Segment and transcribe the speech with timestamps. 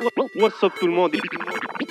[0.00, 1.14] What's up tout le monde?
[1.14, 1.20] Et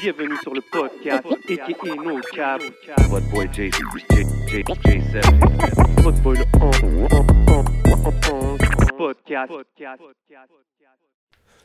[0.02, 2.62] bienvenue sur le podcast aka No Cap.
[3.10, 6.01] What boy J, J, J, J7.
[6.01, 7.66] Votre boy le on- on- on-
[8.04, 9.52] on- on- podcast.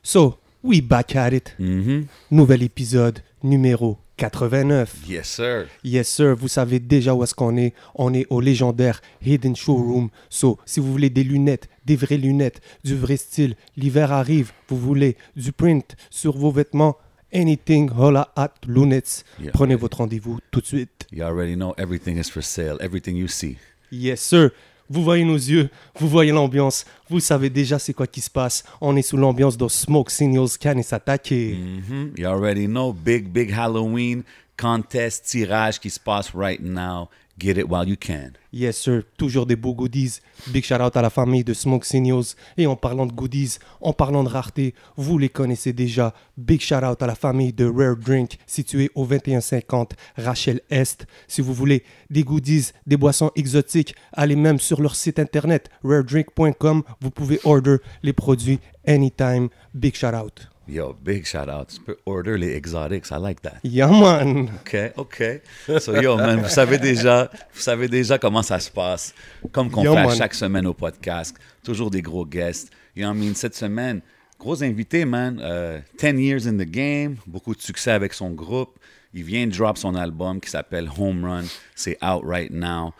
[0.02, 1.56] So, we back at it.
[1.58, 2.06] Mm-hmm.
[2.30, 5.08] Nouvel épisode numéro 89.
[5.08, 5.66] Yes, sir.
[5.84, 7.72] Yes, sir, vous savez déjà où est-ce qu'on est.
[7.94, 10.10] On est au légendaire Hidden Showroom.
[10.28, 14.78] So, si vous voulez des lunettes, des vraies lunettes, du vrai style, l'hiver arrive, vous
[14.78, 16.96] voulez du print sur vos vêtements,
[17.32, 19.24] anything, holla at Lunettes.
[19.40, 19.52] Yeah.
[19.52, 21.06] Prenez votre rendez-vous tout de suite.
[21.12, 22.76] You already know everything is for sale.
[22.80, 23.56] Everything you see.
[23.90, 24.50] Yes, sir.
[24.90, 28.64] Vous voyez nos yeux, vous voyez l'ambiance, vous savez déjà c'est quoi qui se passe.
[28.80, 31.56] On est sous l'ambiance de Smoke Signals Can et s'attaquer.
[31.56, 32.18] Mm-hmm.
[32.18, 34.22] You already know big, big Halloween
[34.58, 37.08] contest tirage qui se passe right now.
[37.38, 38.32] Get it while you can.
[38.52, 39.02] Yes, sir.
[39.16, 40.20] Toujours des beaux goodies.
[40.48, 42.34] Big shout out à la famille de Smoke Signals.
[42.56, 46.14] Et en parlant de goodies, en parlant de rareté, vous les connaissez déjà.
[46.36, 51.06] Big shout out à la famille de Rare Drink, située au 2150 Rachel Est.
[51.28, 56.82] Si vous voulez des goodies, des boissons exotiques, allez même sur leur site internet raredrink.com.
[57.00, 59.48] Vous pouvez order les produits anytime.
[59.74, 60.48] Big shout out.
[60.68, 61.68] Yo, big shout out.
[61.68, 63.10] Tu peux order les exotics.
[63.10, 63.60] I like that.
[63.62, 64.50] Yeah, man.
[64.60, 65.40] OK, OK.
[65.80, 69.14] So, yo, man, vous savez déjà, vous savez déjà comment ça se passe.
[69.50, 70.14] Comme qu'on fait man.
[70.14, 71.34] chaque semaine au podcast.
[71.64, 72.70] Toujours des gros guests.
[72.94, 73.34] You know what I mean?
[73.34, 74.02] Cette semaine,
[74.38, 75.40] gros invité, man.
[75.42, 77.16] Euh, 10 years in the game.
[77.26, 78.78] Beaucoup de succès avec son groupe.
[79.14, 81.44] Il vient de drop son album qui s'appelle Home Run.
[81.74, 82.92] C'est out right now.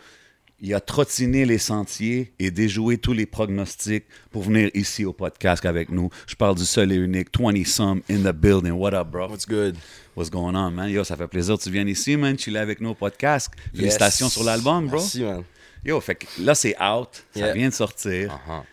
[0.61, 5.65] Il a trottiné les sentiers et déjoué tous les pronostics pour venir ici au podcast
[5.65, 6.09] avec nous.
[6.27, 8.71] Je parle du seul et unique 20 some in the building.
[8.73, 9.29] What up, bro?
[9.29, 9.77] What's good?
[10.17, 10.89] What's going on, man?
[10.89, 12.35] Yo, ça fait plaisir que tu viennes ici, man?
[12.35, 13.49] Tu es avec nous au podcast.
[13.73, 14.33] Félicitations Yes.
[14.33, 14.97] sur l'album, bro.
[14.99, 15.43] Merci, man.
[15.85, 17.23] Yo, fait que là, c'est out.
[17.33, 17.53] Ça Yeah.
[17.53, 18.33] vient de sortir.
[18.33, 18.63] Uh-huh.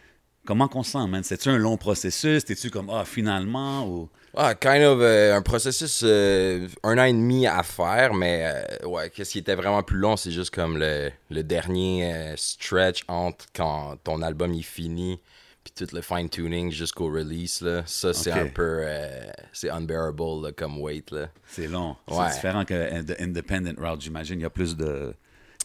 [0.45, 1.23] Comment qu'on se sent, man?
[1.23, 2.45] C'est-tu un long processus?
[2.45, 3.89] T'es-tu comme, ah, finalement?
[3.89, 4.09] Ou...
[4.39, 8.43] Ah, kind of euh, un processus euh, un an et demi à faire, mais
[8.83, 12.35] euh, ouais, qu'est-ce qui était vraiment plus long, c'est juste comme le, le dernier euh,
[12.37, 15.19] stretch entre quand ton album est fini,
[15.65, 17.83] puis tout le fine-tuning jusqu'au release, là.
[17.87, 21.29] Ça, c'est un peu, euh, c'est unbearable là, comme weight, là.
[21.47, 21.97] C'est long.
[22.07, 22.27] Ouais.
[22.29, 24.39] C'est différent que the independent route, j'imagine.
[24.39, 25.15] Il y a plus de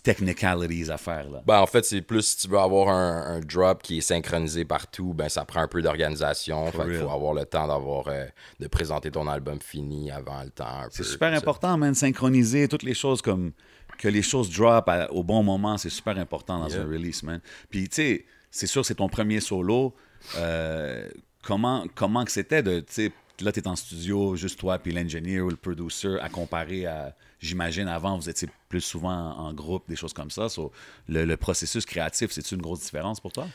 [0.03, 1.41] technicalities à faire, là.
[1.45, 4.65] Ben, en fait, c'est plus si tu veux avoir un, un drop qui est synchronisé
[4.65, 6.65] partout, ben ça prend un peu d'organisation.
[6.71, 6.95] Real.
[7.01, 8.25] faut avoir le temps d'avoir euh,
[8.59, 10.85] de présenter ton album fini avant le temps.
[10.89, 13.51] C'est super important, man, synchroniser toutes les choses comme
[13.97, 16.81] que les choses drop à- au bon moment, c'est super important dans Yeah.
[16.81, 17.39] un release, man.
[17.69, 19.93] Puis tu sais, c'est sûr c'est ton premier solo.
[20.37, 21.07] Euh,
[21.43, 25.47] comment comment que c'était de tu sais là t'es en studio juste toi puis l'ingénieur
[25.47, 29.95] ou le producer à comparer à j'imagine avant vous étiez plus souvent en, groupe des
[29.95, 30.47] choses comme ça.
[30.49, 30.71] So,
[31.09, 33.47] le, le processus créatif c'est une grosse différence pour toi?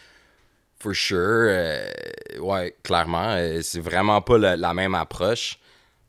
[0.78, 1.16] For sure.
[1.48, 1.91] euh,
[2.41, 3.30] ouais, clairement.
[3.36, 5.58] euh, c'est vraiment pas le- la même approche.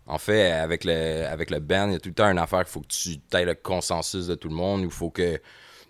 [0.07, 2.59] En fait, avec le, avec le band, il y a tout le temps une affaire
[2.63, 4.81] qu'il faut que tu aies le consensus de tout le monde.
[4.83, 5.39] Il faut que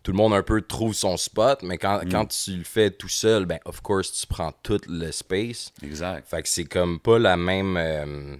[0.03, 1.61] tout le monde un peu trouve son spot.
[1.63, 5.11] Mais quand, quand tu le fais tout seul, ben, of course, tu prends tout le
[5.11, 5.71] space.
[5.83, 6.27] Exact.
[6.27, 7.77] Fait que c'est comme pas la même.
[7.77, 8.37] euh,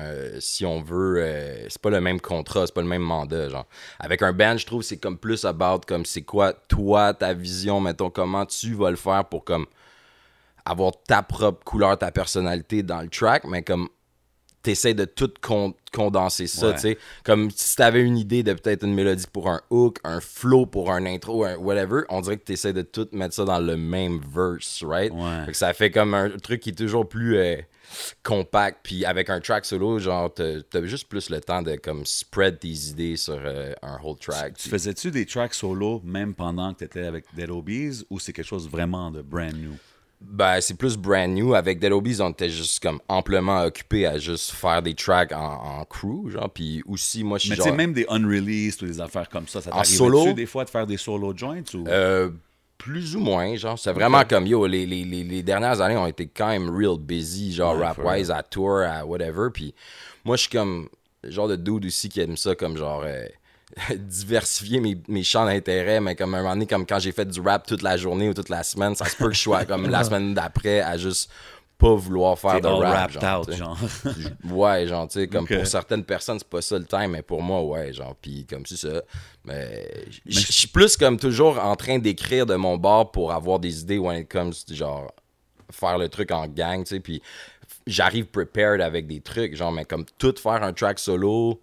[0.00, 3.48] euh, si on veut, euh, c'est pas le même contrat, c'est pas le même mandat,
[3.50, 3.66] genre.
[3.98, 7.80] Avec un band, je trouve c'est comme plus about comme c'est quoi toi ta vision,
[7.80, 9.66] mettons comment tu vas le faire pour comme
[10.64, 13.88] avoir ta propre couleur, ta personnalité dans le track, mais comme
[14.62, 16.74] t'essaies de tout con- condenser ça, Ouais.
[16.74, 16.98] tu sais.
[17.24, 20.92] Comme si t'avais une idée de peut-être une mélodie pour un hook, un flow pour
[20.92, 24.20] un intro, un whatever, on dirait que t'essaies de tout mettre ça dans le même
[24.32, 25.12] verse, right?
[25.12, 25.46] Ouais.
[25.46, 27.56] Fait que ça fait comme un truc qui est toujours plus euh,
[28.22, 32.04] compact, puis avec un track solo, genre, t'as t'as juste plus le temps de comme
[32.06, 34.54] spread tes idées sur euh, un whole track.
[34.56, 38.18] Tu puis- faisais-tu des tracks solo même pendant que tu étais avec Dead Obies ou
[38.18, 39.74] c'est quelque chose vraiment de brand new?
[40.24, 41.54] Ben, c'est plus brand new.
[41.54, 45.80] Avec Dead Obies, on était juste comme amplement occupé à juste faire des tracks en,
[45.80, 46.48] en crew, genre.
[46.48, 49.48] Puis aussi, moi, je suis Mais tu sais, même des unreleased ou des affaires comme
[49.48, 51.84] ça, ça t'arrive des fois de faire des solo joints ou...
[51.88, 52.30] Euh,
[52.82, 53.78] plus ou moins, genre.
[53.78, 57.52] C'est vraiment comme, yo, les, les, les, dernières années ont été quand même real busy,
[57.54, 59.48] genre Ouais, rap-wise, à tour, à whatever.
[59.52, 59.74] Puis
[60.24, 60.88] moi, je suis comme
[61.22, 63.02] le genre de dude aussi qui aime ça, comme genre...
[63.04, 63.26] euh,
[63.96, 67.40] diversifier mes, mes champs d'intérêt, mais comme un moment donné, comme quand j'ai fait du
[67.40, 69.88] rap toute la journée ou toute la semaine, ça se peut que je sois comme
[69.88, 71.30] la semaine d'après à juste
[71.78, 73.10] pas vouloir faire de rap.
[73.10, 73.78] genre, out, genre.
[74.50, 77.42] Ouais, genre, tu sais, comme pour certaines personnes, c'est pas ça le time, mais pour
[77.42, 79.02] moi, ouais, genre, puis comme c'est ça.
[79.44, 79.88] Mais
[80.26, 83.98] je suis plus comme toujours en train d'écrire de mon bord pour avoir des idées
[83.98, 85.12] when it comes genre,
[85.70, 87.20] faire le truc en gang, tu sais, puis
[87.86, 91.60] j'arrive prepared avec des trucs, genre, mais comme tout faire un track solo,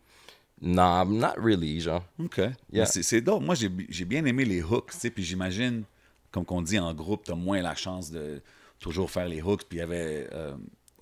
[0.61, 2.03] non, not really, genre.
[2.21, 2.41] OK.
[2.71, 2.85] Yeah.
[2.85, 3.41] C'est dope.
[3.41, 5.83] Moi, j'ai j'ai bien aimé les hooks, tu sais, puis j'imagine,
[6.31, 8.41] comme qu'on dit en groupe, t'as moins la chance de
[8.79, 10.27] toujours faire les hooks, puis il y avait...
[10.33, 10.53] euh,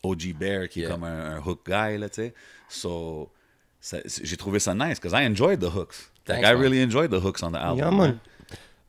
[0.04, 2.34] OG Bear, qui est comme un, un hook guy, là, tu sais.
[2.70, 3.30] So,
[4.22, 6.12] j'ai trouvé ça nice, because I enjoyed the hooks.
[6.28, 6.62] Like, Thanks, I man.
[6.62, 7.78] really enjoyed the hooks on the album.
[7.80, 8.20] Yeah, man.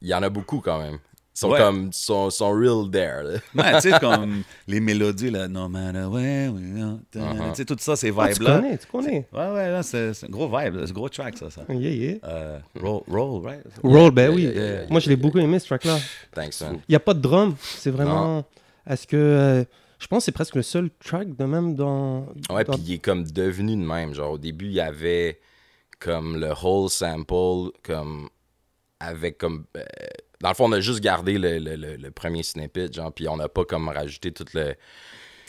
[0.02, 0.94] Il y en a beaucoup quand même.
[1.34, 1.58] Ils sont Ouais.
[1.58, 3.22] comme, sont, sont real there.
[3.22, 3.38] là.
[3.54, 7.50] Ouais, tu sais, comme les mélodies, là, No matter where we go, ta- Uh-huh.
[7.50, 8.56] tu sais, tout ça, ces Ah, tu vibes-là.
[8.58, 9.28] connais, tu connais.
[9.32, 11.48] Ouais, ouais, là, c'est un gros vibe, c'est un gros track, ça.
[11.48, 11.62] ça.
[11.70, 12.16] Yeah, yeah.
[12.24, 13.64] Euh, roll, roll, right?
[13.82, 14.42] Roll, ben oui.
[14.42, 15.98] yeah, yeah, yeah, Moi, je l'ai beaucoup aimé, ce track-là.
[16.34, 16.80] Thanks, man.
[16.88, 17.56] Il n'y a pas de drum.
[17.60, 18.44] C'est vraiment.
[18.88, 19.16] Est-ce que.
[19.16, 19.64] euh,
[20.00, 22.26] je pense que c'est presque le seul track de même dans.
[22.50, 24.14] Ouais, dans- puis il est comme devenu de même.
[24.14, 25.40] Genre, au début, il y avait
[25.98, 28.28] comme le whole sample, comme
[29.00, 29.64] avec comme.
[29.76, 29.82] euh,
[30.40, 33.28] dans le fond, on a juste gardé le, le- le- le premier snippet, genre, puis
[33.28, 34.74] on n'a pas comme rajouté tout le.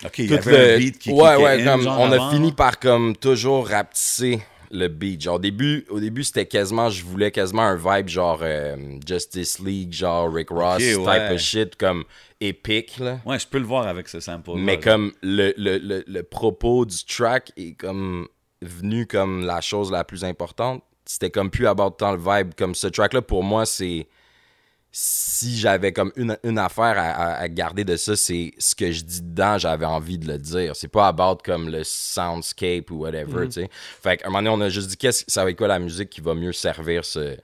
[0.04, 2.30] Ok, il y avait le- un beat qui ouais, ouais, in, comme on avant.
[2.30, 4.40] a fini par comme toujours rapetisser
[4.72, 5.22] le beat.
[5.22, 8.76] Genre, au début, au début c'était quasiment, je voulais quasiment un vibe genre euh,
[9.08, 11.34] Justice League, genre Rick Ross type ouais.
[11.34, 12.04] of shit, comme
[12.40, 13.20] épique, là.
[13.26, 14.52] Ouais, je peux le voir avec ce sample.
[14.56, 18.28] Mais comme le, le, le, le propos du track est comme
[18.62, 20.84] venu comme la chose la plus importante.
[21.06, 22.54] C'était comme plus about tant le vibe.
[22.56, 24.08] Comme ce track-là, pour moi, c'est.
[24.92, 28.92] Si j'avais comme une, une affaire à, à- à garder de ça, c'est ce que
[28.92, 30.76] je dis dedans, j'avais envie de le dire.
[30.76, 33.70] C'est pas about comme le soundscape ou whatever, tu sais.
[33.72, 35.80] Fait qu'à un moment donné, on a juste dit, qu'est-ce, ça va être quoi la
[35.80, 37.38] musique qui va mieux servir ce,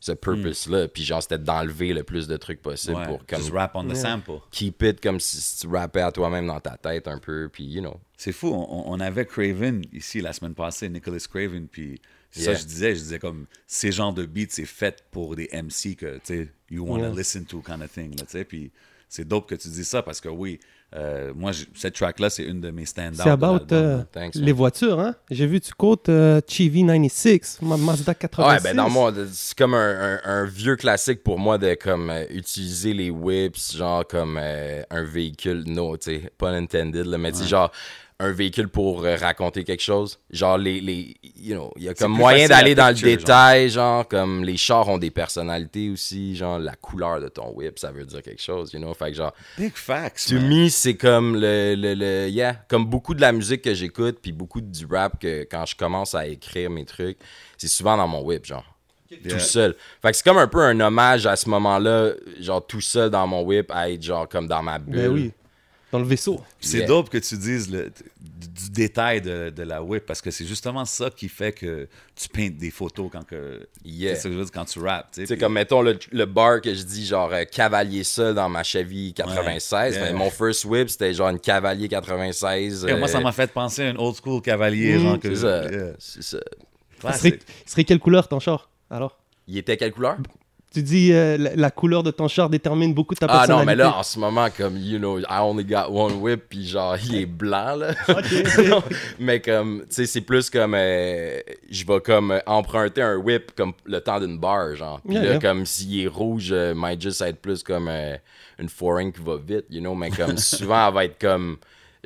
[0.00, 0.88] ce purpose-là?
[0.88, 3.84] Puis genre, c'était d'enlever le plus de trucs possible ouais, pour comme just rap on
[3.88, 4.40] the sample.
[4.50, 7.64] keep it comme si, si tu rappais à toi-même dans ta tête un peu, puis
[7.64, 7.98] you know.
[8.18, 12.00] C'est fou, on, on avait Craven ici la semaine passée, Nicholas Craven, puis
[12.40, 12.54] ça Yeah.
[12.60, 16.14] je disais, je disais comme ces genres de beats, c'est fait pour des MC que
[16.16, 17.14] tu sais, you want to Yeah.
[17.14, 18.72] listen to kind of thing, là, tu sais, puis
[19.08, 20.58] c'est dope que tu dis ça parce que oui,
[20.94, 23.20] euh, moi cette track là c'est une de mes stand-out.
[23.22, 24.02] C'est about euh.
[24.12, 25.14] Thanks, les voitures, hein?
[25.30, 28.50] J'ai vu, tu côtes euh, Chevy 96, Ma- Mazda 86.
[28.50, 32.08] Ouais, ben dans moi, c'est comme un, un- un vieux classique pour moi de comme
[32.10, 37.16] euh, utiliser les whips, genre comme euh, un véhicule, no, tu sais, pas intended, là,
[37.18, 37.70] mais tu sais, genre
[38.22, 40.18] un véhicule pour euh, raconter quelque chose.
[40.30, 43.04] Genre, les, les you know, il y a comme moyen d'aller dans le genre.
[43.04, 44.06] détail, genre.
[44.06, 48.04] comme les chars ont des personnalités aussi, genre la couleur de ton whip, ça veut
[48.04, 50.28] dire quelque chose, you know, fait que genre, Big facts.
[50.28, 50.48] To man.
[50.48, 54.32] me, c'est comme le, le, le- yeah, comme beaucoup de la musique que j'écoute, puis
[54.32, 57.18] beaucoup du rap que quand je commence à écrire mes trucs,
[57.58, 58.64] c'est souvent dans mon whip, genre.
[59.10, 59.34] Yeah.
[59.34, 59.74] Tout seul.
[60.00, 63.26] Fait que c'est comme un peu un hommage à ce moment-là, genre tout seul dans
[63.26, 64.94] mon whip, à être genre comme dans ma bulle.
[64.96, 65.32] Ben oui.
[65.92, 66.40] Dans le vaisseau.
[66.58, 66.86] C'est Yeah.
[66.86, 70.46] dope que tu dises le, du, du détail de, de la whip parce que c'est
[70.46, 71.86] justement ça qui fait que
[72.16, 74.16] tu peintes des photos quand que Yeah.
[74.16, 75.10] c'est que je veux dire, quand tu rappes.
[75.14, 78.62] Puis- comme mettons le, le bar que je dis, genre euh, cavalier seul dans ma
[78.62, 79.94] Chevy 96.
[79.94, 80.12] Ouais, mais yeah.
[80.16, 82.86] mon first whip, c'était genre une cavalier 96.
[82.88, 84.96] Et moi, ça euh, m'a fait penser à un old school cavalier.
[84.96, 85.70] Mm, genre que, C'est ça.
[85.70, 85.92] Yeah.
[85.98, 86.38] C'est ça.
[87.04, 89.18] Il serait, serait quelle couleur ton char Alors?
[89.46, 90.16] Il était quelle couleur?
[90.72, 93.60] Tu dis euh, la, la couleur de ton char détermine beaucoup de ta Ah personnalité.
[93.60, 96.66] non, mais là, en ce moment, comme, you know, I only got one whip, puis
[96.66, 97.94] genre, il est blanc, là.
[98.68, 98.82] Non,
[99.18, 101.38] mais comme, tu sais, c'est plus comme, euh,
[101.70, 105.00] je vais comme emprunter un whip comme le temps d'une barre, genre.
[105.02, 105.38] Puis Yeah, là, yeah.
[105.40, 108.16] comme, s'il est rouge, euh, might just être plus comme euh,
[108.58, 111.56] une foreign qui va vite, you know, mais comme, souvent, elle va être comme...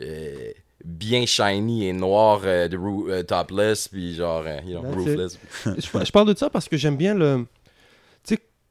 [0.02, 0.50] euh,
[0.84, 6.04] bien shiny et noir euh, de euh, topless puis genre euh, you know, roofless je,
[6.04, 7.44] je parle de ça parce que j'aime bien le.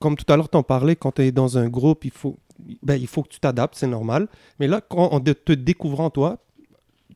[0.06, 2.38] Comme tout à l'heure, t'en parlais, quand tu es dans un groupe, il faut,
[2.84, 4.28] ben, il faut que tu t'adaptes, c'est normal.
[4.60, 6.38] Mais là, quand en te découvrant toi,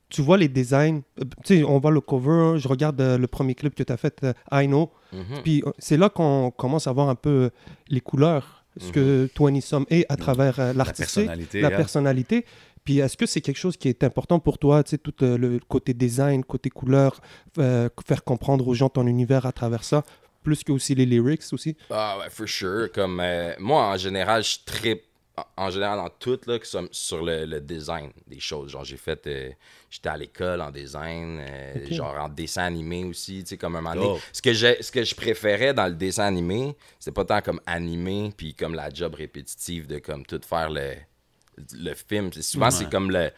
[0.09, 1.01] tu vois les designs.
[1.21, 3.93] euh, Tu sais, on voit le cover, je regarde euh, le premier clip que tu
[3.93, 4.89] as fait, euh, I Know.
[5.13, 5.43] Mhm.
[5.43, 7.51] Puis c'est là qu'on commence à voir un peu
[7.89, 11.77] les couleurs, ce que 20 Some est à travers euh, l'artistique, personnalité, la yeah.
[11.77, 12.45] personnalité.
[12.83, 15.59] Puis est-ce que c'est quelque chose qui est important pour toi, tu sais, tout le
[15.67, 17.21] côté design, côté couleur,
[17.55, 20.03] faire comprendre aux gens ton univers à travers ça,
[20.43, 21.75] plus que aussi les lyrics aussi?
[21.89, 22.91] Ah ouais, for sure.
[22.91, 25.03] Comme euh, moi, en général, je tripe
[25.37, 28.71] en- en général dans tout là, que sur, sur le, le design des choses.
[28.71, 29.25] Genre, j'ai fait.
[29.27, 29.49] euh,
[29.89, 33.81] J'étais à l'école en design, euh, genre en dessin animé aussi, tu sais, comme un
[33.81, 34.19] moment donné.
[34.31, 37.59] Ce que, j'ai- ce que je préférais dans le dessin animé, c'était pas tant comme
[37.65, 40.93] animé, puis comme la job répétitive de comme tout faire le,
[41.73, 42.31] le film.
[42.33, 43.31] C'est- Souvent, c'est comme le,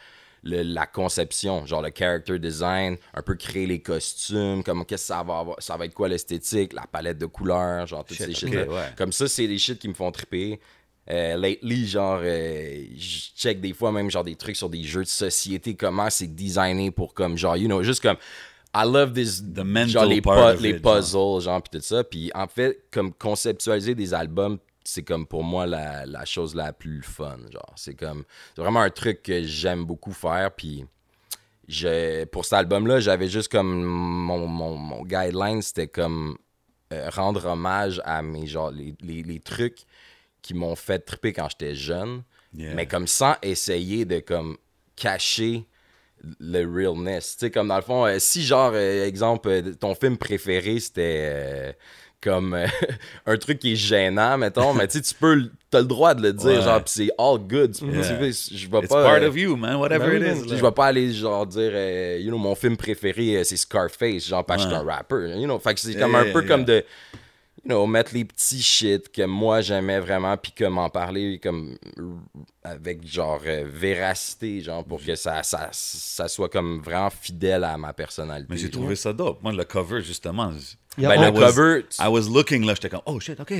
[0.43, 5.07] le- la conception, genre le character design, un peu créer les costumes, comme qu'est-ce que
[5.07, 8.27] ça va avoir, ça va être quoi l'esthétique, la palette de couleurs, genre toutes Shit,
[8.27, 8.67] ces shit ouais.
[8.97, 10.59] Comme ça, c'est des shit qui me font triper.
[11.09, 15.03] Euh, lately, genre, euh, je check des fois même genre des trucs sur des jeux
[15.03, 18.17] de société, comment c'est designé pour comme genre, you know, juste comme
[18.73, 20.95] I love this, The mental genre les, part pu- of les it, genre.
[20.95, 22.03] puzzles, genre, puis tout ça.
[22.03, 26.73] Puis en fait, comme conceptualiser des albums, c'est comme pour moi la, la chose la
[26.73, 27.73] plus fun, genre.
[27.75, 28.23] C'est comme,
[28.55, 30.85] c'est vraiment un truc que j'aime beaucoup faire, puis
[31.67, 36.37] je, pour cet album-là, j'avais juste comme mon, mon, mon guideline, c'était comme
[36.91, 39.79] euh, rendre hommage à mes genre les, les, les trucs
[40.41, 42.23] qui m'ont fait triper quand j'étais jeune,
[42.53, 42.73] Yeah.
[42.73, 44.57] mais comme sans essayer de comme
[44.97, 45.65] cacher
[46.41, 47.37] le realness.
[47.37, 51.77] Tu sais, comme dans le fond, euh, si genre, euh, exemple, ton film préféré, c'était
[52.21, 52.67] comme euh,
[53.25, 56.13] un truc qui est gênant, mettons, mais tu sais, tu peux, le- t'as le droit
[56.13, 56.61] de le dire, Ouais.
[56.61, 57.73] genre, pis c'est all good.
[57.75, 58.01] Tu- Yeah.
[58.03, 58.81] Je vais It's pas...
[58.81, 60.49] part euh, of you, man, whatever Ben it is.
[60.55, 64.45] je vais pas aller genre dire euh, you know mon film préféré c'est Scarface genre
[64.45, 66.39] parce que je suis un rapper you know fait que c'est Yeah, comme un peu
[66.41, 66.47] yeah.
[66.47, 66.83] comme de
[67.63, 71.77] you know mettre les petits shit que moi j'aimais vraiment puis comme en parler comme
[72.63, 77.77] avec genre euh, véracité genre pour que ça, ça ça soit comme vraiment fidèle à
[77.77, 78.81] ma personnalité Mais j'ai genre.
[78.81, 79.41] trouvé ça dope.
[79.43, 80.51] Moi, le cover, justement.
[80.97, 83.01] Il y a ben, le I was- cover tu- I was looking, là, j'étais comme,
[83.05, 83.53] oh shit, OK.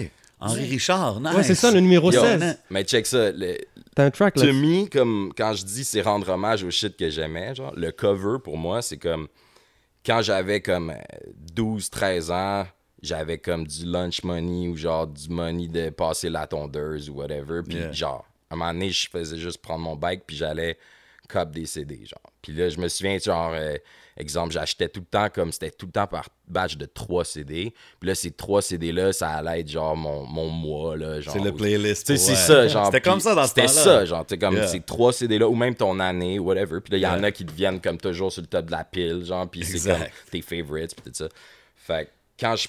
[0.43, 1.35] Henri Richard, nice.
[1.35, 2.57] Ouais, c'est ça, le numéro Yo, 16.
[2.71, 3.57] mais check ça le,
[3.95, 4.47] T'as un track là.
[4.47, 7.91] To me, comme quand je dis c'est rendre hommage au shit que j'aimais, genre, le
[7.91, 9.27] cover pour moi, c'est comme
[10.03, 10.93] quand j'avais comme
[11.55, 12.65] 12-13 ans,
[13.01, 17.61] j'avais comme du lunch money ou genre du money de passer la tondeuse ou whatever.
[17.67, 17.91] Puis Yeah.
[17.91, 20.77] genre, à un moment donné, je faisais juste prendre mon bike puis j'allais
[21.27, 22.19] cop des CD, genre.
[22.41, 23.77] Puis là, je me souviens, genre, euh,
[24.17, 27.73] exemple, j'achetais tout le temps comme c'était tout le temps par batch de 3 CD.
[28.01, 31.21] Puis là, ces 3 CD-là, ça allait être genre mon, mon mois, là.
[31.21, 32.05] genre, C'est le playlist.
[32.07, 32.87] tu c'est ça, genre.
[32.87, 34.25] C'était comme ça dans ce C'était ça, genre.
[34.25, 34.67] T'es comme Yeah.
[34.67, 36.81] ces trois CD-là, ou même ton année, whatever.
[36.81, 38.83] Puis là, il y en a qui deviennent comme toujours sur le top de la
[38.83, 39.49] pile, genre.
[39.49, 41.29] Puis c'est comme tes favorites, puis tout ça.
[41.77, 42.09] Fait que
[42.41, 42.67] quand je-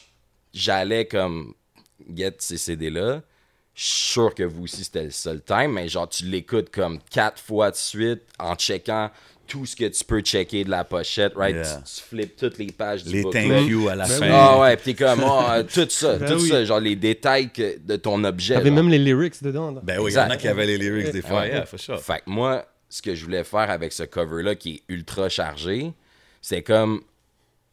[0.52, 1.54] j'allais comme
[2.14, 3.22] get ces CD-là,
[3.74, 6.98] je suis sûr que vous aussi c'était le seul time, mais genre tu l'écoutes comme
[7.10, 9.10] quatre fois de suite en checkant
[9.48, 11.54] tout ce que tu peux checker de la pochette, right?
[11.56, 11.82] Yeah.
[11.84, 13.48] Tu, tu flippes toutes les pages du Les booklet.
[13.48, 14.28] thank you à la Ben fin.
[14.32, 16.48] Ah ouais, pis t'es comme, ah, tout ça, Ben tout oui.
[16.48, 18.54] ça, genre les détails que- de ton objet.
[18.54, 19.70] T'avais même les lyrics dedans.
[19.72, 19.80] là.
[19.82, 21.40] Ben oui, il y en a qui avaient les lyrics des fois.
[21.40, 21.48] Ouais.
[21.48, 22.00] Yeah, for sure.
[22.00, 25.92] Fait que moi, ce que je voulais faire avec ce cover-là qui est ultra chargé,
[26.40, 27.02] c'est comme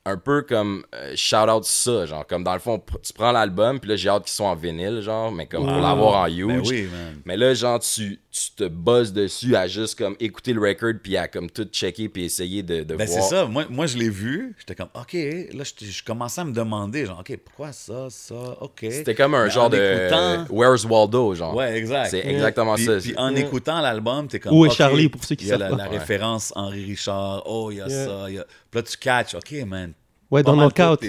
[0.05, 3.79] un peu comme euh, shout out ça, genre comme dans le fond, tu prends l'album,
[3.79, 6.47] puis là j'ai hâte qu'ils soient en vinyle, genre, mais comme pour l'avoir en huge.
[6.47, 7.21] Ben oui, man.
[7.25, 11.17] Mais là, genre, tu, tu te bosses dessus à juste comme écouter le record, puis
[11.17, 13.29] à comme tout checker, puis essayer de, de Ben c'est voir.
[13.29, 16.53] ça, moi, moi je l'ai vu, j'étais comme, OK, là je, je commençais à me
[16.53, 18.79] demander, genre, OK, pourquoi ça, ça, OK.
[18.89, 21.55] C'était comme un Mais genre en de écoutant- Where's Waldo, genre.
[21.55, 22.09] Ouais, exact.
[22.09, 22.97] C'est exactement Puis- ça.
[22.99, 24.53] Puis en écoutant l'album, t'es comme.
[24.57, 25.97] Où est Charlie, pour ceux qui Il y a savent la, la Ouais.
[25.99, 28.05] référence Henri Richard, oh, il y a Yeah.
[28.05, 28.45] ça, il y a.
[28.71, 29.93] Puis là, tu catches, OK, man.
[30.31, 31.01] Ouais, dans Knockout,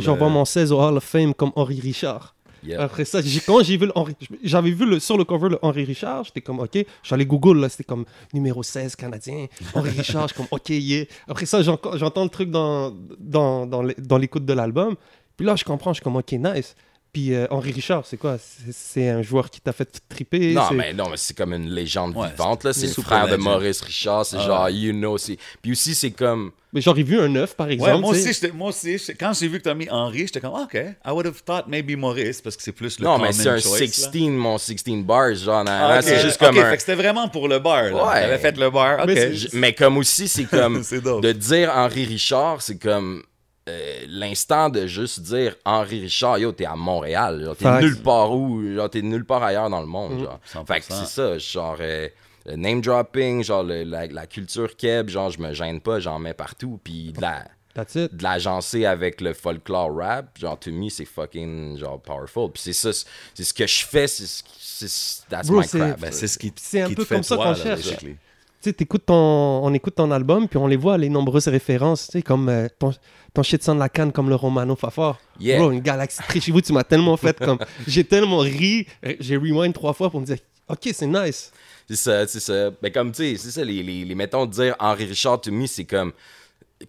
[0.00, 2.34] j'envoie le- mon 16 au Hall of Fame comme Henri Richard.
[2.64, 2.82] Yeah.
[2.82, 5.84] Après ça, quand j'ai vu le Henri, j'avais vu le, sur le cover le Henri
[5.84, 8.04] Richard, j'étais comme ok, j'allais Google là, c'était comme
[8.34, 11.04] numéro 16 canadien, Henri Richard, comme ok yeah.
[11.28, 14.96] Après ça, j'en- j'entends le truc dans dans dans l'écoute de l'album,
[15.36, 16.74] puis là je comprends, je suis comme ok nice.
[17.12, 18.36] Puis euh, Henri Richard, c'est quoi?
[18.38, 22.14] C'est- un joueur qui t'a fait triper Non, mais non, mais c'est comme une légende
[22.16, 22.72] Ouais, vivante, là.
[22.72, 23.36] C'est le frère de.
[23.36, 25.38] Maurice Richard, c'est Ah genre, you know, c'est...
[25.62, 26.50] Puis aussi, c'est comme...
[26.74, 27.92] Mais j'aurais vu un 9 par exemple.
[27.94, 30.52] Ouais, moi aussi, j'étais- moi aussi, quand j'ai vu que t'as mis Henri, j'étais comme,
[30.54, 33.48] OK, I would have thought maybe Maurice, parce que c'est plus le non, mais c'est
[33.48, 34.28] un choice, 16, là.
[34.32, 36.70] mon 16 bars, genre, Ah, c'est juste Ok, comme un...
[36.70, 38.06] fait que c'était vraiment pour le bar, là.
[38.06, 38.20] Ouais.
[38.20, 39.06] T'avais fait le bar, OK.
[39.06, 40.82] Mais Mais comme aussi, c'est comme...
[41.22, 43.22] De dire Henri Richard, c'est comme...
[43.68, 48.32] euh, l'instant de juste dire Henri Richard, yo, t'es à Montréal, genre, t'es nulle part
[48.34, 50.24] où, genre, t'es nulle part ailleurs dans le monde, Mhm.
[50.24, 50.40] genre.
[50.44, 50.64] 100%.
[50.74, 52.08] Fait que c'est ça, genre, euh,
[52.46, 56.18] le name dropping, genre, le- la, la culture keb, genre, je me gêne pas, j'en
[56.18, 57.44] mets partout, puis de la,
[57.74, 58.14] That's it.
[58.16, 62.50] de l'agencer avec le folklore rap, genre, to me, c'est fucking, genre, powerful.
[62.52, 62.90] Puis c'est ça,
[63.34, 66.00] c'est ce que je fais, c'est ce that's Bro, my c'est- craft.
[66.00, 67.82] Ben, c'est ce qui, C'est un qui peu te fait comme ça qu'on là, cherche.
[67.84, 68.16] basically.
[68.60, 72.06] Tu sais, t'écoutes ton, on écoute ton album, puis on les voit, les nombreuses références,
[72.06, 72.92] tu sais, comme euh, ton,
[73.32, 75.18] ton shit sans la canne, comme le Romano Fafard.
[75.38, 75.58] Yeah.
[75.60, 77.58] Bro, une galaxie très chez vous, tu m'as tellement fait comme.
[77.86, 78.86] J'ai tellement ri,
[79.20, 80.38] j'ai rewind trois fois pour me dire,
[80.68, 81.52] ok, c'est nice.
[81.88, 82.70] C'est ça, c'est ça.
[82.82, 85.52] Mais comme, tu sais, c'est ça, les, les, les mettons, de dire Henri Richard, to
[85.52, 86.12] me, c'est comme.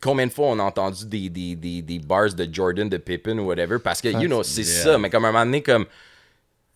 [0.02, 3.40] Combien de fois on a entendu des, des, des, des bars de Jordan, de Pippen
[3.40, 4.84] ou whatever, parce que, you know, c'est Yeah.
[4.84, 5.86] ça, mais comme à un moment donné, comme.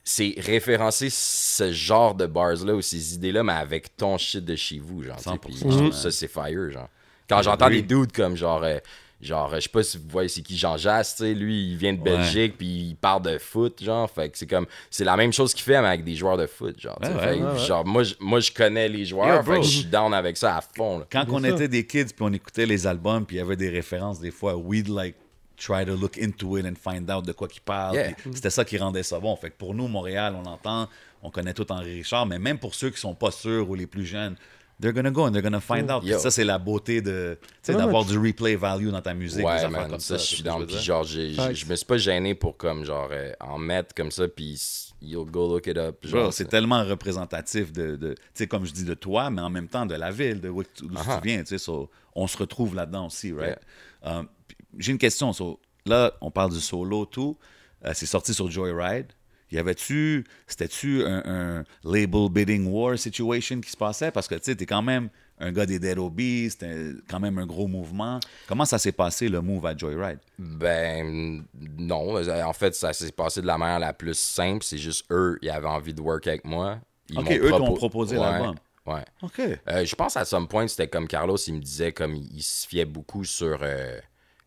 [0.04, 4.80] C'est référencer ce genre de bars-là ou ces idées-là, mais avec ton shit de chez
[4.80, 5.16] vous, genre.
[5.18, 5.92] tu sais, 100%, Puis je trouve man.
[5.94, 6.90] ça, c'est fire, genre.
[7.30, 8.64] Quand j'entends des dudes comme genre.
[8.64, 8.80] euh,
[9.22, 11.78] Genre, je sais pas si vous voyez c'est qui Jean Jass, tu sais, lui, il
[11.78, 12.02] vient de.
[12.02, 15.54] Belgique, puis il parle de foot, genre, fait que c'est comme, c'est la même chose
[15.54, 17.00] qu'il fait, mais avec des joueurs de foot, genre.
[17.02, 19.70] Ouais, Fait ouais, genre, moi, je, moi, je connais les joueurs, Yeah, fait que je
[19.70, 21.06] suis down avec ça à fond, là.
[21.10, 23.70] Quand on était des kids puis on écoutait les albums puis il y avait des
[23.70, 25.16] références des fois, we'd like
[25.66, 27.48] try to look into it and find out de quoi.
[27.94, 28.14] Yeah.
[28.14, 29.36] Puis C'était ça qui rendait ça bon.
[29.36, 30.88] Fait que pour nous, Montréal, on entend,
[31.22, 33.88] on connaît tout Henri Richard, mais même pour ceux qui sont pas sûrs ou les
[33.88, 34.36] plus jeunes,
[34.82, 36.04] they're gonna go and they're gonna find out.
[36.04, 36.18] Yo.
[36.20, 39.46] ça, c'est la beauté de, tu sais, Ouais, d'avoir du replay value dans ta musique.
[39.46, 40.24] Ouais, man, comme ça, ça.
[40.24, 41.56] je suis veux Puis genre, j'ai- j'ai- Facts.
[41.56, 44.60] je me suis pas gêné pour, comme, genre, euh, en mettre comme ça, puis
[45.02, 46.06] you'll go look it up.
[46.06, 49.50] Genre, c'est tellement représentatif de, de tu sais, comme je dis, de toi, mais en
[49.50, 51.22] même temps de la ville, de où tu, Uh-huh.
[51.22, 53.60] tu viens, tu sais, so, on se retrouve là-dedans aussi, right?
[54.06, 54.43] Um, puis
[54.78, 57.38] J'ai une question, so, là, on parle du solo, tout,
[57.86, 59.08] Euh, c'est sorti sur Joyride,
[59.52, 64.10] y avait-tu, c'était-tu un, un label bidding war situation qui se passait?
[64.10, 67.38] Parce que, tu sais, t'es quand même un gars des Dead Obies, c'était quand même
[67.40, 68.22] un gros mouvement.
[68.48, 70.20] Comment ça s'est passé, le move à Joyride?
[70.40, 71.44] Ben,
[71.78, 72.16] non.
[72.46, 74.64] En fait, ça s'est passé de la manière la plus simple.
[74.64, 76.80] C'est juste eux, ils avaient envie de work avec moi.
[77.10, 78.56] Ils OK, eux t'ont propo- proposé Ouais, l'album.
[78.86, 79.04] Ouais.
[79.22, 79.40] OK.
[79.68, 82.44] Euh, je pense à some point, c'était comme Carlos, il me disait comme il, il
[82.44, 84.00] se fiait beaucoup sur euh,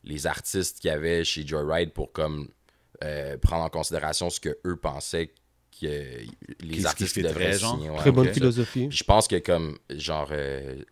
[0.07, 2.49] les artistes qu'il y avait chez Joyride pour comme
[3.05, 5.33] euh, prendre en considération ce que eux pensaient
[5.81, 6.25] que
[6.61, 7.75] les artistes qui devraient genre?
[7.75, 7.91] signer.
[7.91, 7.99] ouais.
[7.99, 8.89] Très bonne philosophie.
[8.89, 10.83] Puis je pense que comme genre euh,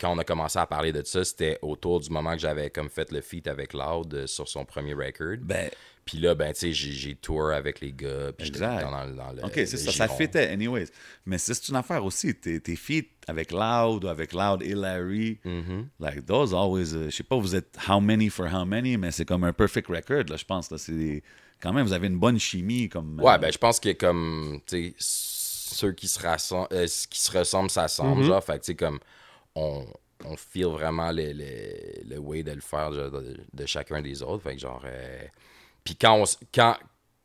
[0.00, 2.88] quand on a commencé à parler de ça, c'était autour du moment que j'avais comme
[2.88, 5.36] fait le feat avec Loud euh, sur son premier record.
[5.42, 5.70] Ben,
[6.06, 8.32] Puis là, ben, tu sais, j'ai, tour avec les gars.
[8.36, 8.82] Puis Exact.
[8.82, 9.44] dans, le- dans le.
[9.44, 10.86] OK, c'est ça, ça fitait, anyways.
[11.26, 12.34] Mais c'est une affaire aussi.
[12.34, 15.84] Tes, tes feats avec Loud ou avec Loud et Larry, Mm-hmm.
[16.00, 19.10] like, those always, euh, je sais pas, vous êtes how many for how many, mais
[19.10, 20.70] c'est comme un perfect record, là, je pense.
[20.70, 21.22] Là, c'est
[21.60, 22.88] quand même, vous avez une bonne chimie.
[22.88, 23.20] comme.
[23.20, 27.20] Ouais, euh, ben, je pense que comme, tu sais, ceux qui se, rassemblent, euh, qui
[27.20, 28.42] se ressemblent s'assemblent, genre.
[28.42, 28.98] Fait que, tu sais, comme,
[29.54, 29.84] on,
[30.24, 34.42] on feel vraiment le, le, le way de le faire de, de chacun des autres.
[34.42, 34.82] Fait que, genre.
[34.84, 35.22] euh,
[35.84, 36.76] Puis quand on, quand,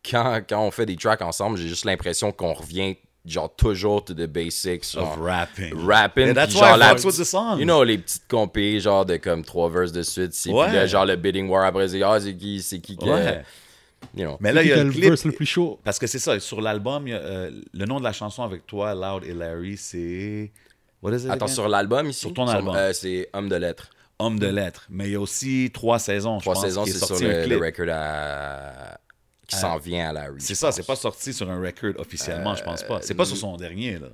[0.10, 4.14] quand, quand on fait des tracks ensemble, j'ai juste l'impression qu'on revient, genre, toujours to
[4.14, 4.92] the basics.
[4.94, 5.74] Genre, of rapping.
[5.76, 6.26] rapping.
[6.28, 7.60] Yeah, that's puis why genre, la the song.
[7.60, 10.34] You know, les petites compées, genre, de comme trois verses de suite.
[10.34, 10.88] c'est- Ouais.
[10.88, 13.06] Genre, le bidding war après, c'est, ah, c'est qui, c'est qui que.
[13.06, 13.44] Ouais.
[14.16, 14.38] You know.
[14.40, 15.06] Mais là, il y a le clip.
[15.06, 15.80] verse le plus chaud?
[15.84, 19.24] Parce que c'est ça, sur l'album, euh, le nom de la chanson avec toi, Loud
[19.28, 20.52] et Larry, c'est.
[21.06, 21.30] What is it?
[21.30, 21.54] Attends, again?
[21.54, 22.20] sur l'album ici?
[22.22, 22.76] Sur ton album.
[22.76, 23.90] euh, c'est Homme de lettres.
[24.18, 24.88] Homme de lettres.
[24.90, 27.20] Mais il y a aussi trois saisons, je Trois pense, saisons, qui est c'est sur
[27.20, 28.98] le, record à...
[29.46, 30.40] qui s'en vient à Larry.
[30.40, 33.02] C'est je ça, c'est pas sorti sur un record officiellement, je pense pas.
[33.04, 34.08] C'est pas sur son dernier, là.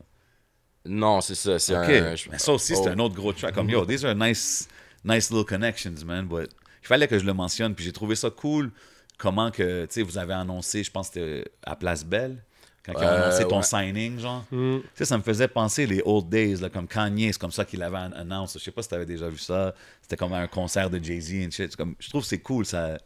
[0.84, 1.60] Non, c'est ça.
[1.60, 1.90] C'est OK.
[1.90, 2.16] un.
[2.16, 2.90] je- Mais ça aussi, c'est oh.
[2.90, 3.54] un autre gros track.
[3.54, 4.68] Comme, yo, these are nice,
[5.06, 6.26] nice little connections, man.
[6.26, 6.50] But
[6.84, 7.76] il fallait que je le mentionne.
[7.76, 8.72] Puis j'ai trouvé ça cool.
[9.18, 12.44] Comment que, tu sais, vous avez annoncé, je pense que c'était à Place Belle,
[12.86, 13.64] quand ils ont Euh, annoncé ton ouais.
[13.64, 14.44] signing, genre.
[14.50, 17.64] Tu sais, ça me faisait penser les old days, là, comme Kanye, c'est comme ça
[17.66, 18.58] qu'il avait an- annoncé.
[18.60, 19.74] Je sais pas si t'avais déjà vu ça.
[20.02, 21.76] C'était comme un concert de Jay-Z and shit.
[21.76, 22.98] Comme, je trouve que c'est cool, ça...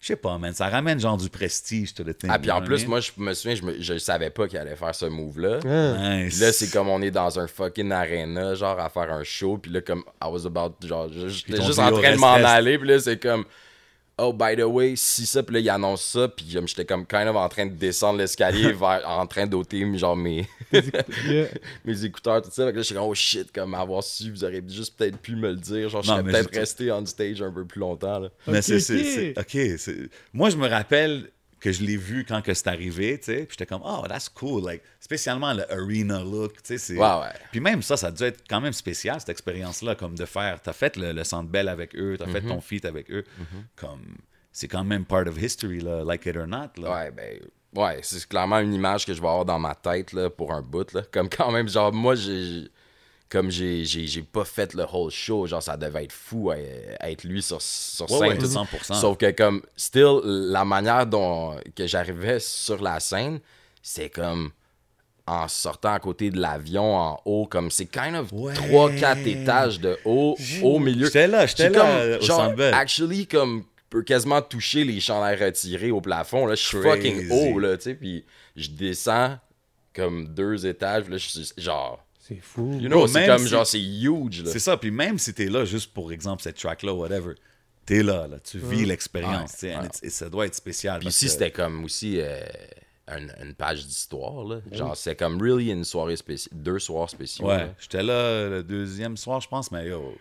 [0.00, 0.52] Je sais pas, man.
[0.52, 2.28] Ça ramène genre du prestige, to the thing.
[2.28, 4.58] Ah, puis you en plus, moi, je me souviens, je, me, je savais pas qu'il
[4.58, 5.58] allait faire ce move-là.
[6.24, 6.40] Nice.
[6.40, 9.58] Là, c'est comme on est dans un fucking arena, genre à faire un show.
[9.58, 12.78] Puis là, comme I was about, genre, je- j'étais juste en train de m'en aller.
[12.78, 13.44] Puis là, c'est comme,
[14.18, 15.42] oh, by the way, si ça.
[15.42, 16.28] Puis là, il annonce ça.
[16.28, 20.16] Puis j'étais comme kind of en train de descendre l'escalier, vers, en train d'ôter, genre,
[20.16, 20.46] mes,
[21.84, 22.66] mes écouteurs, tout ça.
[22.66, 25.36] Fait que là, j'étais comme, oh shit, comme avoir su, vous auriez juste peut-être pu
[25.36, 25.88] me le dire.
[25.88, 28.28] Genre, je serais peut-être resté on stage un peu plus longtemps, là.
[28.46, 30.08] Mais Ok, c'est, c'est- ok.
[30.32, 31.30] Moi, je me rappelle
[31.62, 33.36] que je l'ai vu quand que c'est arrivé, tu sais.
[33.46, 34.64] Puis j'étais comme, oh, that's cool.
[34.64, 36.78] Like, spécialement le arena look, tu sais.
[36.78, 37.32] c'est- Ouais, ouais.
[37.52, 40.60] Puis même ça, ça a dû être quand même spécial, cette expérience-là, comme de faire.
[40.60, 43.24] T'as fait le, le Centre Bell avec eux, t'as fait ton feat avec eux.
[43.76, 44.16] Comme,
[44.50, 46.70] c'est quand même part of history, là, like it or not.
[46.78, 46.92] Là.
[46.94, 47.38] Ouais, ben.
[47.74, 50.60] Ouais, c'est clairement une image que je vais avoir dans ma tête là, pour un
[50.60, 50.92] bout.
[50.92, 51.02] Là.
[51.10, 52.64] Comme quand même, genre, moi, j'ai.
[53.32, 56.56] Comme j'ai, j'ai, j'ai pas fait le whole show, genre, ça devait être fou à,
[57.00, 58.18] à être lui sur, sur scène.
[58.18, 58.44] ouais, tout.
[58.44, 58.92] 100%.
[59.00, 63.40] Sauf que, comme, still, la manière dont que j'arrivais sur la scène,
[63.82, 64.50] c'est comme
[65.26, 68.52] en sortant à côté de l'avion en haut, comme c'est kind of Ouais.
[68.52, 71.06] 3-4 étages de haut au milieu.
[71.06, 75.42] J'étais là, j'étais là, comme, euh, au genre, actually, comme, peut quasiment toucher les chandails
[75.42, 76.44] retirés au plafond.
[76.44, 79.38] Là, je suis fucking haut, là, tu sais, puis je descends
[79.94, 82.72] comme deux étages, là, je suis genre, C'est fou.
[82.80, 84.50] you know, Bro, c'est même comme, si- genre, c'est huge, là.
[84.52, 84.76] C'est ça.
[84.76, 87.34] Puis même si t'es là juste pour exemple cette track-là, whatever,
[87.84, 88.38] t'es là, là.
[88.38, 91.00] Tu vis l'expérience, et ça doit être spécial.
[91.00, 92.40] Puis aussi, que- c'était comme aussi euh,
[93.08, 94.60] une, une page d'histoire, là.
[94.70, 97.46] Genre, c'est comme really une soirée spéciale, deux soirs spéciaux.
[97.48, 100.16] Ouais, j'étais là le deuxième soir, je pense, mais yo,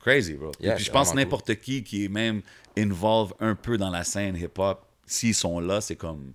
[0.00, 0.50] crazy, bro.
[0.60, 2.42] Yeah, Et puis je pense n'importe qui qui est même
[2.76, 6.32] involve un peu dans la scène hip-hop, s'ils sont là, c'est comme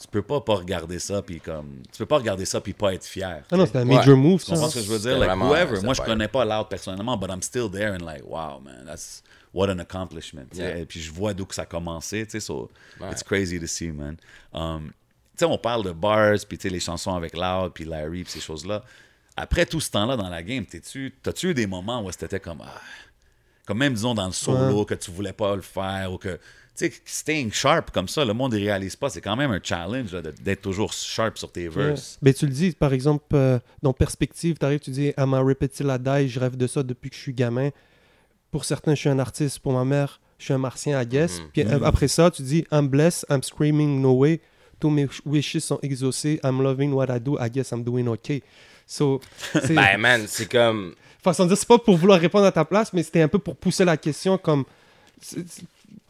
[0.00, 2.94] tu peux pas pas regarder ça puis comme tu peux pas regarder ça puis pas
[2.94, 3.42] être fier.
[3.50, 4.54] Ah non, c'était un major move, Tu ça.
[4.54, 5.18] comprends ce que je veux dire?
[5.18, 5.80] Like, whoever.
[5.82, 9.22] Moi, je connais pas Loud personnellement, but I'm still there and like, wow, man, that's
[9.52, 10.46] what an accomplishment.
[10.54, 10.78] Yeah.
[10.78, 13.10] Et puis je vois d'où que ça a commencé, tu sais, so Ouais.
[13.12, 14.16] it's crazy to see, man.
[14.54, 14.90] Um,
[15.36, 18.22] tu sais, on parle de bars, puis tu sais, les chansons avec Loud, puis Larry,
[18.24, 18.82] puis ces choses-là.
[19.36, 22.62] Après tout ce temps-là dans la game, t'es-tu, t'as-tu eu des moments où c'était comme,
[22.64, 22.80] ah,
[23.66, 26.38] comme même, disons, dans le solo, que tu voulais pas le faire, ou que,
[26.88, 30.12] sais, staying sharp comme ça, le monde ne réalise pas, c'est quand même un challenge
[30.42, 32.18] d'être toujours sharp sur tes verses.
[32.22, 35.42] Ben, tu le dis, par exemple, euh, dans Perspective, tu arrives, tu dis À m'a
[35.42, 37.70] répété la die, je rêve de ça depuis que je suis gamin.
[38.50, 39.60] Pour certains, je suis un artiste.
[39.60, 41.40] Pour ma mère, je suis un martien, I guess.
[41.52, 44.40] Puis euh, après ça, tu dis I'm blessed, I'm screaming no way.
[44.80, 46.40] Tous mes wishes sont exaucés.
[46.42, 48.42] I'm loving what I do, I guess I'm doing okay.
[48.86, 49.20] So,
[49.52, 49.74] c'est.
[49.74, 50.94] Ben, man, c'est comme.
[51.22, 53.38] Façon de dire, c'est pas pour vouloir répondre à ta place, mais c'était un peu
[53.38, 54.64] pour pousser la question comme.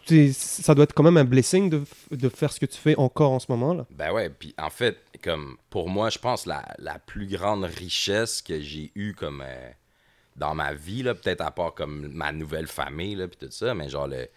[0.07, 3.33] Ça doit être quand même un blessing de, de faire ce que tu fais encore
[3.33, 3.75] en ce moment.
[3.75, 3.87] là.
[3.91, 8.43] Ben ouais, puis en fait, comme pour moi, je pense la, la plus grande richesse
[8.43, 9.71] que j'ai eue comme euh,
[10.37, 13.75] dans ma vie, là, peut-être à part comme ma nouvelle famille, là, puis tout ça,
[13.75, 14.29] mais genre le,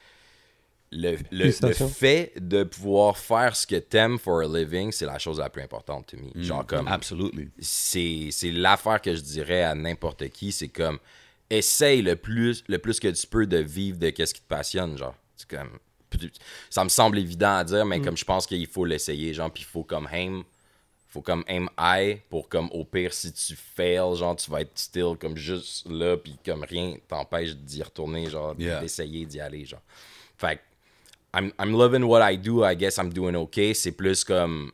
[0.92, 5.40] le, le, fait de pouvoir faire ce que t'aimes for a living, c'est la chose
[5.40, 6.30] la plus importante to me.
[6.36, 6.44] Mm.
[6.44, 7.50] Genre comme Absolutely.
[7.60, 11.00] c'est c'est l'affaire que je dirais à n'importe qui, c'est comme
[11.50, 14.98] essaye le plus le plus que tu peux de vivre de qu'est-ce qui te passionne,
[14.98, 15.16] genre.
[15.50, 15.80] C'est comme
[16.70, 19.64] ça me semble évident à dire, mais comme je pense qu'il faut l'essayer, genre, puis
[19.64, 20.44] il faut comme aim
[21.10, 24.72] faut comme aim high pour comme au pire si tu fails genre tu vas être
[24.76, 28.80] still comme juste là puis comme rien t'empêche d'y retourner genre Yeah.
[28.80, 29.84] d'essayer d'y aller genre.
[30.38, 30.60] Fait
[31.36, 34.72] I'm, I'm loving what I do I guess I'm doing okay c'est plus comme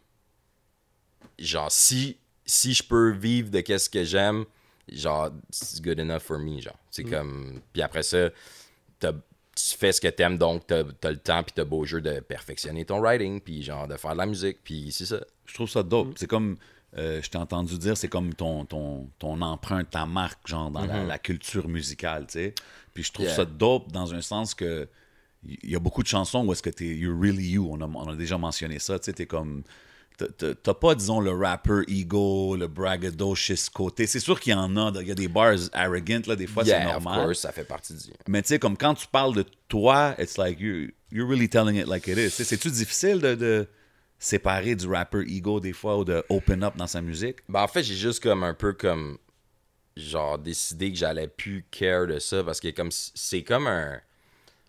[1.38, 4.46] genre si si je peux vivre de qu'est-ce que j'aime
[4.92, 6.78] genre it's good enough for me genre.
[6.90, 8.30] C'est comme puis après ça
[9.00, 9.14] t'as-
[9.72, 12.20] tu fais ce que t'aimes donc t'as as le temps puis t'as beau jeu de
[12.22, 15.70] perfectionner ton writing puis genre de faire de la musique puis c'est ça Je trouve
[15.70, 16.14] ça dope.
[16.18, 16.58] C'est comme,
[16.98, 20.86] euh, je t'ai entendu dire, c'est comme ton, ton, ton empreinte, ta marque, genre, dans
[20.86, 22.56] la, la culture musicale, tu sais.
[22.94, 23.36] Puis je trouve Yeah.
[23.36, 24.88] ça dope dans un sens que
[25.44, 27.68] il y a beaucoup de chansons où est-ce que t'es you're really you.
[27.72, 29.64] On a, on a déjà mentionné ça, tu sais, t'es comme...
[30.28, 34.08] t'as- pas, disons, le rapper ego, le braggadocious côté.
[34.08, 34.92] C'est sûr qu'il y en a.
[35.02, 37.26] Il y a des bars arrogant, là, des fois, c'est yeah of normal.
[37.26, 40.38] course ça fait partie du Mais tu sais, comme quand tu parles de toi, it's
[40.38, 42.30] like you, you're really telling it like it is.
[42.32, 43.68] C'est-tu difficile de, de
[44.18, 47.38] séparer du rapper ego des fois ou de open up dans sa musique?
[47.48, 49.18] Ben, en fait, j'ai juste comme un peu comme
[49.98, 54.00] genre décidé que j'allais plus care de ça parce que comme c'est comme un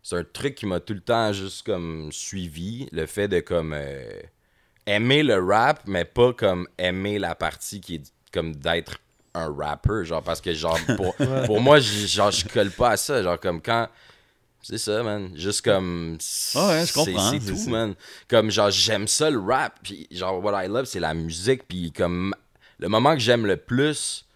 [0.02, 3.72] c'est un truc qui m'a tout le temps juste comme suivi le fait de comme
[3.74, 4.10] euh,
[4.94, 8.96] aimer le rap mais pas comme aimer la partie qui est comme d'être
[9.34, 11.14] un rapper genre parce que genre pour,
[11.46, 13.88] pour moi genre je colle pas à ça genre comme quand
[14.62, 15.30] c'est ça, man.
[15.36, 16.18] Juste comme.
[16.54, 17.30] Ah ouais, je c'est- comprends.
[17.30, 17.94] C'est tout, man.
[18.28, 19.78] Comme, genre, j'aime ça le rap.
[19.82, 21.66] Puis, genre, what I love, c'est la musique.
[21.66, 22.34] Puis, comme,
[22.78, 24.26] le moment que j'aime le plus,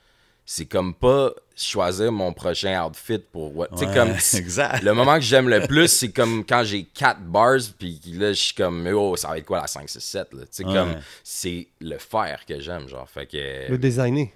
[0.46, 3.68] c'est comme pas choisir mon prochain outfit pour what.
[3.68, 4.10] Tu sais, Ouais, comme.
[4.34, 4.82] exact.
[4.82, 7.58] Le moment que j'aime le plus, c'est comme quand j'ai 4 bars.
[7.78, 10.40] Puis là, je suis comme, oh, ça va être quoi la 5, 6, 7, là?
[10.42, 10.74] Tu sais, Ouais.
[10.74, 13.08] comme, c'est le faire que j'aime, genre.
[13.08, 13.70] Fait que.
[13.70, 14.28] Le designer.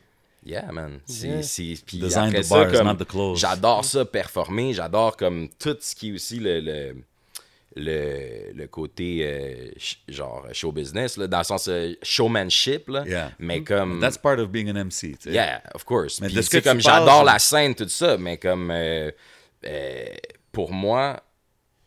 [0.46, 1.00] Yeah, man.
[1.04, 1.42] C'est, Yeah.
[1.42, 3.36] c'est, puis Design après the ça, bars, comme, not the clothes.
[3.36, 4.72] J'adore ça performer.
[4.72, 6.94] J'adore comme tout ce qui est aussi le, le,
[7.76, 9.70] le, le côté euh,
[10.08, 12.88] genre show business, là, dans le sens euh, showmanship.
[12.88, 13.32] Là, Yeah.
[13.38, 14.00] Mais comme.
[14.00, 15.16] That's part of being an MC.
[15.26, 16.20] Yeah, of course.
[16.20, 19.10] Mais Puis, que comme j'adore la scène, tout ça, mais comme euh,
[19.66, 20.04] euh,
[20.52, 21.20] pour moi,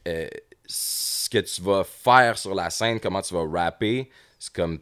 [0.07, 0.27] euh,
[0.67, 4.79] ce que tu vas faire sur la scène, comment tu vas rapper, c'est comme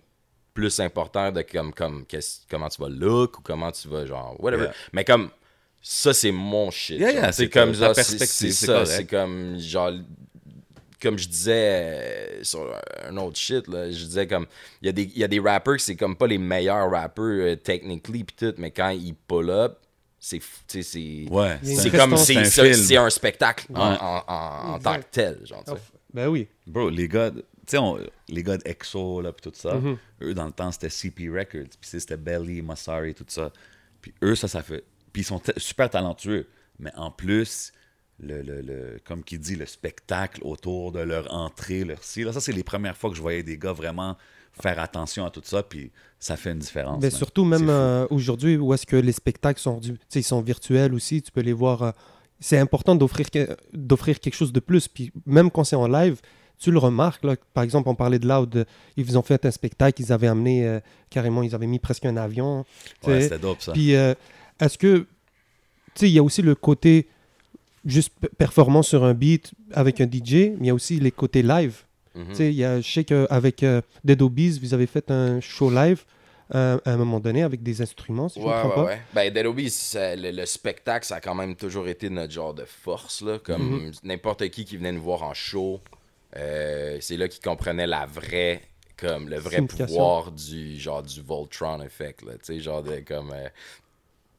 [0.54, 2.06] plus important de comme, comme
[2.50, 4.64] comment tu vas look ou comment tu vas genre whatever.
[4.66, 4.74] Yeah.
[4.94, 5.30] Mais comme
[5.82, 7.00] ça c'est mon shit.
[7.00, 9.92] Yeah, yeah, c'est comme ta genre, c'est- perspective, c'est ça, c'est comme genre
[11.02, 12.74] comme je disais euh, sur
[13.08, 14.46] un autre shit, là, je disais comme,
[14.82, 16.90] il y, a des- il y a des rappers que c'est comme pas les meilleurs
[16.92, 19.78] rappers euh, technically pis tout, mais quand ils pull up,
[20.20, 23.98] c'est, f- tu sais, c'est, Ouais, c'est comme, c'est, C'est un un spectacle en, Ouais.
[24.02, 25.78] en- en- en tant que tel, genre, tu sais.
[26.14, 26.48] Ben oui.
[26.68, 27.78] Bro, les gars, tu sais,
[28.28, 29.98] les gars d'EXO, là, puis tout ça, Mm-hmm.
[30.24, 33.52] eux, dans le temps, c'était CP Records, puis c'était Belly, Massari, tout ça.
[34.02, 34.84] Puis eux, ça, ça fait...
[35.14, 36.48] Puis ils sont super talentueux,
[36.80, 37.72] mais en plus,
[38.22, 42.34] le, le, le- comme qui dit, le spectacle autour de leur entrée, leur ci, là,
[42.34, 44.18] ça, c'est les premières fois que je voyais des gars vraiment
[44.62, 47.02] faire attention à tout ça, puis ça fait une différence.
[47.02, 50.94] Mais surtout, même euh, aujourd'hui, où est-ce que les spectacles sont, du- ils sont virtuels
[50.94, 51.82] aussi, tu peux les voir.
[51.84, 51.92] euh,
[52.42, 54.88] c'est important d'offrir que- d'offrir quelque chose de plus.
[54.88, 56.20] Puis même quand c'est en live,
[56.58, 57.24] tu le remarques.
[57.24, 58.66] Là, par exemple, on parlait de Loud,
[58.98, 60.80] ils ont fait un spectacle, ils avaient amené euh,
[61.10, 62.66] carrément, ils avaient mis presque un avion.
[63.06, 63.72] Ouais, c'était dope, ça.
[63.74, 65.06] Puis est-ce que, tu
[65.96, 67.08] sais, il y a aussi le côté
[67.86, 71.42] juste performant sur un beat avec un DJ, mais il y a aussi les côtés
[71.44, 71.84] live.
[72.34, 75.70] Sais, il y a, je sais qu'avec euh, Dead Obies, vous avez fait un show
[75.72, 76.04] live
[76.54, 78.76] euh, à un moment donné avec des instruments, si je ne me Ouais, trompe ouais,
[78.76, 78.86] pas.
[78.86, 79.02] ouais.
[79.13, 82.65] Ben, Dead Obies, le, le spectacle, ça a quand même toujours été notre genre de
[82.65, 83.39] force, là.
[83.42, 83.92] Comme Mhm.
[84.04, 85.80] n'importe qui qui venait nous voir en show,
[86.36, 88.63] euh, c'est là qu'ils comprenaient la vraie,
[88.98, 92.34] comme, le vrai pouvoir du, genre, du Voltron effect, là.
[92.34, 93.32] Tu sais, genre de, comme...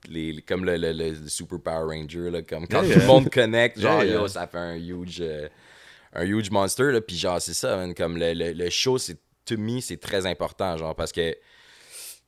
[0.08, 3.30] les, comme le, le- le Super Power Ranger, là, comme quand Yeah, tout le monde
[3.30, 5.48] connecte, genre, Yeah, yo, ça fait un huge, euh,
[6.14, 9.18] un huge monster, là, puis genre, c'est ça, man, comme le, le, le show, c'est,
[9.44, 11.36] to me, c'est très important, genre, parce que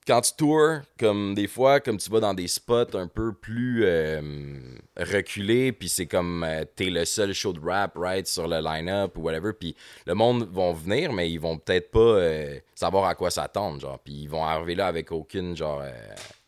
[0.07, 3.85] quand tu tours, comme des fois, comme tu vas dans des spots un peu plus
[3.85, 4.21] euh,
[4.97, 9.17] reculés, puis c'est comme euh, t'es le seul show de rap, right, sur le line-up
[9.17, 13.15] ou whatever, puis le monde vont venir, mais ils vont peut-être pas euh, savoir à
[13.15, 15.83] quoi s'attendre, genre, puis ils vont arriver là avec aucune, genre,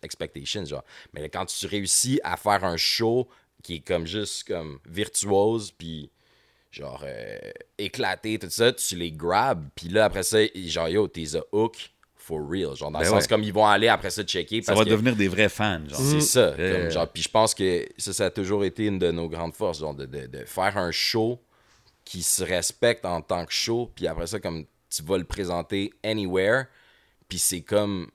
[0.03, 0.85] expectation, genre.
[1.13, 3.29] Mais quand tu réussis à faire un show
[3.63, 6.11] qui est comme juste, comme, virtuose, puis
[6.73, 7.05] genre
[7.79, 11.94] éclaté tout ça tu les grabs puis là après ça genre yo t'es a hook
[12.27, 12.75] for real.
[12.75, 13.29] Genre, dans Ben le sens ouais.
[13.29, 14.63] comme ils vont aller après ça checker.
[14.63, 16.01] Ça va que devenir des vrais fans, genre.
[16.01, 16.55] C'est ça.
[16.59, 19.29] Euh, comme genre, puis je pense que ça, ça a toujours été une de nos
[19.29, 21.39] grandes forces, genre de, de- de faire un show
[22.05, 25.93] qui se respecte en tant que show, puis après ça, comme tu vas le présenter
[26.03, 26.65] anywhere,
[27.29, 28.09] puis c'est comme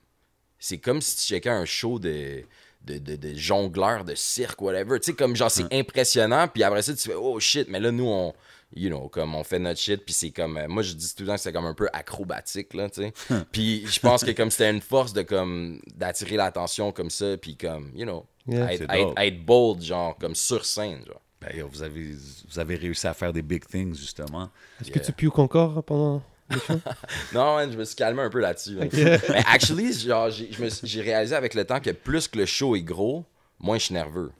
[0.58, 2.42] c'est comme si tu checkais un show de
[2.82, 4.98] de, de, de jongleur, de cirque, whatever.
[5.00, 7.90] Tu sais, comme genre, c'est impressionnant, puis après ça, tu fais, oh shit, mais là,
[7.92, 8.32] nous, on,
[8.74, 11.22] you know, comme on fait notre shit, puis c'est comme, euh, moi, je dis tout
[11.24, 13.12] le temps que c'est comme un peu acrobatique, là, tu sais.
[13.52, 17.56] puis je pense que comme c'était une force de comme, d'attirer l'attention comme ça, puis
[17.56, 18.72] comme, you know, Yeah.
[18.72, 21.20] être, bold, genre, comme sur scène, genre.
[21.40, 22.14] Ben, yo, vous, avez,
[22.48, 24.50] vous avez réussi à faire des big things, justement.
[24.80, 26.22] Est-ce que tu puke encore pendant
[27.32, 28.74] Non, man, je me suis calmé un peu là-dessus.
[28.74, 28.86] là.
[28.86, 28.92] Ok.
[28.94, 32.38] Mais actually, genre, j'ai je me suis- j'ai réalisé avec le temps que plus que
[32.38, 33.24] le show est gros,
[33.60, 34.32] moins je suis nerveux.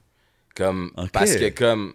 [0.55, 0.91] Comme.
[1.13, 1.93] Parce que comme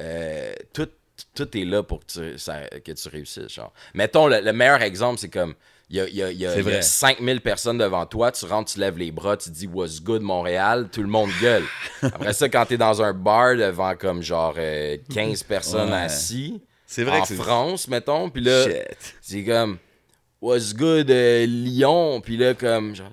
[0.00, 0.88] euh, tout,
[1.34, 3.48] tout est là pour que tu, ça- que tu réussisses.
[3.52, 3.72] Genre.
[3.94, 5.54] Mettons, le, le meilleur exemple, c'est comme
[5.90, 6.82] il y a, y a- il y a- C'est il y a vrai.
[6.82, 10.88] 5000 personnes devant toi, tu rentres, tu lèves les bras, tu dis What's good Montréal,
[10.92, 11.64] tout le monde gueule.
[12.02, 15.96] Après ça, quand t'es dans un bar devant comme genre euh, 15 personnes Ouais.
[16.02, 18.66] assis, C'est vrai en que c'est- France, mettons, puis là,
[19.22, 19.78] c'est comme
[20.40, 23.10] What's good euh, Lyon, puis là comme genre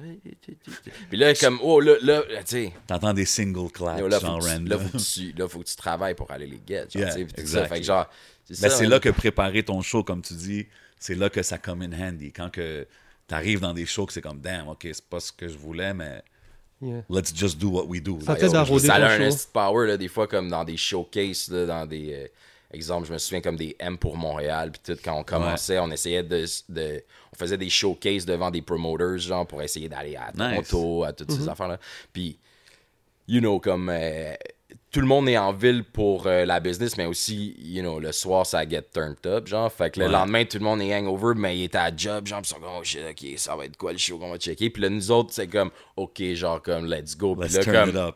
[1.09, 4.39] puis là comme oh là là, là, tu sais T'entends des single claps, là, genre
[4.39, 4.67] tu, random.
[4.67, 6.85] là, faut que tu, là, faut que tu travailles pour aller les get.
[6.93, 7.61] Genre, Yeah, tu sais, puis tout exact.
[7.63, 7.67] ça.
[7.67, 8.05] Fait que genre,
[8.45, 8.91] c'est Ben, ça, c'est man.
[8.91, 10.67] là que préparer ton show, comme tu dis,
[10.99, 12.31] c'est là que ça come in handy.
[12.31, 12.85] Quand que
[13.27, 15.93] t'arrives dans des shows que c'est comme, damn, ok, c'est pas ce que je voulais,
[15.93, 16.23] mais
[16.81, 17.03] Yeah.
[17.09, 18.19] let's just do what we do.
[18.21, 20.65] Ça Like, t'aide à Yo, roder ça a un power, là, des fois, comme dans
[20.65, 22.13] des showcases, là, dans des.
[22.13, 22.27] euh,
[22.71, 25.89] exemples, je me souviens comme des M pour Montréal, puis tout, quand on commençait, on
[25.91, 30.31] essayait de, de- On faisait des showcases devant des promoters, genre, pour essayer d'aller à
[30.35, 30.67] Nice.
[30.69, 31.37] Toronto, à toutes Mm-hmm.
[31.39, 31.79] ces affaires-là.
[32.13, 32.37] Puis,
[33.27, 33.89] you know, comme.
[33.89, 34.33] euh,
[34.91, 38.11] tout le monde est en ville pour euh, la business, mais aussi, you know, le
[38.11, 39.71] soir, ça get turned up, genre.
[39.71, 40.11] Fait que le Ouais.
[40.11, 42.59] lendemain, tout le monde est hangover, mais il était à job, genre, pis ils sont
[42.61, 44.69] comme, oh shit, ok, ça va être quoi le show qu'on va checker?
[44.69, 47.35] Puis là, nous autres, c'est comme, ok, genre, comme, let's go.
[47.35, 48.15] Puis là, comme, up,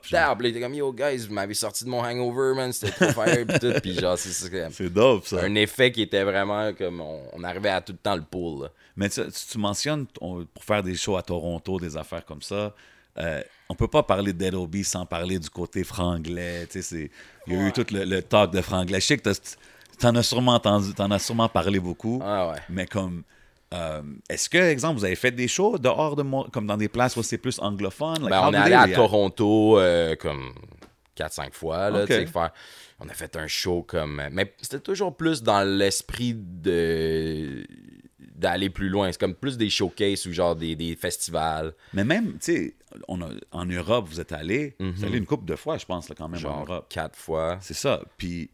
[0.61, 3.73] comme, yo, guys, vous m'avez sorti de mon hangover, man, c'était trop fire, pis tout.
[3.81, 4.29] Puis genre, c'est
[4.71, 5.43] C'est dope, ça.
[5.43, 8.63] un effet qui était vraiment comme, on, on arrivait à tout le temps le pool,
[8.63, 8.69] là.
[8.95, 12.41] Mais tu, tu- tu mentionnes, on- pour faire des shows à Toronto, des affaires comme
[12.41, 12.73] ça,
[13.17, 16.67] euh, on peut pas parler de Dead Obi sans parler du côté franglais.
[17.47, 18.99] Il y a eu tout le, le talk de franglais.
[19.01, 19.29] Je sais que
[19.99, 22.21] t'en as sûrement entendu, t'en as sûrement parlé beaucoup.
[22.23, 22.57] Ah ouais.
[22.69, 23.23] Mais comme,
[23.73, 26.87] euh, est-ce que, exemple, vous avez fait des shows dehors de Mon- comme dans des
[26.89, 28.21] places où c'est plus anglophone?
[28.21, 28.87] Like, Ben, on est allé à?
[28.95, 30.53] Toronto euh, comme
[31.17, 31.89] 4-5 fois.
[31.89, 32.51] Là, faire,
[32.99, 34.21] on a fait un show comme.
[34.31, 37.65] Mais c'était toujours plus dans l'esprit de
[38.39, 39.11] d'aller plus loin.
[39.11, 41.73] C'est comme plus des showcases ou genre des, des festivals.
[41.93, 42.75] Mais même, tu sais,
[43.51, 46.15] en Europe, vous êtes allé, vous êtes allé une couple de fois, je pense, là,
[46.17, 46.69] quand même, en Mhm.
[46.69, 46.85] Europe.
[46.89, 47.57] 4 fois.
[47.61, 48.01] C'est ça.
[48.17, 48.49] Puis,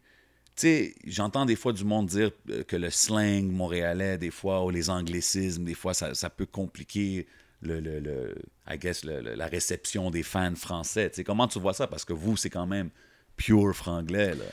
[0.55, 4.63] tu sais, j'entends des fois du monde dire euh, que le slang montréalais, des fois,
[4.65, 7.27] ou les anglicismes, des fois, ça, ça peut compliquer
[7.61, 8.35] le, le, le-
[8.69, 11.09] I guess, le- la réception des fans français.
[11.09, 11.87] Tu sais, comment tu vois ça?
[11.87, 12.89] Parce que vous, c'est quand même
[13.37, 14.45] pure franglais, là.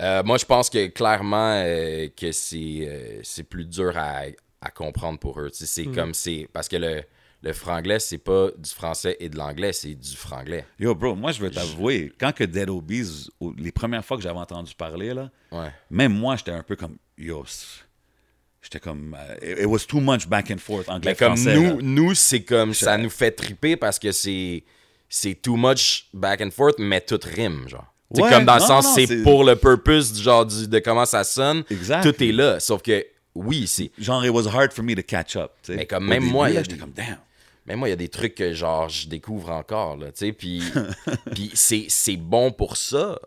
[0.00, 4.22] Euh, moi, je pense que clairement euh, que c'est euh, c'est plus dur à,
[4.60, 5.50] à comprendre pour eux.
[5.52, 6.48] C'est comme c'est.
[6.52, 7.02] Parce que le,
[7.42, 10.66] le franglais, c'est pas du français et de l'anglais, c'est du franglais.
[10.78, 14.38] Yo, bro, moi, je veux t'avouer, quand que Dead Obies, les premières fois que j'avais
[14.38, 15.72] entendu parler, là, Ouais.
[15.90, 17.44] même moi, j'étais un peu comme, yo,
[18.62, 21.54] j'étais comme, euh, it, was too much back and forth, Mais anglais-français.
[21.54, 21.60] là.
[21.60, 24.64] nous, nous c'est comme ça nous fait triper parce que c'est
[25.08, 27.86] c'est too much back and forth, mais tout rime, genre.
[28.14, 30.78] C'est Ouais, comme dans le sens, c'est c'est- pour le purpose du genre du- de
[30.80, 31.64] comment ça sonne.
[31.70, 32.02] Exact.
[32.02, 32.60] Tout est là.
[32.60, 33.90] Sauf que, oui, c'est.
[33.98, 35.52] genre, it was hard for me to catch up.
[35.68, 37.18] Mais comme Au même début, moi, il y là, a j'étais des- comme, damn.
[37.66, 40.32] Mais moi, il y a des trucs que, genre, je découvre encore, là, tu sais,
[40.32, 40.62] puis,
[41.34, 43.18] puis c'est, c'est bon pour ça,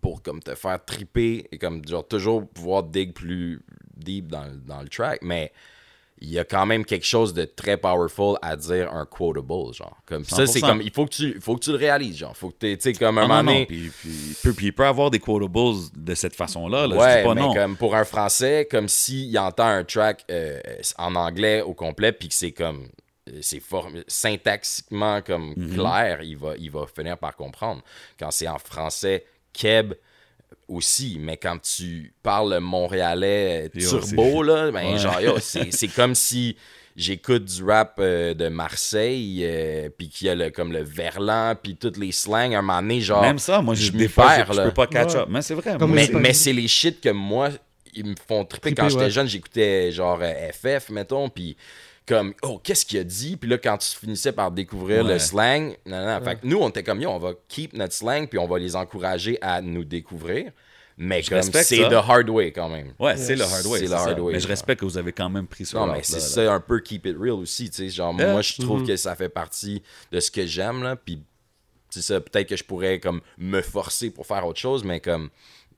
[0.00, 3.60] pour, comme, te faire triper et, comme, genre, toujours pouvoir dig plus
[3.96, 5.52] deep dans, dans le track, mais
[6.22, 9.96] il y a quand même quelque chose de très powerful à dire un quotable, genre.
[10.06, 10.66] Comme, ça, c'est 100%.
[10.66, 12.76] comme, il faut que tu, il faut que tu le réalises, genre, faut que tu
[12.80, 13.66] sais, comme, un Ah, non, moment donné...
[13.66, 15.50] Puis, puis, il peut, puis il peut avoir des quotables
[15.94, 16.86] de cette façon-là.
[16.86, 16.96] Là.
[16.96, 17.54] Ouais, dis pas mais non.
[17.54, 20.60] comme pour un Français, comme s'il entend un track euh,
[20.98, 22.88] en anglais au complet, puis que c'est comme
[23.42, 23.62] c'est
[24.08, 25.74] syntaxiquement comme Mhm.
[25.74, 27.82] clair, il va, il va finir par comprendre.
[28.18, 29.94] Quand c'est en français, Keb
[30.68, 34.98] aussi, mais quand tu parles montréalais euh, turbo, là, ben Ouais.
[34.98, 36.56] genre, yo, c'est c'est comme si
[36.96, 41.54] j'écoute du rap euh, de Marseille, euh, puis qu'il y a le, comme le verlan,
[41.60, 44.52] puis toutes les slangs, un moment donné, genre, Même ça, moi, je des fois, perds,
[44.52, 45.20] je, peux pas catch Ouais.
[45.20, 45.28] up.
[45.30, 45.76] Mais c'est vrai.
[45.78, 47.50] Comme mais, c'est- pas- mais c'est les shit que moi,
[47.94, 48.68] ils me font triper.
[48.70, 49.10] Triper, Quand j'étais ouais.
[49.10, 51.56] jeune, j'écoutais genre euh, FF, mettons, puis
[52.06, 53.36] comme, oh, qu'est-ce qu'il a dit?
[53.36, 55.12] Puis là, quand tu finissais par découvrir Ouais.
[55.14, 57.92] le slang, non, non, fait que nous, on était comme, yo, on va keep notre
[57.94, 60.50] slang, puis on va les encourager à nous découvrir.
[61.02, 61.88] Mais Je comme c'est ça.
[61.88, 62.92] the hard way quand même.
[62.98, 63.78] Ouais, c'est le hard way.
[63.78, 64.22] C'est le hard ça.
[64.22, 66.52] way, Mais je respecte que vous avez quand même pris ce Non, mais c'est ça
[66.52, 67.88] un peu keep it real aussi, tu sais.
[67.88, 68.32] Genre, Yeah.
[68.32, 69.82] moi, je trouve que ça fait partie
[70.12, 70.96] de ce que j'aime, là.
[70.96, 71.22] Puis,
[71.88, 75.30] c'est ça, peut-être que je pourrais, comme, me forcer pour faire autre chose, mais comme,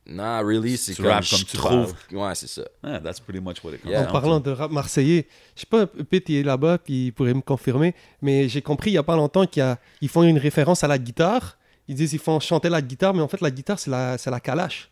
[0.07, 1.95] non, really, c'est comme, je comme tu trouve.
[2.13, 2.63] Ouais, c'est ça.
[2.83, 4.09] Ah, that's pretty much what it comes Yeah.
[4.09, 4.51] En parlant to.
[4.51, 8.49] de rap marseillais, je sais pas, Pete est là-bas, puis il pourrait me confirmer, mais
[8.49, 11.57] j'ai compris il y a pas longtemps qu'ils font une référence à la guitare.
[11.89, 14.31] Ils disent qu'ils font chanter la guitare, mais en fait, la guitare, c'est la, c'est
[14.31, 14.89] la calache.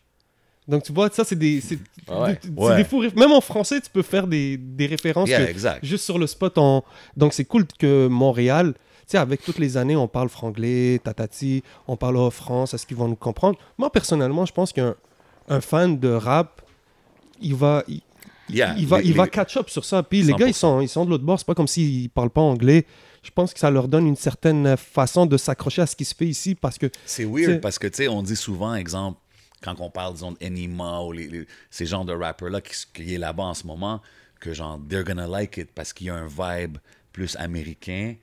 [0.68, 2.38] Donc, tu vois, ça, c'est des, c'est, Ouais.
[2.42, 2.76] c'est Ouais.
[2.76, 5.84] des fous Même en français, tu peux faire des, des références Yeah, que- exact.
[5.84, 6.58] juste sur le spot.
[6.58, 6.84] En...
[7.16, 8.74] Donc, c'est cool que Montréal,
[9.12, 12.96] sais, avec toutes les années, on parle franglais, tatati, on parle en France, est-ce qu'ils
[12.96, 13.58] vont nous comprendre?
[13.78, 14.94] Moi, personnellement, je pense qu'un
[15.48, 16.62] un fan de rap,
[17.40, 18.02] il va, il,
[18.52, 20.02] Yeah, il va, les- il va catch up sur ça.
[20.02, 20.54] Puis les gars, ils 100%.
[20.54, 21.38] sont, ils sont de l'autre bord.
[21.38, 22.84] C'est pas comme s'ils parlent pas anglais.
[23.22, 26.14] Je pense que ça leur donne une certaine façon de s'accrocher à ce qui se
[26.16, 29.20] fait ici parce que C'est T'sais- weird parce que, tu sais, on dit souvent, exemple,
[29.62, 33.18] quand on parle, disons, d'Enima ou les, les- ces genres de rappers-là qui, qui est
[33.18, 34.00] là-bas en ce moment,
[34.40, 36.78] que genre, they're gonna like it parce qu'il y a un vibe
[37.12, 38.14] plus américain.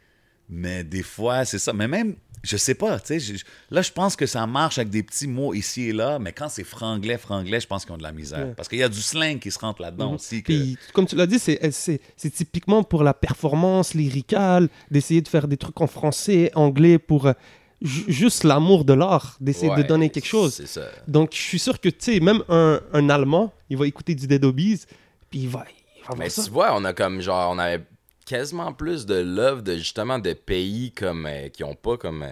[0.50, 1.74] Mais des fois, c'est ça.
[1.74, 3.36] Mais même, je sais pas, tu sais,
[3.72, 6.48] là, je pense que ça marche avec des petits mots ici et là, mais quand
[6.48, 8.48] c'est franglais, franglais, je pense qu'ils ont de la misère.
[8.48, 8.54] Ouais.
[8.56, 10.44] Parce qu'il y a du slang qui se rentre là-dedans aussi.
[10.44, 10.54] Que...
[10.54, 10.60] Mhm.
[10.62, 12.00] Puis, comme tu l'as dit, c'est,
[12.34, 17.34] typiquement pour la performance lyricale, d'essayer de faire des trucs en français, anglais, pour euh,
[17.82, 20.54] ju- juste l'amour de l'art, d'essayer de donner quelque chose.
[20.54, 20.86] C'est ça.
[21.08, 24.28] Donc, je suis sûr que, tu sais, même un, un Allemand, il va écouter du
[24.28, 24.84] Dead Obies,
[25.30, 25.66] puis il va,
[25.98, 26.44] il va voir Mais ça.
[26.44, 27.84] tu vois, on a comme genre, on avait
[28.28, 32.28] quasiment plus de love de justement de pays comme euh, qui ont pas comme, euh,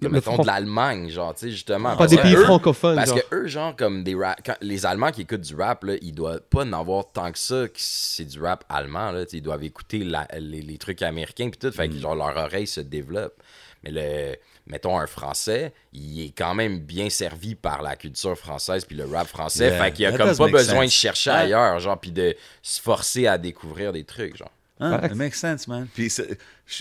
[0.00, 1.90] comme Le mettons de l'Allemagne, genre, tu sais, justement.
[1.90, 3.18] Pas parce des pays eux- francophones, Parce genre.
[3.28, 6.12] que eux, genre, comme des rap, quand- les Allemands qui écoutent du rap, là, ils
[6.14, 9.64] doivent pas en avoir tant que ça, que c'est du rap allemand, là, ils doivent
[9.64, 11.92] écouter la- les, les trucs américains, puis tout, fait Mm.
[11.92, 13.34] que genre, leur oreille se développe.
[13.84, 18.84] Mais le, mettons, un Français, il est quand même bien servi par la culture française,
[18.84, 20.86] puis le rap français, Yeah, fait qu'il a that comme pas besoin sense.
[20.86, 24.50] de chercher ailleurs, genre, puis de se forcer à découvrir des trucs, genre.
[24.82, 25.86] Hein, it makes sense, man.
[25.94, 26.12] Puis,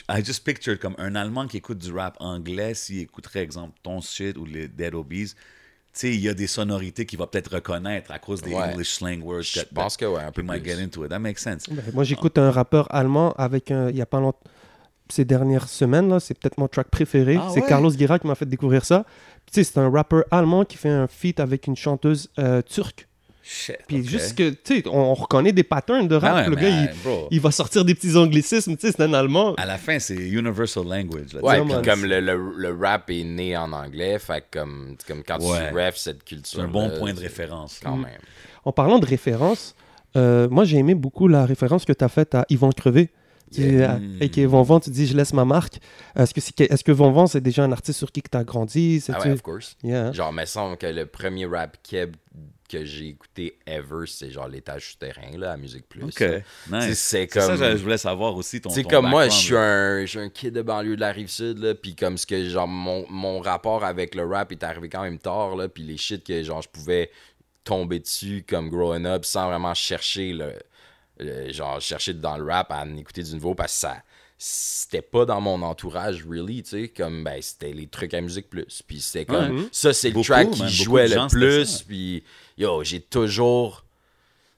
[0.10, 4.02] I just pictured comme un Allemand qui écoute du rap anglais, s'il écouterait, exemple, ton
[4.02, 5.36] shit ou les Dead Obies, tu
[5.94, 8.72] sais, il y a des sonorités qu'il va peut-être reconnaître à cause des Ouais.
[8.72, 9.42] English slang words.
[9.44, 11.10] Je that- pense que ouais, un peu he might get into it.
[11.10, 11.68] That makes sense.
[11.70, 13.90] Ben, moi, j'écoute un rappeur allemand avec un.
[13.90, 14.40] Il y a pas longtemps.
[15.10, 17.36] Ces dernières semaines, là, c'est peut-être mon track préféré.
[17.38, 17.68] Ah c'est ouais?
[17.68, 19.06] Carlos Guerra qui m'a fait découvrir ça.
[19.46, 23.10] Tu sais, c'est un rappeur allemand qui fait un feat avec une chanteuse euh, turque.
[23.44, 23.78] Shit.
[23.88, 26.32] Puis juste que, tu sais, on, on reconnaît des patterns de rap.
[26.34, 27.28] Ah ouais, le mais, gars, il, bro.
[27.32, 28.76] il va sortir des petits anglicismes.
[28.78, 29.56] Tu sais, c'est un allemand.
[29.56, 31.34] À la fin, c'est universal language.
[31.34, 31.84] là, Ouais, puis man.
[31.84, 35.70] comme le, le, le rap est né en anglais, fait que comme, comme quand Ouais.
[35.70, 36.60] tu refs cette culture.
[36.60, 37.80] C'est un bon point de référence.
[37.84, 38.02] Quand Mm.
[38.04, 38.20] même.
[38.64, 39.76] En parlant de référence,
[40.16, 43.10] euh, moi, j'ai aimé beaucoup la référence que tu as faite à Yvan Crevé.
[43.54, 43.94] Yeah.
[43.94, 44.48] à- A.K.A.
[44.48, 45.80] Vonvan, tu dis je laisse ma marque.
[46.16, 49.02] Est-ce que, c'est, est-ce que Vonvan, c'est déjà un artiste sur qui tu as grandi?
[49.02, 49.76] C'est Ah tu- ouais, of course.
[49.84, 50.14] Yeah.
[50.14, 52.16] Genre, me semble que le premier rap keb
[52.72, 56.04] que j'ai écouté ever, c'est genre l'étage souterrain, là, à Musique Plus.
[56.04, 56.44] OK, nice.
[56.72, 59.56] C'est C'est comme- ça, je je voulais savoir aussi ton ton comme moi, je suis
[59.58, 62.26] un, je suis un kid de banlieue de la rive sud, là, puis comme ce
[62.26, 65.84] que, genre, mon, mon rapport avec le rap est arrivé quand même tard, là, puis
[65.84, 67.12] les shit que, genre, je pouvais
[67.64, 70.54] tomber dessus comme growing up sans vraiment chercher, le,
[71.20, 73.98] le- genre, chercher dans le rap à en écouter du nouveau, parce que ça,
[74.44, 78.50] c'était pas dans mon entourage, really, tu sais, comme, ben, c'était les trucs à Musique
[78.50, 82.24] Plus, puis c'était comme, ça, c'est le track qui jouait le plus, puis,
[82.58, 83.86] yo, j'ai toujours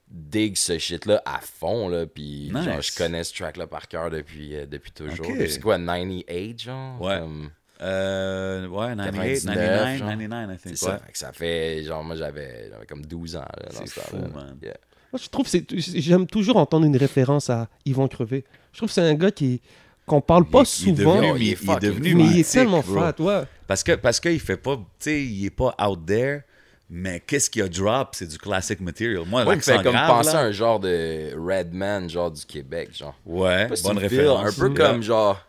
[0.08, 4.54] dig ce shit-là à fond, là, puis genre, je connais ce track-là par cœur depuis,
[4.54, 5.26] euh, depuis toujours.
[5.26, 7.00] C'est quoi, 98, genre?
[7.00, 7.18] Ouais.
[7.18, 10.08] Comme- Euh, ouais, 98, 99, 99, genre.
[10.08, 10.76] 99, I c'est think.
[10.78, 10.98] ça, ouais.
[11.06, 14.16] fait que ça fait, genre, moi, j'avais comme 12 ans, là, dans C'est ce fou,
[14.16, 14.28] temps-là.
[14.28, 14.56] man.
[14.62, 14.76] Yeah.
[15.12, 15.64] Moi, je trouve que c'est.
[16.00, 18.44] J'aime toujours entendre une référence à Yvan Crevé.
[18.72, 19.60] Je trouve que c'est un gars qui
[20.06, 22.24] qu'on parle pas Il- il est souvent, devenu- il est il est fucking devenu mais
[22.26, 23.42] il est tellement fat, ouais.
[23.66, 26.42] Parce que parce qu'il fait pas, tu sais, il est pas out there,
[26.90, 29.24] mais qu'est-ce qu'il a drop, c'est du classic material.
[29.26, 32.90] Moi, me fait comme grave, penser là, à un genre de Redman, genre du Québec,
[32.96, 33.14] genre.
[33.24, 34.46] Ouais, pas si bonne référence.
[34.58, 34.90] Un peu Yeah.
[34.92, 35.40] comme, genre,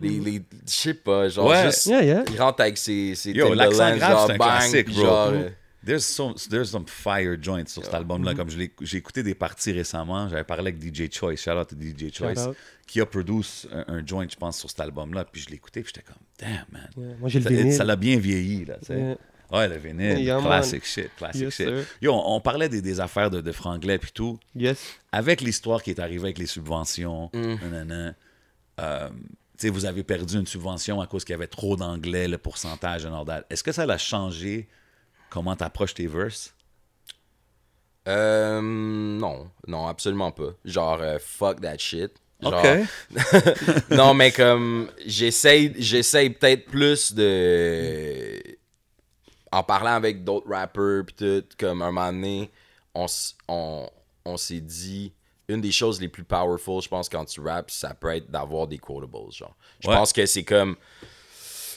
[0.00, 1.64] les, les je sais pas, genre, Ouais.
[1.66, 2.24] juste, Yeah, yeah.
[2.32, 5.02] il rentre avec ses, ses Yo, l'accent grave, genre, c'est un bang, classique, bro.
[5.04, 5.48] genre, euh,
[5.86, 8.34] There's some, there's some fire joints sur cet album-là.
[8.34, 11.68] Comme je l'ai- j'ai écouté des parties récemment, j'avais parlé avec DJ Choice, shout out
[11.68, 12.48] to DJ Choice,
[12.86, 15.26] qui a produit un, un joint, je pense, sur cet album-là.
[15.30, 16.88] Puis je l'ai écouté, puis j'étais comme, damn, man.
[16.96, 17.70] Yeah, Moi, j'ai le.
[17.72, 19.18] Ça l'a bien vieilli, là, tu sais.
[19.52, 20.44] Ouais, le vinyle, Yeah, man.
[20.46, 21.66] classic shit, classic Yes, shit.
[21.68, 21.84] sir.
[22.00, 24.38] Yo, on, on parlait des, des affaires de, de franglais puis tout.
[24.56, 24.78] Yes.
[25.12, 27.54] Avec l'histoire qui est arrivée avec les subventions, Mm.
[27.70, 28.14] nanana,
[28.80, 29.14] euh, tu
[29.58, 33.06] sais, vous avez perdu une subvention à cause qu'il y avait trop d'anglais, le pourcentage
[33.26, 33.44] that.
[33.50, 34.66] Est-ce que ça l'a changé
[35.30, 36.54] comment tu approches tes verses?
[38.08, 40.50] Euh, non, non, absolument pas.
[40.64, 42.12] Genre, euh, fuck that shit.
[42.42, 43.90] Genre, OK.
[43.90, 48.40] non, mais comme, j'essaye, j'essaye peut-être plus de.
[49.54, 52.50] En parlant avec d'autres rappers, puis tout, comme un moment donné,
[52.94, 53.88] on, s- on,
[54.24, 55.12] on s'est dit,
[55.48, 58.66] une des choses les plus powerful, je pense, quand tu rappes, ça peut être d'avoir
[58.66, 59.54] des quotables, genre.
[59.80, 59.94] Je Ouais.
[59.94, 60.76] pense que c'est comme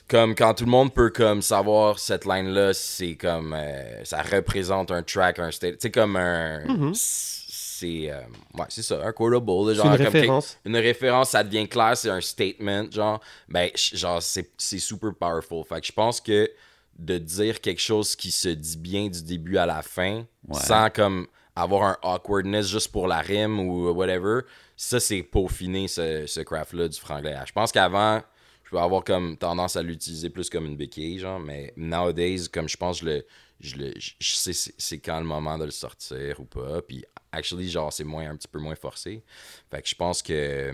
[0.08, 4.22] comme quand tout le monde peut comme savoir cette line là c'est comme euh, ça
[4.22, 6.62] représente un track un state c'est comme un
[6.94, 8.22] c'est euh,
[8.54, 10.58] ouais c'est ça un quotable genre une comme référence.
[10.64, 13.20] une référence ça devient clair c'est un statement genre
[13.50, 16.50] ben genre c'est c'est super powerful fait que je pense que
[16.98, 20.60] de dire quelque chose qui se dit bien du début à la fin Ouais.
[20.62, 24.42] sans comme avoir un awkwardness juste pour la rime ou whatever
[24.76, 28.22] ça c'est peaufiner ce, ce craft là du franglais je pense qu'avant
[28.64, 32.68] je peux avoir comme tendance à l'utiliser plus comme une béquille, genre, mais nowadays, comme
[32.68, 33.26] je pense, je le,
[33.62, 37.70] je le, je sais c'est- quand le moment de le sortir ou pas, puis actually,
[37.70, 39.24] genre, c'est moins, un petit peu moins forcé.
[39.72, 40.74] Fait que je pense que euh,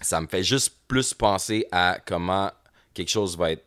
[0.00, 2.50] ça me fait juste plus penser à comment
[2.94, 3.65] quelque chose va être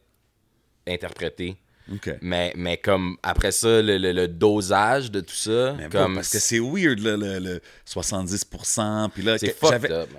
[0.87, 1.57] interprété.
[1.91, 2.17] OK.
[2.21, 6.37] Mais, mais comme après ça, le, le- le dosage de tout ça, Mais parce que
[6.39, 9.09] c'est weird, là, le, le 70%.
[9.09, 9.37] Puis là,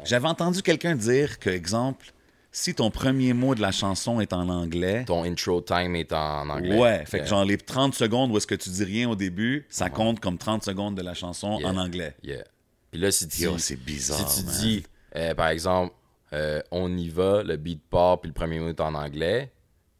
[0.04, 2.12] j'avais, entendu quelqu'un dire que, exemple,
[2.52, 6.48] si ton premier mot de la chanson est en anglais, ton intro time est en
[6.48, 6.76] anglais.
[6.76, 9.66] ouais, fait que genre les 30 secondes où est-ce que tu dis rien au début,
[9.70, 11.68] ça compte comme 30 secondes de la chanson Yeah.
[11.68, 12.16] en anglais.
[12.24, 12.44] Yeah.
[12.90, 14.56] Puis là, si tu, c'est bizarre, si tu man.
[14.60, 14.82] dis,
[15.14, 15.94] euh, par exemple,
[16.32, 19.52] euh, on y va, le beat part, puis le premier mot est en anglais,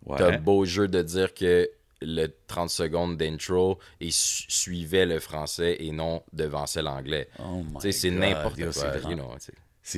[0.07, 0.16] Ouais.
[0.18, 1.68] t'as beau jeu de dire que
[2.03, 7.28] le 30 secondes d'intro et su- suivait le français et non devançait l'anglais.
[7.38, 8.72] Oh c'est n'importe quoi.
[8.72, 9.34] c'est you know,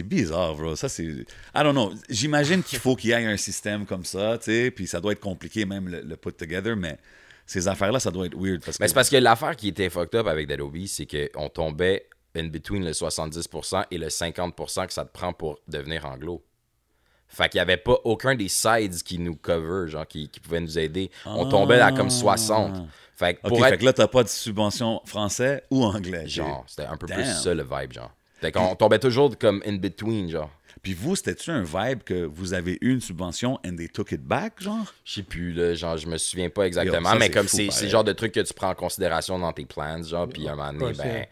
[0.05, 0.75] bizarre, bro.
[0.75, 1.05] Ça, c'est.
[1.05, 1.93] I don't know.
[2.09, 5.13] J'imagine qu'il faut qu'il y ait un système comme ça, tu sais, puis ça doit
[5.13, 6.99] être compliqué même le, le put together, mais
[7.47, 8.65] ces affaires-là, ça doit être weird.
[8.65, 8.83] Parce que...
[8.83, 12.09] Mais c'est parce que l'affaire qui était fucked up avec Dead Obies, c'est qu'on tombait
[12.35, 16.43] in between le 70% et le 50% que ça te prend pour devenir anglo.
[17.35, 20.61] Fait qu'il n'y avait pas aucun des sides qui nous cover, genre, qui, qui pouvaient
[20.61, 21.11] nous aider.
[21.25, 22.87] On tombait à comme 60.
[23.17, 26.27] Fait que pour fait être que là, t'as pas de subvention français ou anglais.
[26.27, 27.19] Genre, c'était un peu Damn.
[27.19, 28.11] plus ça le vibe, genre.
[28.41, 30.51] Fait qu'on tombait toujours comme in between, genre.
[30.83, 34.21] Puis vous, c'était-tu un vibe que vous avez eu une subvention and they took it
[34.21, 34.93] back, genre?
[35.05, 37.89] Je sais plus, là, genre, je me souviens pas exactement, ça, mais comme c'est le
[37.89, 40.57] genre de truc que tu prends en considération dans tes plans, genre, puis à un
[40.57, 41.27] moment donné, ben,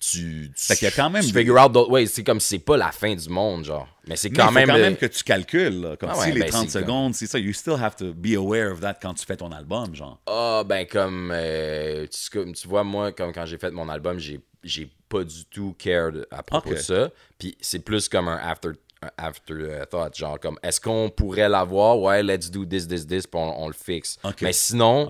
[0.00, 2.06] tu, tu, Fait qu'il y a quand même tu figure out d'autres ways.
[2.06, 3.88] C'est comme, c'est pas la fin du monde, genre.
[4.06, 4.68] Mais c'est Mais quand il faut même.
[4.68, 7.26] quand même que tu calcules, là, comme Ah si les ben, 30 c'est secondes, c'est
[7.26, 7.38] ça.
[7.38, 10.20] You still have to be aware of that quand tu fais ton album, genre.
[10.26, 14.40] Ah, ben, comme, euh, tu, tu vois, moi, comme quand j'ai fait mon album, j'ai
[14.64, 17.10] j'ai pas du tout cared à propos de ça.
[17.38, 18.70] Puis c'est plus comme un after
[19.02, 21.98] un afterthought, genre comme est-ce qu'on pourrait l'avoir?
[22.00, 25.08] Ouais let's do this this this puis on, on le fixe mais sinon.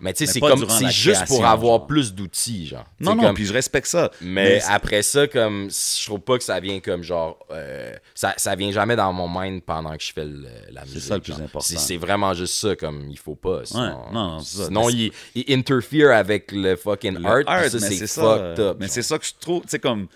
[0.00, 1.86] Mais tu sais c'est comme c'est juste pour avoir genre.
[1.86, 4.10] plus d'outils genre Non, C'est non, comme- puis je respecte ça.
[4.20, 8.34] mais c'est- après ça, comme je trouve pas que ça vient comme genre euh, ça,
[8.36, 11.00] ça vient jamais dans mon mind pendant que je fais le- la musique.
[11.02, 11.42] ça le plus genre.
[11.42, 11.66] important.
[11.66, 13.62] C'est, c'est vraiment juste ça, comme il faut pas.
[13.64, 14.66] Sinon, non, non, c'est ça.
[14.66, 18.76] sinon il, il interfere avec le fucking Le art, art, ça, c'est, c'est fucked up.
[18.80, 20.08] Mais c'est ça que je trouve, tu sais, comme,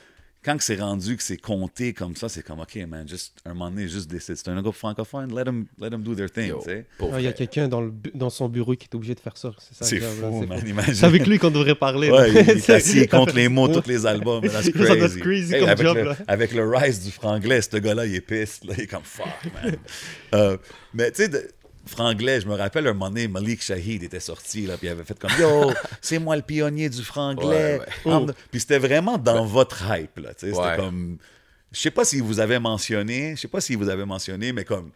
[0.42, 3.70] quand c'est rendu, que c'est compté comme ça, c'est comme, OK, man, juste, un moment
[3.70, 4.36] donné, juste décide.
[4.36, 6.86] C'est un gars francophone, let them, let them do their thing, tu sais.
[7.00, 9.20] Ah, Il y a quelqu'un dans, le bu- dans son bureau qui est obligé de
[9.20, 9.52] faire ça.
[9.58, 10.94] C'est ça, C'est fou, c'est man, imagine.
[10.94, 12.10] C'est avec lui qu'on devrait parler.
[12.10, 12.40] Ouais, là.
[12.42, 14.40] il est assis, il compte les mots, tous les albums.
[14.42, 15.20] That's crazy.
[15.20, 16.16] crazy Hey, comme avec, job, le, là.
[16.26, 18.64] avec le rise du franglais, ce gars-là, il est piste.
[18.64, 19.26] Là, il est comme fuck,
[19.62, 19.76] man.
[20.34, 20.56] Euh,
[20.94, 21.30] mais tu sais,
[21.86, 25.04] franglais, je me rappelle un moment donné, Malik Shahid était sorti, là, puis il avait
[25.04, 27.80] fait comme Yo, c'est moi le pionnier du franglais.
[28.04, 30.34] Ouais, Puis c'était vraiment dans votre hype, là.
[30.34, 31.18] tu sais, C'était comme.
[31.72, 34.64] Je sais pas si vous avez mentionné, je sais pas si vous avez mentionné, mais
[34.64, 34.90] comme.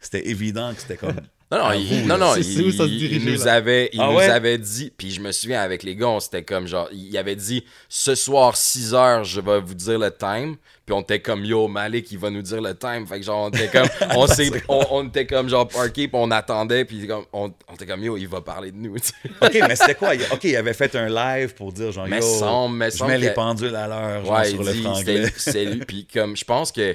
[0.00, 1.16] C'était évident que c'était comme.
[1.50, 2.26] Non, non, il, vous, non, là.
[2.26, 3.54] non, C'est- il, c'est où ça se il- il dirigeait, nous là?
[3.54, 4.28] avait, il Ah nous ouais?
[4.28, 7.36] avait dit, puis je me souviens avec les gars, on c'était comme genre, il avait
[7.36, 11.46] dit, ce soir 6 heures, je vais vous dire le time, puis on était comme,
[11.46, 14.26] yo, Malik, il va nous dire le time, fait que genre, on était comme, on,
[14.26, 17.86] s'est, on, on était comme genre parké, puis on attendait, puis comme, on, on était
[17.86, 18.94] comme, yo, il va parler de nous.
[18.96, 20.14] OK, mais c'était quoi?
[20.14, 22.96] Il- OK, il avait fait un live pour dire genre, Mais yo, semble- mais je
[22.98, 25.32] semble mets les pendules à l'heure genre, Ouais, sur il le dit, franglais.
[25.38, 26.94] c'est lui, puis comme, je pense que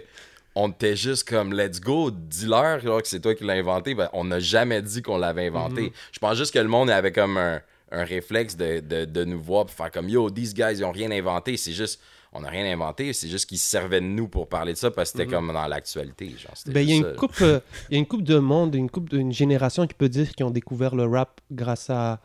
[0.55, 3.95] on était juste comme, let's go, dis-leur que c'est toi qui l'as inventé.
[3.95, 5.91] Ben, on n'a jamais dit qu'on l'avait inventé.
[6.11, 9.41] Je pense juste que le monde avait comme un, un réflexe de, de, de nous
[9.41, 11.57] voir puis faire comme, yo, these guys, ils ont rien inventé.
[11.57, 11.99] C'est juste,
[12.31, 13.13] on n'a rien inventé.
[13.13, 15.51] C'est juste qu'ils se servaient de nous pour parler de ça parce que c'était comme
[15.51, 16.35] dans l'actualité.
[16.67, 17.17] Ben, il y a juste une ça.
[17.19, 20.31] coupe, euh, y a une coupe de monde, une coupe d'une génération qui peut dire
[20.33, 22.19] qu'ils ont découvert le rap grâce à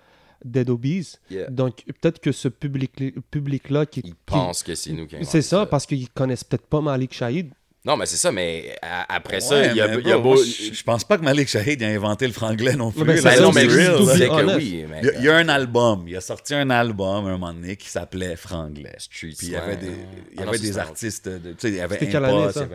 [0.45, 1.15] Dead Obies.
[1.31, 1.51] Yeah.
[1.51, 2.93] Donc peut-être que ce public
[3.31, 6.45] public-là qui, Ils qui- pensent que c'est nous qui c'est inventé ça, parce qu'ils connaissent
[6.45, 7.53] peut-être pas Malik Shahid.
[7.89, 10.37] Non, mais c'est ça, mais à- après ça, il y a, mais y beau.
[10.37, 13.03] je je pense pas que Malik Shahid a inventé le franglais non plus.
[13.03, 13.67] ben, ça, non, mais c'est
[14.29, 14.85] que oui.
[14.87, 17.31] Mais Il y, a, il y a un album, il a sorti un album un
[17.39, 18.95] moment donné qui s'appelait Franglais.
[18.99, 19.97] Street Puis il y avait des, il y
[20.39, 22.69] Ah non, avait ça, des artistes, de, tu sais, il y avait Impost, ça?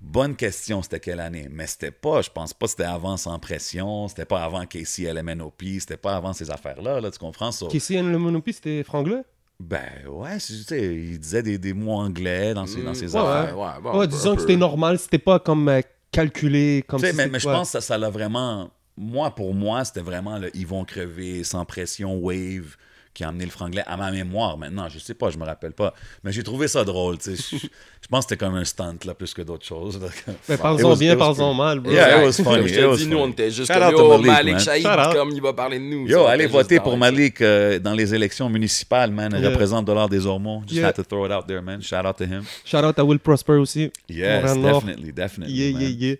[0.00, 1.48] Bonne question, c'était quelle année?
[1.50, 5.62] Mais c'était pas, je pense pas, c'était avant Sans Pression, c'était pas avant KC LMNOP,
[5.80, 7.50] c'était pas avant ces affaires-là, là, tu comprends?
[7.50, 9.22] Qui le Monopoly, c'était franglais?
[9.60, 13.58] Ben ouais, il disait des, des mots anglais dans ses, dans ses Ouais, affaires.
[13.58, 13.68] ouais.
[13.82, 17.12] bon, Ouais, un peu- disons que c'était normal, c'était pas comme euh, calculé, comme si
[17.14, 18.70] mais, je pense que ça, ça l'a vraiment.
[18.96, 22.76] Moi, pour moi, c'était vraiment le Ils vont crever, sans pression, wave,
[23.12, 24.88] qui a amené le franglais à ma mémoire maintenant.
[24.88, 25.94] Je sais pas, je me rappelle pas.
[26.22, 27.16] Mais j'ai trouvé ça drôle.
[27.24, 30.00] Je, je pense que c'était comme un stunt, là, plus que d'autres choses.
[30.48, 31.92] Mais was- bien, it was parle-en pretty- mal, bro.
[31.92, 34.12] Yeah, it was funny, Je te dis, nous, on était juste Shout comme, out to
[34.16, 34.58] yo, Malik.
[34.60, 35.12] Shahid, Shout out.
[35.14, 36.06] comme il va parler de nous.
[36.08, 39.32] Yo, allez voter pour Malik euh, dans les élections municipales, man.
[39.34, 39.50] Il Yeah.
[39.50, 40.62] représente Dollar Désormont.
[40.62, 40.88] Just Yeah.
[40.88, 41.82] had to throw it out there, man.
[41.82, 42.42] Shout out to him.
[42.64, 43.90] Shout out à Will Prosper aussi.
[44.08, 45.52] Yes, definitely, definitely.
[45.54, 45.82] Yeah, man.
[45.82, 46.16] yeah, yeah.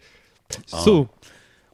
[0.66, 1.06] So,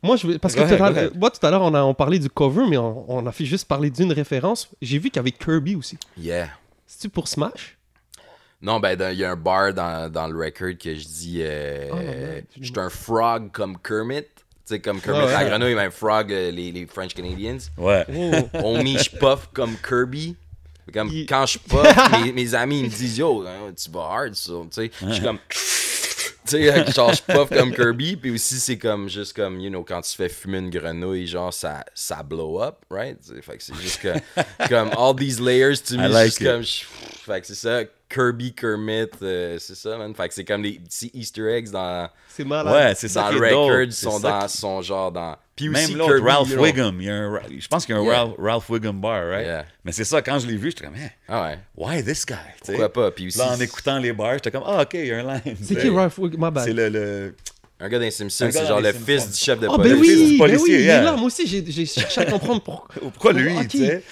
[0.07, 2.19] moi, je vais, parce que tout à moi, tout à l'heure, on a on parlait
[2.19, 4.69] du cover, mais on, on a fait juste parler d'une référence.
[4.81, 5.99] J'ai vu qu'il y avait Kirby aussi.
[6.19, 6.49] Yeah.
[6.87, 7.77] C'est-tu pour Smash?
[8.63, 11.89] Non, ben, il y a un bar dans, dans le record que je dis euh,
[11.93, 11.97] Oh,
[12.59, 14.23] Je suis un frog comme Kermit.
[14.23, 15.33] Tu sais, comme Kermit ouais.
[15.33, 17.59] la grenouille, un frog, euh, les, les French Canadians.
[17.77, 18.05] Ouais.
[18.17, 18.59] Oh.
[18.65, 20.37] Homie, je puff comme Kirby.
[20.93, 24.01] Comme Il- quand je puff, mes, mes amis ils me disent Yo, hein, tu vas
[24.11, 24.53] hard, ça.
[24.65, 25.39] Tu sais, je suis comme.
[26.47, 28.17] Tu sais, genre, je puff comme Kirby.
[28.17, 31.53] Puis aussi, c'est comme, juste comme, you know, quand tu fais fumer une grenouille, genre,
[31.53, 33.19] ça, ça blow up, right?
[33.43, 34.15] Fait que c'est juste que,
[34.69, 36.47] comme, all these layers, tu me like juste it.
[36.47, 36.63] comme.
[36.63, 36.85] je-
[37.33, 37.81] Fait que c'est ça.
[38.09, 40.15] Kirby, Kermit, euh, c'est ça, man.
[40.15, 42.73] Fait que c'est comme des petits Easter eggs dans, C'est malade.
[42.73, 43.93] Ouais, c'est ça dans le record.
[43.93, 45.37] Sont, dans, qui- sont genre dans.
[45.57, 46.57] Puis Même aussi, l'autre, Kirby, Ralph.
[46.59, 47.01] Wiggum.
[47.01, 48.13] Il y a un je pense qu'il y a un Yeah.
[48.25, 49.47] Ralph, Ralph Wiggum bar, right?
[49.47, 49.65] Yeah.
[49.85, 51.59] Mais c'est ça, quand je l'ai vu, j'étais comme, hey, Ah ouais.
[51.77, 52.35] why this guy?
[52.65, 53.11] Pourquoi pas?
[53.11, 53.39] Puis aussi.
[53.39, 55.57] Là, en écoutant les bars, j'étais comme, ah, ok, il y a un line.
[55.63, 56.53] C'est qui Ralph Wiggum?
[56.63, 57.35] C'est le, le-
[57.81, 59.77] Un gars dans les Simpsons, Un gars c'est genre le fils du chef de Ah,
[59.77, 59.93] police.
[59.93, 61.01] ben oui, du ben policier, oui, il yeah.
[61.01, 61.13] est là.
[61.17, 62.95] Moi aussi, j'ai cherché à comprendre pourquoi.
[63.01, 64.03] Pourquoi lui, tu sais?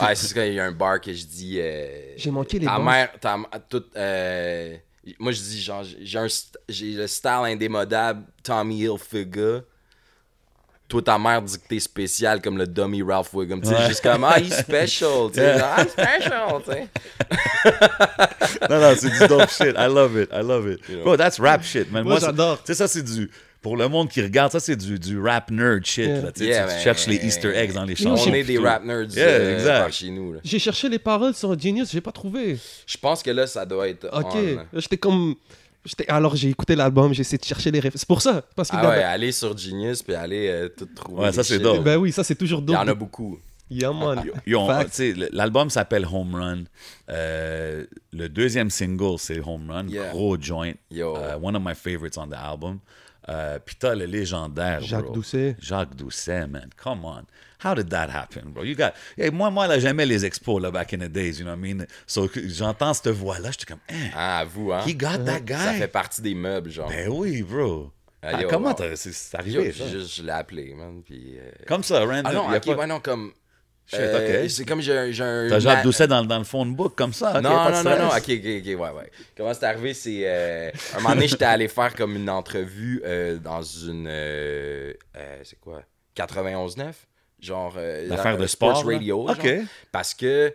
[0.00, 1.58] Ouais, c'est qu'il y a un bar que je dis.
[1.60, 1.86] euh,
[2.16, 2.84] J'ai manqué les Ta bars.
[2.84, 3.36] mère, ta
[3.68, 3.96] toute.
[3.96, 4.76] euh,
[5.18, 9.58] moi, je dis, genre, j'ai un st- j'ai le style indémodable Tommy Hilfiger.
[10.94, 13.60] Toi, ta mère dit que t'es spécial comme le dummy Ralph Wiggum.
[13.60, 13.88] Tu sais, Ouais.
[13.88, 15.28] juste comme, ah, he's special.
[15.32, 16.62] Tu sais, I'm special.
[16.64, 16.88] Tu sais.
[18.70, 19.74] Non, non, c'est du dope shit.
[19.76, 20.28] I love it.
[20.32, 20.80] I love it.
[20.88, 21.04] You know.
[21.04, 22.04] Bro, that's rap shit, man.
[22.04, 22.58] Moi, c'est- j'adore.
[22.58, 23.28] Tu sais, ça, c'est du.
[23.60, 26.04] Pour le monde qui regarde, ça, c'est du, du rap nerd shit.
[26.06, 26.20] Yeah.
[26.22, 26.82] Là, tu sais, Yeah, tu- man.
[26.82, 28.30] cherches les Easter eggs dans les chansons.
[28.30, 28.62] On est des tout.
[28.62, 29.80] rap nerds Yeah, euh, exact.
[29.80, 30.36] par chez nous.
[30.44, 32.58] J'ai cherché les paroles sur Genius, j'ai pas trouvé.
[32.86, 34.06] Je pense que là, ça doit être.
[34.12, 34.36] Ok.
[34.74, 35.34] J'étais comme.
[36.08, 38.00] Alors j'ai écouté l'album, j'ai essayé de chercher les références.
[38.00, 38.42] C'est pour ça.
[38.56, 41.22] Parce qu'il Ah ouais, allez sur Genius puis allez euh, tout trouver.
[41.24, 41.82] Ouais, ça, c'est dope.
[41.84, 42.76] Ben oui, ça c'est toujours Il y dope.
[42.76, 43.38] en a beaucoup.
[43.70, 43.90] Yeah,
[45.32, 46.64] L'album s'appelle Home Run.
[47.08, 49.88] Euh, le deuxième single, c'est Home Run.
[49.88, 50.10] Yeah.
[50.10, 50.72] Gros joint.
[50.90, 51.16] Yo.
[51.16, 52.78] Euh, one of my favorites on the album.
[53.28, 55.14] Euh, Puis t'as le légendaire, Jacques bro.
[55.14, 55.56] Doucet.
[55.58, 56.68] Jacques Doucet, man.
[56.76, 57.22] Come on.
[57.64, 58.62] How did that happen, bro?
[58.64, 58.92] You got...
[59.16, 61.58] Hey, moi, moi, là, j'aimais les expos, là, back in the days, you know what
[61.66, 61.86] I mean?
[62.06, 64.82] So, j'entends cette voix-là, j'étais comme, hein, Ah, vous, hein?
[64.86, 65.54] he got that guy?
[65.54, 66.88] Ça fait partie des meubles, genre.
[66.90, 67.90] Ben oui, bro.
[68.22, 68.74] Ah, Ah, yo, comment wow.
[68.74, 69.90] t'as- c'est c'est Yo, arrivé, j'ai ça?
[69.90, 71.02] juste, je l'ai appelé, man.
[71.02, 72.22] Puis, euh, Comme ça, random.
[72.26, 73.32] Ah non, ok, pas- ouais, non, comme.
[73.92, 74.48] Euh.
[74.48, 75.48] C'est comme j'ai un.
[75.48, 77.40] T'as ma- Doucet dans, dans le phone book, comme ça?
[77.40, 79.10] non, pas de non, non, non, ok, ok, ok, ouais, ouais.
[79.36, 80.22] Comment c'est arrivé, c'est.
[80.24, 84.08] euh, un moment donné, j'étais allé faire comme une entrevue euh, dans une.
[85.42, 85.82] c'est quoi?
[86.16, 86.92] 91.9
[87.40, 87.74] Genre.
[88.06, 88.90] L'affaire la- de sport, Sports?
[88.92, 89.28] Radio.
[89.28, 89.44] Ok.
[89.44, 89.64] genre.
[89.92, 90.54] Parce que.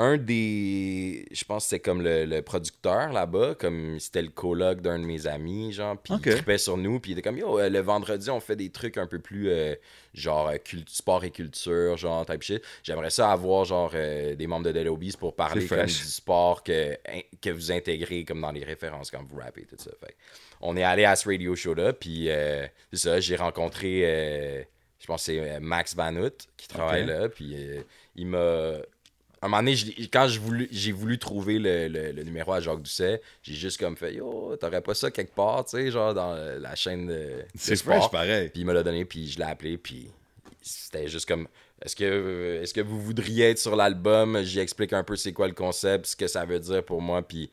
[0.00, 1.26] Un des.
[1.32, 5.04] Je pense que c'était comme le, le producteur là-bas, comme c'était le coloc d'un de
[5.04, 6.28] mes amis, genre, puis Ok.
[6.46, 8.96] il sur nous, puis il était comme Yo, euh, le vendredi, on fait des trucs
[8.96, 9.74] un peu plus euh,
[10.14, 12.62] genre euh, sport et culture, genre type shit.
[12.84, 15.92] J'aimerais ça avoir genre euh, des membres de Dead Obies pour parler C'est comme du
[15.92, 16.96] sport que,
[17.42, 19.90] que vous intégrez comme dans les références quand vous rappez, tout ça.
[20.00, 20.14] Fait
[20.60, 24.66] on est allé à ce radio show-là, puis euh, c'est ça, j'ai rencontré,
[25.00, 27.56] je pense que c'est Max Vanout qui travaille là, puis
[28.14, 28.74] il m'a.
[29.40, 33.20] Un moment donné, je quand j'ai voulu, trouver le, le- le numéro à Jacques Doucet,
[33.42, 36.74] j'ai juste comme fait Yo, t'aurais pas ça quelque part, tu sais, genre dans la
[36.74, 37.44] chaîne de.
[37.54, 37.96] C'est sport.
[37.98, 38.48] fresh, pareil.
[38.48, 40.10] Puis il me l'a donné, puis je l'ai appelé, puis
[40.60, 41.46] c'était juste comme
[41.84, 44.42] est-ce que, est-ce que vous voudriez être sur l'album?
[44.42, 47.22] J'y explique un peu c'est quoi le concept, ce que ça veut dire pour moi,
[47.22, 47.48] puis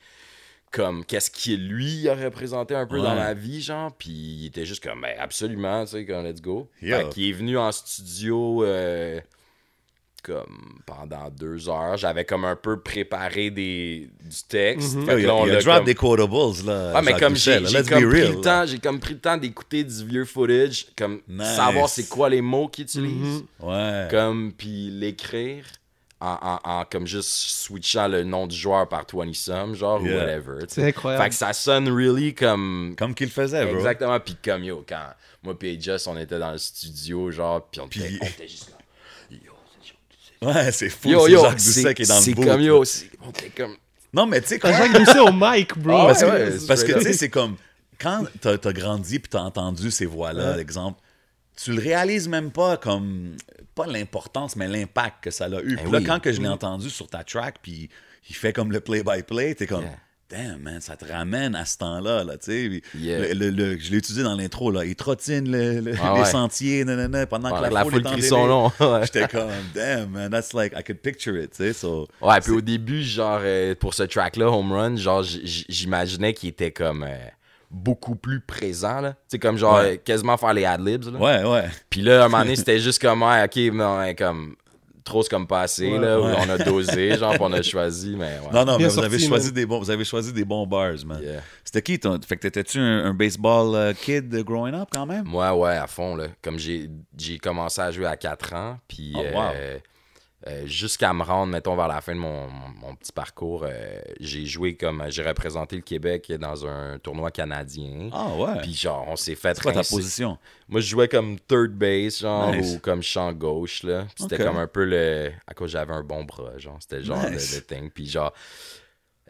[0.72, 3.94] comme qu'est-ce qui lui a représenté un peu dans ma vie, genre.
[3.96, 6.68] Puis il était juste comme ben, absolument, tu sais, comme let's go.
[6.82, 6.98] Yo.
[6.98, 8.64] Fait qu'il est venu en studio.
[8.66, 9.22] euh,
[10.26, 14.94] comme pendant deux heures, j'avais comme un peu préparé des, du texte.
[14.94, 16.94] Fait Yo, que il là, a, on il a l'a drop comme- des quotables, là.
[16.96, 17.84] Ouais, mais comme j'ai là.
[17.84, 18.42] comme be pris real, le là.
[18.42, 21.56] temps, j'ai comme pris le temps d'écouter du vieux footage, comme Nice.
[21.56, 23.68] savoir c'est quoi les mots qu'il utilise, Mhm.
[23.70, 24.08] Ouais.
[24.10, 25.66] comme puis l'écrire
[26.22, 30.06] en, en- en comme juste switchant le nom du joueur par 20 some genre ou
[30.08, 30.18] Yeah.
[30.20, 30.60] whatever.
[30.62, 30.82] tu sais.
[30.82, 31.24] C'est incroyable.
[31.24, 33.76] Fait que ça sonne really comme Comme qu'il faisait, bro.
[33.76, 35.10] exactement puis comme yo quand
[35.44, 38.76] moi et Just on était dans le studio genre puis on, était- juste yo
[40.46, 41.10] Ouais, c'est fou.
[41.10, 42.46] yo c'est yo Jacques Doucet c'est qui est dans le c'est boot.
[42.46, 43.10] comme yo c'est-
[43.56, 43.76] comme
[44.14, 45.98] Non, mais tu sais, quand Jacques Doucet au mic, bro.
[45.98, 46.22] Ah, Parce
[46.84, 47.56] que, ouais, tu sais, c'est comme.
[48.00, 51.00] quand t'as as grandi puis t'as entendu ces voix-là, exemple,
[51.62, 53.36] tu le réalises même pas comme,
[53.76, 55.78] pas l'importance, mais l'impact que ça a eu.
[55.78, 56.04] Puis là, oui.
[56.04, 57.90] quand que je l'ai entendu sur ta track, puis
[58.30, 59.98] il fait comme le play-by-play, t'es comme, Yeah.
[60.30, 62.82] Damn, man, ça te ramène à ce temps-là, là, tu sais.
[62.98, 63.20] Yeah.
[63.20, 64.84] le- le- le- je l'ai utilisé dans l'intro, là.
[64.84, 65.48] Il trottine
[66.02, 68.80] Ah les sentiers, nanana, pendant que la, la foule, foule.
[69.04, 71.74] J'étais comme, damn, man, that's like, I could picture it, tu sais.
[71.74, 76.50] So, Ouais, puis au début, genre, euh, pour ce track-là, Home Run, genre, j'imaginais qu'il
[76.50, 77.16] était comme euh,
[77.72, 79.12] beaucoup plus présent, là.
[79.14, 79.94] Tu sais, comme genre, Ouais.
[79.94, 81.20] euh, quasiment faire les ad-libs, là.
[81.20, 81.70] ouais, ouais.
[81.90, 84.56] Puis là, à un moment donné, c'était juste comme, ouais, ok, non, ouais, comme,
[85.06, 86.34] trop c'est comme pas assez, là, où Ouais.
[86.38, 88.52] on a dosé, genre, on a choisi, mais ouais.
[88.52, 91.22] Non, non, mais vous avez, choisi des bons, vous avez choisi des bons bars, man.
[91.24, 91.42] Yeah.
[91.64, 92.20] C'était qui ton.
[92.28, 95.24] Fait que t'étais-tu un, un baseball euh, kid growing up quand même?
[95.26, 96.28] Moi, ouais, à fond, là.
[96.42, 99.52] Comme j'ai j'ai commencé à jouer à 4 ans, puis Oh, wow.
[99.56, 99.78] euh,
[100.48, 104.00] euh, jusqu'à me rendre, mettons, vers la fin de mon, mon- mon petit parcours, euh,
[104.20, 105.04] j'ai joué comme.
[105.10, 108.10] J'ai représenté le Québec dans un tournoi canadien.
[108.14, 108.62] Ah ouais.
[108.62, 110.38] Puis genre, on s'est fait c'est quoi ta position?
[110.68, 112.76] Moi, je jouais comme third base, genre, Nice.
[112.76, 114.06] ou comme champ gauche, là.
[114.16, 115.32] C'était comme un peu le...
[115.48, 116.78] À cause j'avais un bon bras, genre.
[116.80, 117.52] C'était le genre Nice.
[117.56, 117.90] de, de thing.
[117.90, 118.32] Puis genre...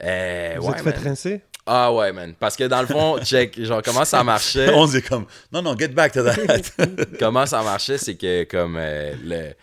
[0.03, 1.41] euh, Vous ouais, êtes fait rincer?
[1.65, 2.33] Ah ouais, man.
[2.39, 4.69] Parce que dans le fond, check, genre, comment ça marchait...
[4.73, 6.35] On dit comme, non, non, get back to that.
[7.19, 9.53] comment ça marchait, c'est que comme le.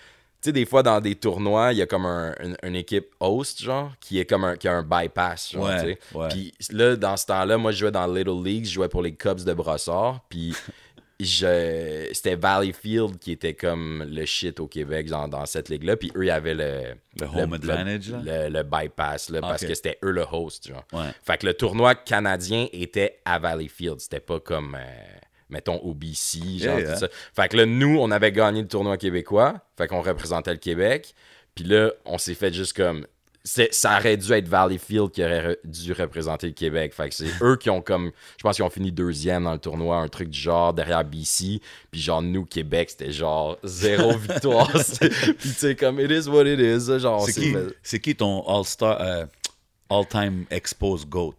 [0.43, 3.07] Tu sais, des fois, dans des tournois, il y a comme un, une, une équipe
[3.20, 5.99] host, genre, qui est comme un, qui a un bypass, genre, Ouais, tu sais.
[6.18, 6.28] ouais.
[6.30, 9.14] Puis là, dans ce temps-là, moi, je jouais dans Little League, je jouais pour les
[9.14, 10.53] Cubs de Brossard, puis
[11.20, 12.09] je...
[12.12, 16.24] c'était Valleyfield qui était comme le shit au Québec, genre, dans cette ligue-là, puis eux,
[16.24, 16.95] ils avaient le...
[17.20, 18.49] Le home advantage, là?
[18.49, 20.82] Le, le bypass, là, parce que c'était eux le host, genre.
[20.93, 21.11] Ouais.
[21.24, 24.01] Fait que le tournoi canadien était à Valleyfield.
[24.01, 25.18] C'était pas comme, euh,
[25.53, 26.92] mettons, OBC, genre Yeah, yeah.
[26.94, 27.09] tout ça.
[27.36, 29.61] Fait que là, nous, on avait gagné le tournoi québécois.
[29.76, 31.14] Fait qu'on représentait le Québec.
[31.55, 33.07] Puis là, on s'est fait juste comme.
[33.44, 36.94] Ça aurait dû être Valleyfield qui aurait dû représenter le Québec.
[36.94, 38.12] Fait que c'est eux qui ont comme.
[38.38, 41.61] Je pense qu'ils ont fini deuxième dans le tournoi, un truc du genre, derrière BC.
[41.90, 44.70] Puis genre, nous, Québec, c'était genre zéro victoire.
[45.00, 46.98] Puis tu sais, comme it is what it is.
[46.98, 49.26] Genre, qui, c'est qui ton all-star, euh,
[49.90, 51.34] all-time expose GOAT?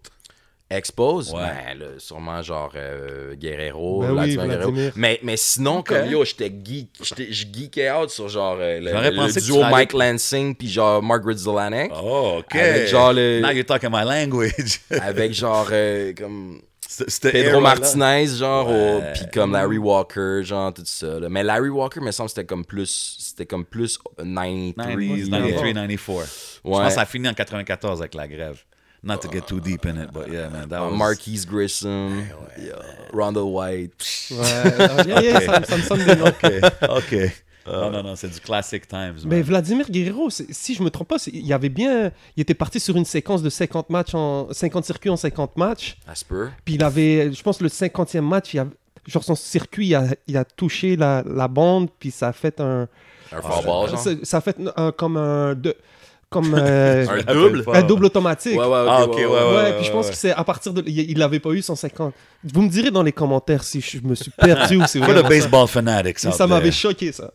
[0.74, 1.42] Expose, Ouais.
[1.42, 4.72] ben, là, sûrement genre euh, Guerrero, Ben oui, Guerrero.
[4.96, 9.42] Mais, mais sinon, comme yo, j'étais geek, j'étais- je geekais out sur genre euh, le,
[9.46, 11.92] duo Mike Lansing puis genre Margaret Zelanek.
[11.96, 12.56] Oh, OK.
[12.56, 14.80] Avec genre le- Now you're talking my language.
[15.02, 16.62] Avec genre euh, comme
[17.32, 17.60] Pedro.
[17.60, 19.14] Martinez, genre, Ouais.
[19.14, 21.20] puis comme Larry Walker, genre, tout ça.
[21.20, 21.28] là.
[21.30, 25.30] Mais Larry Walker, me semble, c'était comme plus, c'était comme plus 93.
[25.30, 25.38] 90s, là.
[25.40, 26.28] 93, 94.
[26.64, 26.78] Je Ouais.
[26.78, 28.62] pense que ça a fini en 94 avec la grève.
[29.04, 30.98] Not to get too deep in it, but yeah, man, that Uh, was...
[30.98, 32.24] Marquise Grissom,
[32.58, 32.72] yeah,
[33.12, 33.92] Rondell White.
[34.32, 36.28] Ouais, ah, yeah, yeah, ça, ça me sonne des noms.
[36.28, 37.32] OK, OK.
[37.68, 39.28] Non, non, non, c'est du classic times, man.
[39.28, 42.80] Mais Vladimir Guerrero, si je me trompe pas, il y avait bien, il était parti
[42.80, 45.98] sur une séquence de 50 matchs en 50 circuits en 50 matchs.
[46.28, 46.50] Peu.
[46.66, 48.68] Puis il avait, je pense, le 50e match, il a,
[49.08, 52.60] genre son circuit, il a, il a touché la, la bande, puis ça a fait
[52.60, 52.88] un,
[53.32, 54.00] Un fort ball, genre.
[54.00, 55.76] ça, ça a fait un, comme un, de,
[56.34, 57.64] comme euh, Un double?
[57.74, 58.60] un automatique.
[58.60, 60.12] Ouais, ouais, ok, Ah, ok, ouais, Ouais, ouais, puis je pense ouais.
[60.12, 60.84] que c'est à partir de.
[60.88, 62.14] Il l'avait pas eu 150.
[62.44, 65.22] Vous me direz dans les commentaires si je me suis perdu ou c'est vrai.
[65.22, 67.32] the baseball out ça m'avait choqué, ça.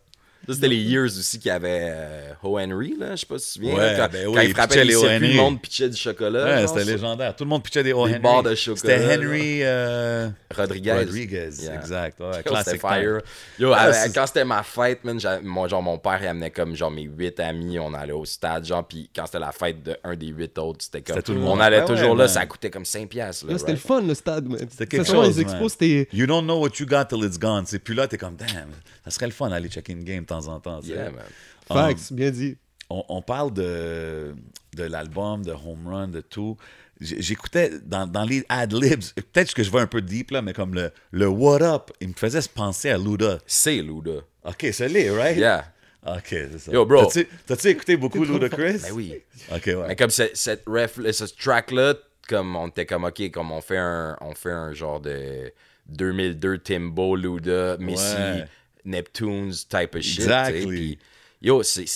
[0.49, 2.59] Ça, c'était les years aussi qu'il y avait euh, O.
[2.59, 3.11] Henry, là.
[3.15, 3.75] Je sais pas si tu te souviens.
[3.79, 5.29] Ouais, là, quand, ben quand oui, il frappait les circuits, Henry.
[5.29, 6.45] le monde pitchait du chocolat.
[6.45, 6.91] Ouais, genre, c'était ça.
[6.93, 7.37] légendaire.
[7.37, 8.07] Tout le monde pitchait des O.
[8.07, 8.23] Des Henry.
[8.23, 9.15] barres de chocolat, C'était.
[9.17, 10.93] Henry euh, Rodriguez.
[10.93, 11.75] Rodriguez, Yeah.
[11.75, 12.19] exact.
[12.21, 13.21] Ouais, Yo, C'était fire.
[13.59, 16.75] Yo, Ah, avec- quand c'était ma fête, man, moi, genre, mon père, il amenait comme
[16.75, 19.97] genre mes huit amis, on allait au stade, genre, puis quand c'était la fête de
[20.03, 21.17] un des huit autres, c'était comme.
[21.17, 21.61] C'était tout le on monde.
[21.61, 22.29] allait Ouais, toujours ouais, là, man.
[22.29, 23.45] ça coûtait comme 5 piastres.
[23.47, 24.47] là, Là, c'était le fun, le stade.
[24.49, 24.59] man.
[24.71, 26.09] C'était quelque chose, Les expos, c'était.
[26.13, 27.65] You don't know what you got till it's gone.
[27.67, 28.69] c'est Puis là, t'es comme, damn,
[29.11, 30.81] ça serait le fun d'aller checker une game de temps en temps.
[30.83, 31.25] Yeah, man.
[31.67, 32.57] Facts, bien dit.
[32.91, 34.35] on, on parle de,
[34.75, 36.57] de l'album, de Home Run, de tout.
[37.01, 40.75] J'écoutais dans, dans les ad-libs, peut-être que je vais un peu deep là, mais comme
[40.75, 43.39] le, le What Up, il me faisait se penser à Luda.
[43.47, 44.21] C'est Luda.
[44.45, 45.37] Ok, c'est lui, right?
[45.37, 45.65] Yeah.
[46.07, 46.73] Ok, c'est ça.
[46.73, 47.07] Yo, bro.
[47.47, 48.79] T'as-tu- écouté beaucoup Ludacris?
[48.79, 49.15] Ben oui.
[49.55, 49.85] Ok, ouais.
[49.89, 51.95] Mais comme ce- cette ref, ce track-là,
[52.29, 55.53] comme on était comme, OK, comme on fait un, on fait un genre de
[55.89, 58.45] 2002 Timbo, Luda, Missy, Ouais.
[58.89, 60.21] Neptunes type of shit.
[60.21, 60.99] Exactly.
[61.41, 61.87] yo, c'est-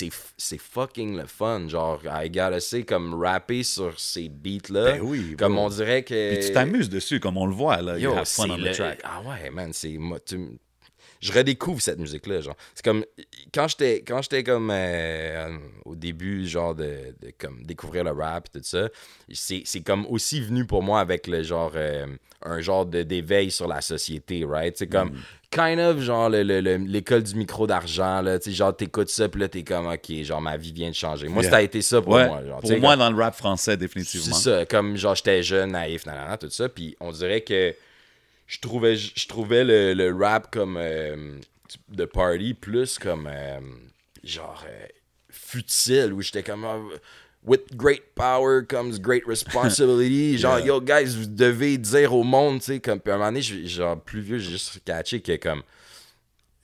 [0.58, 1.66] fucking le fun.
[1.68, 4.84] Genre, I gotta say, comme rapper sur ces beats-là.
[4.92, 5.64] Ben oui, Comme bro.
[5.64, 6.34] on dirait que.
[6.36, 7.98] Puis tu t'amuses dessus, comme on le voit, là.
[7.98, 9.00] You Yo, have fun on le- the track.
[9.02, 9.98] Ah ouais, man, c'est.
[10.24, 10.58] tu-
[11.22, 12.56] Je redécouvre cette musique-là, genre.
[12.74, 13.04] C'est comme.
[13.54, 14.70] Quand j'étais quand j'étais comme.
[14.72, 18.88] euh, au début, genre, de, de comme découvrir le rap et tout ça,
[19.32, 21.72] c'est c'est comme aussi venu pour moi avec le genre.
[21.76, 22.06] euh,
[22.44, 24.76] un genre de- d'éveil sur la société, right?
[24.76, 25.10] C'est comme.
[25.10, 25.18] Mm.
[25.52, 28.38] Kind of, genre, le- le- le- l'école du micro d'argent, là.
[28.40, 31.28] Tu genre, t'écoutes ça, puis là, t'es comme, OK, genre, ma vie vient de changer.
[31.28, 31.50] Moi, Yeah.
[31.52, 32.42] ça a été ça pour Ouais, moi.
[32.44, 34.34] Genre, pour moi, comme- dans le rap français, c'est définitivement.
[34.34, 36.68] ça, comme genre j'étais jeune, naïf, nanana, tout ça.
[36.68, 37.74] Puis on dirait que
[38.52, 41.38] je trouvais, je trouvais le, le rap comme euh,
[41.88, 43.60] de party plus comme euh,
[44.22, 44.86] genre euh,
[45.30, 46.78] futile où j'étais comme ah,
[47.42, 50.66] with great power comes great responsibility genre Yeah.
[50.66, 53.40] yo guys vous devez dire au monde tu sais comme puis à un moment donné
[53.40, 55.62] genre plus vieux j'ai juste catché que comme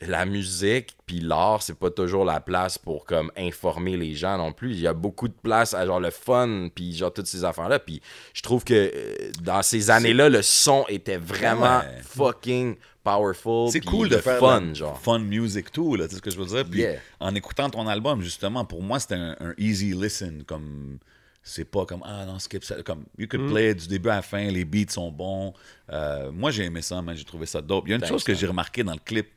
[0.01, 4.53] la musique puis l'art c'est pas toujours la place pour comme informer les gens non
[4.53, 7.43] plus il y a beaucoup de place à genre le fun puis genre toutes ces
[7.45, 8.01] affaires là puis
[8.33, 12.01] je trouve que euh, dans ces années là le son était vraiment Ouais.
[12.05, 16.17] fucking powerful C'est cool de le faire fun genre fun music too, là, tu sais
[16.19, 16.65] ce que je veux dire?
[16.65, 17.01] Puis Yeah.
[17.21, 20.99] en écoutant ton album, justement, pour moi, c'était un, un easy listen, comme
[21.43, 23.29] c'est pas comme ah non skip ça, comme you Mm.
[23.29, 25.55] could play it du début à la fin, les beats sont bons.
[25.91, 27.85] Euh, moi j'ai aimé ça, man, j'ai trouvé ça dope.
[27.87, 29.29] Il y a une Thanks, chose que j'ai remarqué dans le clip.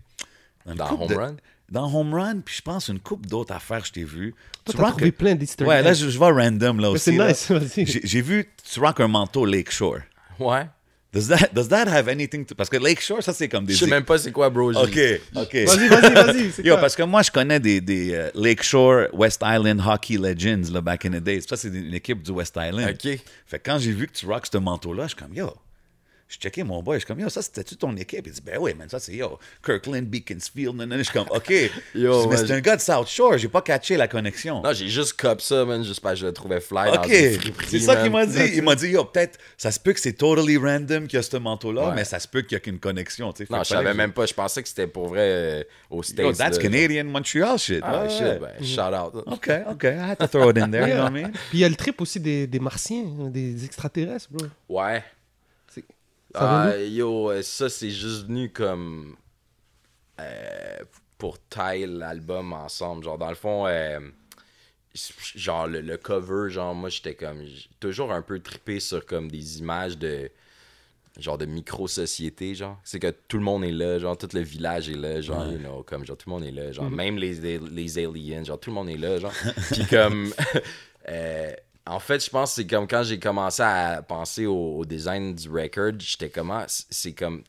[0.65, 1.35] Dans Home de- Run?
[1.69, 4.33] Dans Home Run, puis je pense une coupe d'autres affaires que je t'ai vu.
[4.65, 7.15] Toi, Tu rock- trouvé plein d'easter Ouais, là je, je vais random là Mais aussi.
[7.15, 7.85] c'est nice, vas-y.
[8.03, 9.99] J'ai vu tu rock un manteau Lakeshore.
[10.39, 10.67] ouais
[11.13, 12.55] Does that, does that have anything to...
[12.55, 13.73] Parce que Lakeshore, ça c'est comme des...
[13.73, 14.97] je sais même pas c'est quoi bro Ok,
[15.35, 15.53] ok.
[15.55, 16.51] Vas-y, vas-y, vas-y.
[16.65, 20.79] Yo, parce que moi, je connais des, des euh, Lakeshore West Island Hockey Legends, là,
[20.79, 21.41] back in the days.
[21.49, 22.89] Ça, c'est une équipe du West Island.
[22.91, 23.19] Ok.
[23.45, 25.53] Fait que quand j'ai vu que tu rock ce manteau-là, je suis comme, yo,
[26.31, 28.25] je checkais mon boy, je suis comme, yo, ça, c'était-tu ton équipe?
[28.25, 30.97] Il dit, ben oui, man, ça, c'est, yo, Kirkland, Beaconsfield, nan, nan.
[30.99, 31.51] Je suis comme, OK.
[31.95, 34.61] Yo, mais c'est un gars de South Shore, j'ai pas catché la connexion.
[34.63, 37.11] non j'ai juste cop ça man juste parce que je le trouvais fly dans OK,
[37.67, 38.39] c'est ça qu'il m'a dit.
[38.55, 41.23] Il m'a dit, yo, peut-être, ça se peut que c'est totally random qu'il y a
[41.23, 41.95] ce manteau-là, Ouais.
[41.95, 43.53] mais ça se peut qu'il y a qu'une connexion, tu sais.
[43.53, 46.31] Non je savais même pas je pensais que c'était pour vrai euh, au States Yo,
[46.33, 46.61] that's là.
[46.63, 47.81] Canadian Montreal shit.
[47.83, 50.87] ah Ouais, shit ben shout out OK, OK, I had to throw it in there,
[50.87, 51.31] you know what I mean?
[51.49, 54.47] Puis il y a le trip aussi des, des martiens, des extraterrestres, bro.
[54.69, 55.03] ouais
[56.33, 59.15] Ça Ah, yo, euh, ça c'est juste venu comme
[60.19, 60.77] euh,
[61.17, 63.03] pour tailler l'album ensemble.
[63.03, 63.99] Genre, dans le fond, euh,
[65.35, 67.43] genre le, le cover, genre, moi j'étais comme
[67.79, 70.29] toujours un peu trippé sur comme des images de
[71.17, 72.79] genre de micro-société, genre.
[72.83, 75.57] C'est que tout le monde est là, genre, tout le village est là, genre, you
[75.57, 78.59] know, comme, genre, tout le monde est là, genre, même les, les, les aliens, genre,
[78.59, 79.33] tout le monde est là, genre.
[79.71, 80.33] Puis comme,
[81.09, 81.53] euh,
[81.85, 85.33] en fait, je pense que c'est comme quand j'ai commencé à penser au, au design
[85.35, 87.43] du record, j'étais comme, ah, c'est- comme,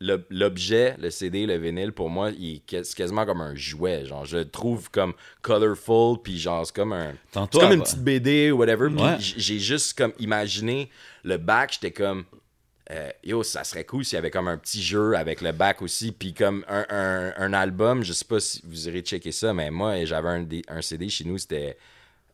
[0.00, 4.38] l'ob- l'objet, le CD, le vinyle, pour moi, c'est quasiment comme un jouet, genre, je
[4.38, 7.14] le trouve comme colorful, puis genre, c'est comme un...
[7.52, 8.88] C'est comme une petite BD ou whatever.
[8.90, 9.16] Puis Ouais.
[9.18, 10.90] j'ai juste comme imaginé
[11.24, 12.24] le bac, j'étais comme
[12.90, 15.80] euh, yo, ça serait cool s'il y avait comme un petit jeu avec le bac
[15.80, 19.54] aussi, puis comme un, un- un album, je sais pas si vous irez checker ça,
[19.54, 21.78] mais moi j'avais un, un CD chez nous, c'était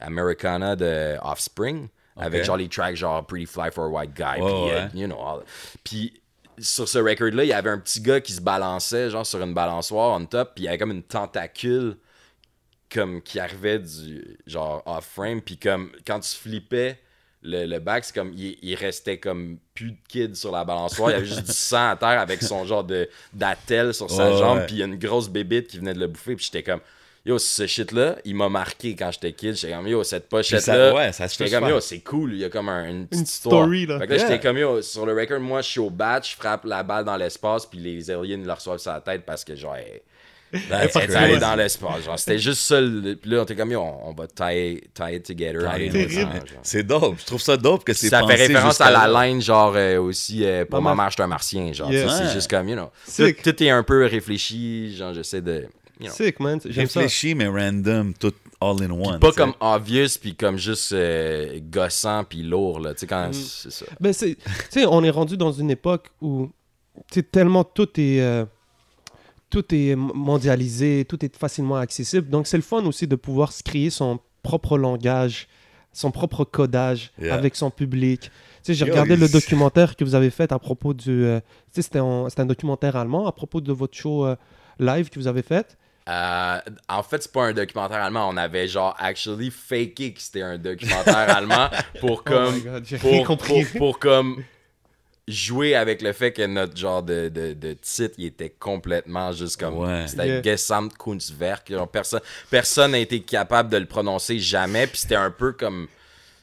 [0.00, 4.42] Americana de Offspring, avec genre les tracks genre Pretty Fly for a White Guy, puis
[4.44, 4.88] ouais.
[4.94, 5.44] you know, all-
[5.84, 6.20] puis
[6.58, 9.54] sur ce record-là, il y avait un petit gars qui se balançait genre sur une
[9.54, 11.96] balançoire on top, puis il y avait comme une tentacule
[12.92, 16.98] comme qui arrivait du genre off frame puis comme quand tu flippais
[17.42, 21.10] le, le back c'est comme il, il restait comme plus de kid sur la balançoire.
[21.10, 24.36] Il y avait juste du sang à terre avec son genre de d'attelle sur sa
[24.36, 26.64] jambe puis il y a une grosse bébite qui venait de le bouffer puis j'étais
[26.64, 26.80] comme
[27.26, 30.62] yo ce shit là il m'a marqué quand j'étais kid j'étais comme yo cette pochette
[30.62, 32.68] ça- là ouais, ça se j'étais fait comme yo c'est cool il y a comme
[32.70, 33.98] un- une petite Une histoire story, là.
[33.98, 34.26] Fait que là Yeah.
[34.28, 37.04] j'étais comme yo sur le record moi je suis au bat je frappe la balle
[37.04, 40.00] dans l'espace puis les aliens ils le reçoivent sur la tête parce que genre elle-
[40.52, 42.02] est allée dans l'espace.
[42.04, 42.80] Genre, c'était juste ça.
[42.80, 45.60] Puis là, on était comme, yo, on, on va tie, tie it together.
[46.64, 47.20] C'est dope.
[47.20, 50.44] Je trouve ça dope que c'est Ça fait référence à la line, genre, euh, aussi,
[50.44, 51.72] euh, pour je suis un martien.
[51.72, 52.06] Genre, Yeah.
[52.06, 52.12] Ouais.
[52.26, 52.90] c'est juste comme, you know.
[53.44, 54.96] Tout est un peu réfléchi.
[54.96, 55.66] Genre, j'essaie de.
[56.00, 56.14] You know.
[56.14, 56.60] Sick, man.
[56.64, 57.00] J'aime ça.
[57.00, 59.20] Réfléchi, mais random, tout all in one.
[59.20, 62.94] Pas comme obvious, puis comme juste euh, gossant, puis lourd, là.
[62.94, 63.32] Tu sais, quand Mm.
[63.32, 63.86] c'est ça.
[64.00, 66.50] Ben, c'est, tu sais, on est rendu dans une époque où,
[67.10, 68.44] tu tellement tout est, euh,
[69.48, 72.28] tout est mondialisé, tout est facilement accessible.
[72.28, 75.48] Donc, c'est le fun aussi de pouvoir se créer son propre langage,
[75.92, 77.34] son propre codage Yeah.
[77.34, 78.20] avec son public.
[78.22, 78.28] Tu
[78.62, 81.40] sais, j'ai regardé le documentaire que vous avez fait à propos du, euh,
[81.72, 84.36] tu sais, c'était, c'était un documentaire allemand à propos de votre show euh,
[84.78, 85.76] live que vous avez fait.
[86.10, 86.58] Euh,
[86.88, 88.28] en fait, c'est pas un documentaire allemand.
[88.28, 92.84] On avait genre actually faké que c'était un documentaire allemand pour comme Oh my God,
[92.84, 93.64] j'ai pour, rien compris.
[93.64, 94.42] pour- pour comme
[95.28, 99.60] jouer avec le fait que notre genre de, de, de titre il était complètement juste
[99.60, 100.06] comme Ouais.
[100.08, 100.42] c'était Yeah.
[100.42, 101.70] Gesamtkunstwerk.
[101.70, 104.88] Genre, personne personne n'a été capable de le prononcer jamais.
[104.88, 105.86] Puis c'était un peu comme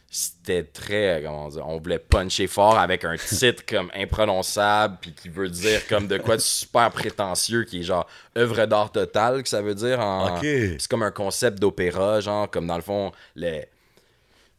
[0.10, 5.30] c'était très, comment dire, on voulait puncher fort avec un titre comme imprononçable, puis qui
[5.30, 9.50] veut dire comme de quoi de super prétentieux, qui est genre œuvre d'art totale, que
[9.50, 10.36] ça veut dire en.
[10.80, 13.62] C'est comme un concept d'opéra, genre, comme dans le fond, le.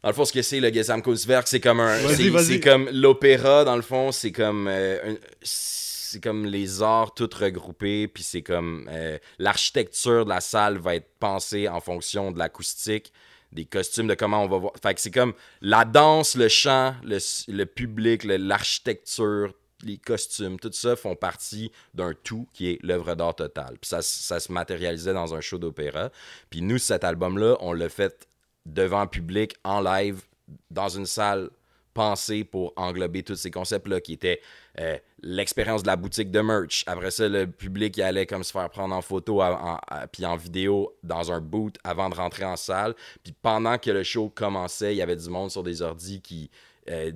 [0.01, 1.97] Dans le fond, ce que c'est le Gesamtkunstwerk, c'est comme un.
[2.43, 4.67] C'est- comme l'opéra, dans le fond, c'est comme.
[4.69, 10.41] euh, un- c'est comme les arts tout regroupés, puis c'est comme euh, l'architecture de la
[10.41, 13.11] salle va être pensée en fonction de l'acoustique,
[13.51, 14.73] des costumes, de comment on va voir.
[14.81, 20.71] Fait que c'est comme la danse, le chant, le, le public, l'architecture, les costumes, tout
[20.73, 23.77] ça font partie d'un tout qui est l'œuvre d'art totale.
[23.79, 26.09] Puis ça, ça se matérialisait dans un show d'opéra.
[26.49, 28.27] Puis nous, cet album-là, on l'a fait
[28.65, 30.21] devant public, en live,
[30.69, 31.49] dans une salle
[31.93, 34.41] pensée pour englober tous ces concepts-là qui étaient
[34.79, 36.83] euh, l'expérience de la boutique de merch.
[36.87, 40.25] Après ça, le public il allait comme se faire prendre en photo en- à- puis
[40.25, 42.95] en vidéo dans un boot avant de rentrer en salle.
[43.23, 46.49] Puis pendant que le show commençait, il y avait du monde sur des ordis qui
[46.89, 47.11] euh,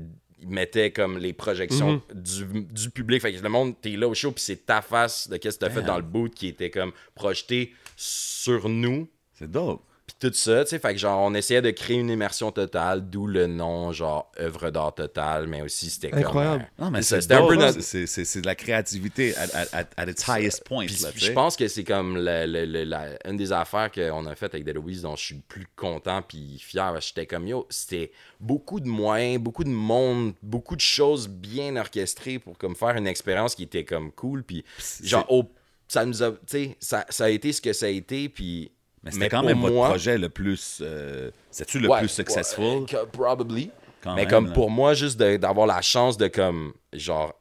[0.46, 3.22] mettaient comme les projections du, du public.
[3.22, 5.66] Fait que le monde, t'es là au show, puis c'est ta face de qu'est-ce que
[5.66, 9.08] t'as fait dans le boot qui était comme projeté sur nous.
[9.34, 9.82] C'est dope.
[10.24, 13.28] Tout ça, tu sais, fait que genre, on essayait de créer une immersion totale, d'où
[13.28, 16.20] le nom, genre, œuvre d'art totale, mais aussi c'était comme.
[16.20, 16.70] Incroyable.
[16.80, 19.36] euh, Non, mais ça, c'est c'était un peu dope, notre- c'est- c'est de la créativité
[19.36, 19.68] at,
[19.98, 20.86] at- its highest point.
[20.86, 24.26] Puis là, je pense que c'est comme le- le- le- la- une des affaires qu'on
[24.26, 26.96] a faites avec Dead Louise dont je suis le plus content puis fier.
[27.02, 32.40] J'étais comme yo, c'était beaucoup de moyens, beaucoup de monde, beaucoup de choses bien orchestrées
[32.40, 34.44] pour comme faire une expérience qui était comme cool.
[34.44, 34.64] Puis
[35.04, 35.52] genre, au-
[35.90, 38.30] ça nous a, tu sais, ça, ça a été ce que ça a été.
[38.30, 38.72] Puis
[39.04, 40.80] Mais c'était quand même votre moi- projet le plus.
[40.82, 42.64] euh, C'est-tu le Ouais, plus successful?
[42.64, 43.70] ouais, probably.
[44.02, 44.54] Quand mais même, comme là.
[44.54, 47.34] pour moi, juste d'avoir la chance de comme genre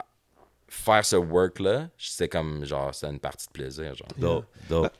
[0.68, 3.92] faire ce work-là, c'est comme genre c'est une partie de plaisir.
[3.94, 4.44] Genre.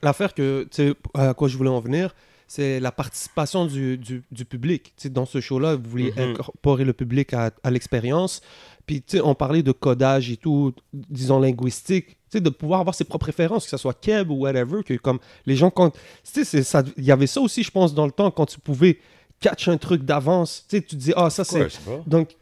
[0.01, 2.13] L'affaire que, tu sais, à quoi je voulais en venir,
[2.47, 4.93] c'est la participation du, du, du public.
[4.95, 6.31] Tu sais, dans ce show-là, vous vouliez Mhm.
[6.31, 8.41] incorporer le public à, à l'expérience.
[8.85, 12.17] Puis, tu sais, on parlait de codage et tout, disons linguistique.
[12.33, 15.19] Sais, de pouvoir avoir ses propres références, que ce soit Keb ou whatever, que comme
[15.45, 15.91] les gens, quand.
[16.33, 16.61] Tu sais,
[16.97, 18.99] il y avait ça aussi, je pense, dans le temps, quand tu pouvais
[19.39, 20.65] catch un truc d'avance.
[20.69, 21.59] Tu sais, tu te dis, ah, ça, c'est.
[22.07, 22.35] Donc,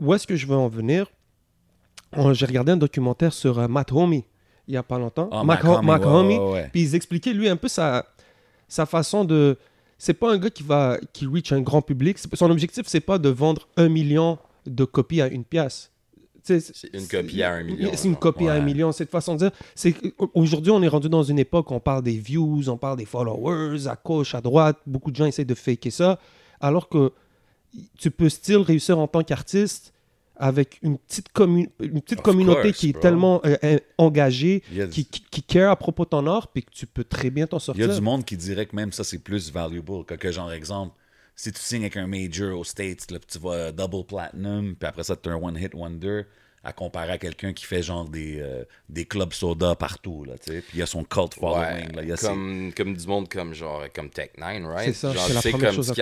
[0.00, 1.06] où est-ce que je veux en venir?
[2.16, 4.24] On- J'ai regardé un documentaire sur euh, Matt Homey
[4.68, 5.28] il y a pas longtemps.
[5.32, 5.42] Ah,
[5.78, 6.38] Homey, ouais, Homey.
[6.38, 6.68] ouais, ouais.
[6.72, 8.06] Puis ils expliquaient, lui, un peu sa,
[8.68, 9.58] sa façon de.
[9.98, 12.18] C'est pas un gars qui va qui reach un grand public.
[12.18, 15.91] Son objectif, c'est pas de vendre un million de copies à une pièce.
[16.42, 16.62] C'est
[16.92, 18.92] une copie à un million, C'est une copie à un million.
[18.92, 19.50] C'est de façon de dire.
[19.74, 19.94] C'est
[20.34, 23.04] aujourd'hui, on est rendu dans une époque où on parle des views, on parle des
[23.04, 24.78] followers à gauche, à droite.
[24.86, 26.18] Beaucoup de gens essaient de faker ça,
[26.60, 27.12] alors que
[27.98, 29.92] tu peux still réussir en tant qu'artiste
[30.36, 33.00] avec une petite, commu- une petite Of communauté course, qui est bro.
[33.02, 36.70] tellement euh, euh, engagée, qui, qui, qui care à propos de ton art, puis que
[36.72, 37.90] tu peux très bien t'en Il y sortir.
[37.90, 40.04] a du monde qui dirait que même ça, c'est plus valuable.
[40.04, 40.96] Que, que genre, exemple,
[41.34, 44.88] si tu signes avec un major aux States, là, puis tu vas double platinum, puis
[44.88, 46.22] après ça, tu un one-hit wonder,
[46.64, 50.52] à comparer à quelqu'un qui fait genre des, euh, des clubs soda partout, là, tu
[50.52, 50.60] sais.
[50.60, 52.02] Puis il y a son cult following, Ouais, là.
[52.02, 54.84] Il y a ses- comme, comme du monde comme genre comme Tech 9, right?
[54.84, 55.94] C'est ça, genre, c'est la première comme chose tu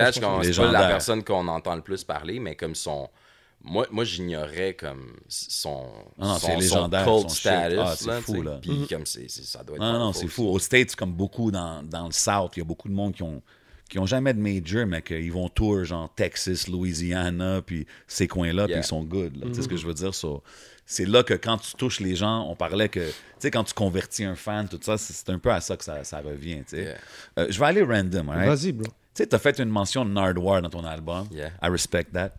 [0.53, 3.09] c'est pas la personne qu'on entend le plus parler, mais comme son.
[3.63, 5.85] Moi, moi j'ignorais comme son,
[6.19, 6.89] Ah non, son,
[7.29, 7.79] status.
[7.79, 8.59] Ah, c'est là, fou, là.
[8.61, 9.81] Puis comme c'est, c'est- ça doit être.
[9.81, 10.45] Non, non, c'est fou.
[10.47, 13.23] Aux States, comme beaucoup dans, dans le South, il y a beaucoup de monde qui
[13.23, 13.41] ont,
[13.91, 18.65] qui ont jamais de major, mais qu'ils vont tour, genre Texas, Louisiana, puis ces coins-là,
[18.65, 19.37] puis ils sont good.
[19.49, 20.15] Tu sais ce que je veux dire?
[20.15, 20.41] So,
[20.85, 23.73] c'est là que quand tu touches les gens, on parlait que, tu sais, quand tu
[23.73, 26.77] convertis un fan, tout ça, c'est un peu à ça que ça, ça revient, tu
[26.77, 26.83] sais.
[26.83, 26.95] Yeah.
[27.39, 28.47] Euh, je vais aller random, right?
[28.47, 28.87] Vas-y, bro.
[28.87, 31.27] Tu sais, t'as fait une mention de Nardwar dans ton album.
[31.29, 31.51] Yeah.
[31.61, 32.31] I respect that.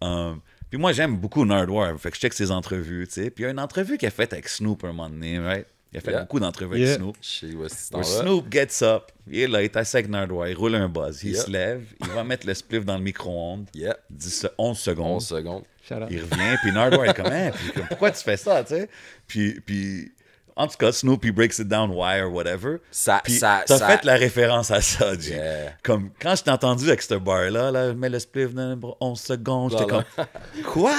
[0.00, 0.40] Um,
[0.70, 1.98] puis moi, j'aime beaucoup Nardwar.
[1.98, 3.30] Fait que je check ses entrevues, tu sais.
[3.30, 5.66] Puis il y a une entrevue qu'il a faite avec Snoop un moment donné, right?
[5.94, 6.20] Il a fait Yeah.
[6.22, 6.94] beaucoup d'entrevues Yeah.
[6.94, 7.54] avec Snoop.
[7.94, 8.04] Where.
[8.04, 11.22] Snoop gets up, il est là, il est assis avec Nardwar, il roule un buzz,
[11.22, 11.42] il Yeah.
[11.44, 15.12] se lève, il va mettre le spliff dans le micro-ondes, Yeah, 10 se- 11 secondes,
[15.16, 15.62] 11 secondes.
[16.10, 17.50] Il revient, puis Nardwar est comme, Hein?
[17.54, 18.88] Puis comme, pourquoi tu fais ça, tu sais?
[19.28, 20.12] Puis, puis,
[20.56, 22.76] en tout cas, Snoop, il breaks it down, why or whatever.
[22.90, 25.32] Ça- puis ça- t'as ça- fait la référence à ça, G.
[25.34, 25.72] Yeah.
[25.82, 29.72] Comme, quand je t'ai entendu avec ce bar-là, là, mets le spliff dans 11 secondes,
[29.72, 30.04] j'étais Voilà.
[30.14, 30.94] comme, quoi?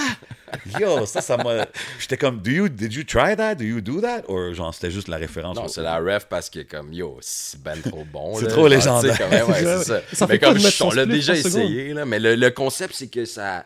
[0.79, 1.65] Yo, ça, ça m'a...
[1.99, 3.55] J'étais comme, do you, did you try that?
[3.55, 4.21] Do you do that?
[4.27, 5.55] Or genre, c'était juste la référence?
[5.57, 8.35] Non, c'est la ref parce que, comme, yo, c'est ben trop bon.
[8.35, 8.51] C'est là.
[8.51, 9.17] trop Genre, légendaire.
[9.17, 10.01] comme, ouais, ouais, ça.
[10.13, 12.05] Ça mais comme, on l'a déjà essayé, là.
[12.05, 13.65] Mais le, le concept, c'est que ça.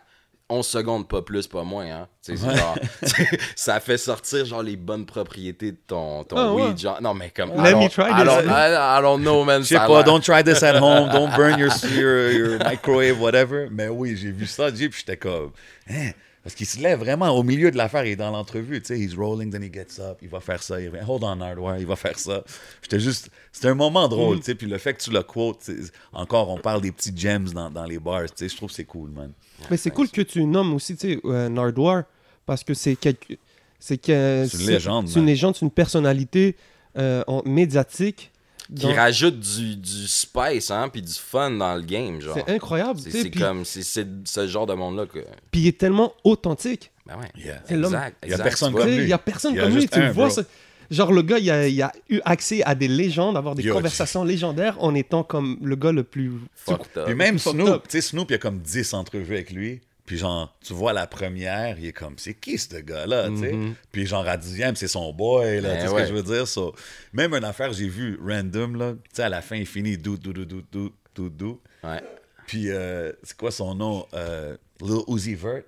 [0.49, 1.85] 11 secondes, pas plus, pas moins.
[1.85, 2.07] Hein.
[2.25, 2.77] Tu sais, c'est genre,
[3.55, 6.67] ça fait sortir genre les bonnes propriétés de ton, ton ouais.
[6.67, 6.77] weed.
[6.79, 7.51] Genre, non, mais comme.
[7.51, 8.25] Let me try I this.
[8.25, 9.61] don't, I, I don't know, man.
[9.61, 13.67] Je sais pas, don't try this at home, don't burn your, your, your microwave, whatever.
[13.71, 15.51] Mais oui, j'ai vu ça, puis j'étais comme,
[15.89, 16.11] hein?
[16.43, 18.99] Parce qu'il se lève vraiment au milieu de l'affaire, il est dans l'entrevue, tu sais,
[18.99, 21.77] he's rolling, then he gets up, il va faire ça, il revient, hold on, Hardware,
[21.79, 22.43] il va faire ça.
[22.81, 24.39] J'étais juste, c'était un moment drôle, Mm.
[24.39, 25.69] tu sais, puis le fait que tu le quotes,
[26.13, 28.75] encore, on parle des petits gems dans, dans les bars, tu sais, je trouve que
[28.75, 29.31] c'est cool, man.
[29.69, 32.03] Mais c'est cool que tu nommes aussi, tu sais, euh, Nardwar,
[32.45, 33.35] parce que c'est quelque...
[33.77, 36.55] C'est que- une légende, C'est une légende, c'est une personnalité
[36.97, 38.31] euh, en- médiatique.
[38.75, 42.35] Qui Donc, rajoute du, du spice, hein, puis du fun dans le game, genre.
[42.37, 45.19] C'est incroyable, C'est comme, c'est c'est ce genre de monde-là que.
[45.51, 46.91] puis il est tellement authentique.
[47.07, 47.43] Ben ouais.
[47.43, 47.63] Yeah.
[47.67, 48.17] Exact.
[48.23, 48.97] Il y a personne comme lui.
[48.97, 50.29] Il y a personne comme lui, tu un, vois.
[50.29, 50.43] ça-
[50.91, 53.75] Genre, le gars, il a, il a eu accès à des légendes, avoir des Yo,
[53.75, 56.31] conversations légendaires en étant comme le gars le plus.
[56.55, 57.05] Fucked up.
[57.05, 59.81] Puis même Snoop, tu sais, Snoop, il y a comme 10 entrevues avec lui.
[60.09, 63.55] Puis genre, tu vois la première, il est comme, c'est qui ce gars-là, tu sais?
[63.91, 66.23] Puis genre, à dixième, c'est son boy, là, Ben tu sais ce que je veux
[66.23, 66.47] dire?
[66.47, 66.73] So,
[67.13, 70.17] même une affaire, j'ai vu random, là, tu sais, à la fin, il finit dou,
[70.17, 71.61] dou, dou, dou, dou, dou, dou.
[71.83, 72.01] Ouais.
[72.47, 74.07] Puis, euh, c'est quoi son nom?
[74.15, 75.61] Euh, Lil Uzi Vert?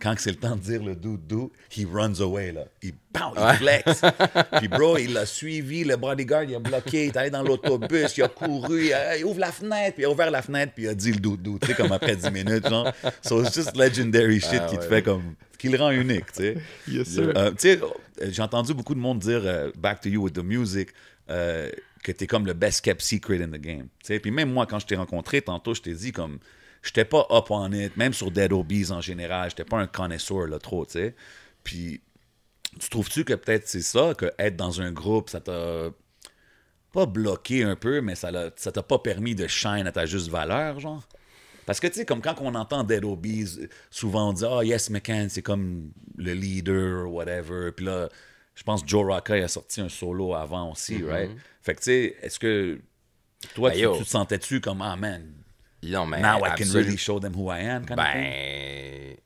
[0.00, 2.64] Quand c'est le temps de dire le doudou, he runs away, là.
[2.82, 4.02] Il, bam, il flex.
[4.58, 8.16] Puis, bro, il l'a suivi, le bodyguard, il a bloqué, il est allé dans l'autobus,
[8.16, 10.72] il a couru, il, a- il ouvre la fenêtre, puis il a ouvert la fenêtre,
[10.74, 12.92] puis il a dit le doudou, tu sais, comme après 10 minutes, genre.
[13.22, 15.34] So, it's just legendary shit qui te fait comme...
[15.58, 16.56] qui le rend unique, tu sais.
[16.86, 17.32] Yes, sir.
[17.36, 17.80] Euh, tu sais,
[18.30, 20.90] j'ai entendu beaucoup de monde dire euh, Back to you with the music
[21.30, 21.70] euh,
[22.04, 23.88] que t'es comme le best kept secret in the game.
[24.00, 26.38] Tu sais, puis même moi, quand je t'ai rencontré tantôt, je t'ai dit comme
[26.82, 30.46] j'étais pas up on it, même sur Dead Obies en général, j'étais pas un connaisseur
[30.46, 31.14] là trop, tu sais.
[31.64, 32.00] Puis
[32.78, 35.90] tu trouves-tu que peut-être c'est ça, que être dans un groupe, ça t'a
[36.92, 40.80] pas bloqué un peu, mais ça t'a pas permis de shine à ta juste valeur,
[40.80, 41.06] genre?
[41.66, 44.88] Parce que, tu sais, comme quand on entend Dead Obies, souvent on dit «Ah, Yes
[44.88, 48.08] McCann, c'est comme le leader, whatever.» Puis là,
[48.54, 51.30] je pense que Joe il a sorti un solo avant aussi, right?
[51.60, 52.80] Fait que, tu sais, est-ce que
[53.54, 55.30] toi, Ben, tu, tu te sentais-tu comme «Ah, man,
[55.82, 58.22] Non, mais now I can really show them who I am» kind of thing?
[58.22, 59.16] Ben,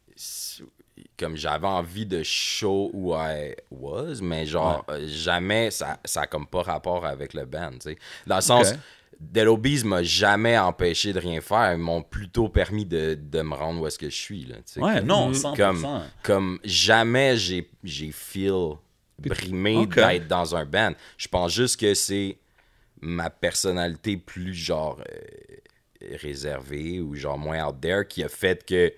[1.18, 6.26] comme j'avais envie de show who I was, mais genre, euh, jamais, ça, ça a
[6.26, 7.98] comme pas rapport avec le band, tu sais.
[8.26, 8.78] Dans le sens, Ok.
[9.20, 13.54] Dead Obies m'a jamais empêché de rien faire, ils m'ont plutôt permis de, de me
[13.54, 14.80] rendre où est-ce que je suis, là, tu sais.
[14.80, 15.56] Ouais, Comme- non, 100%.
[15.56, 18.74] Comme, comme jamais j'ai, j'ai feel
[19.18, 20.92] brimé d'être dans un band.
[21.16, 22.36] Je pense juste que c'est
[23.00, 25.56] ma personnalité plus genre euh,
[26.20, 28.92] réservée ou genre moins out there qui a fait que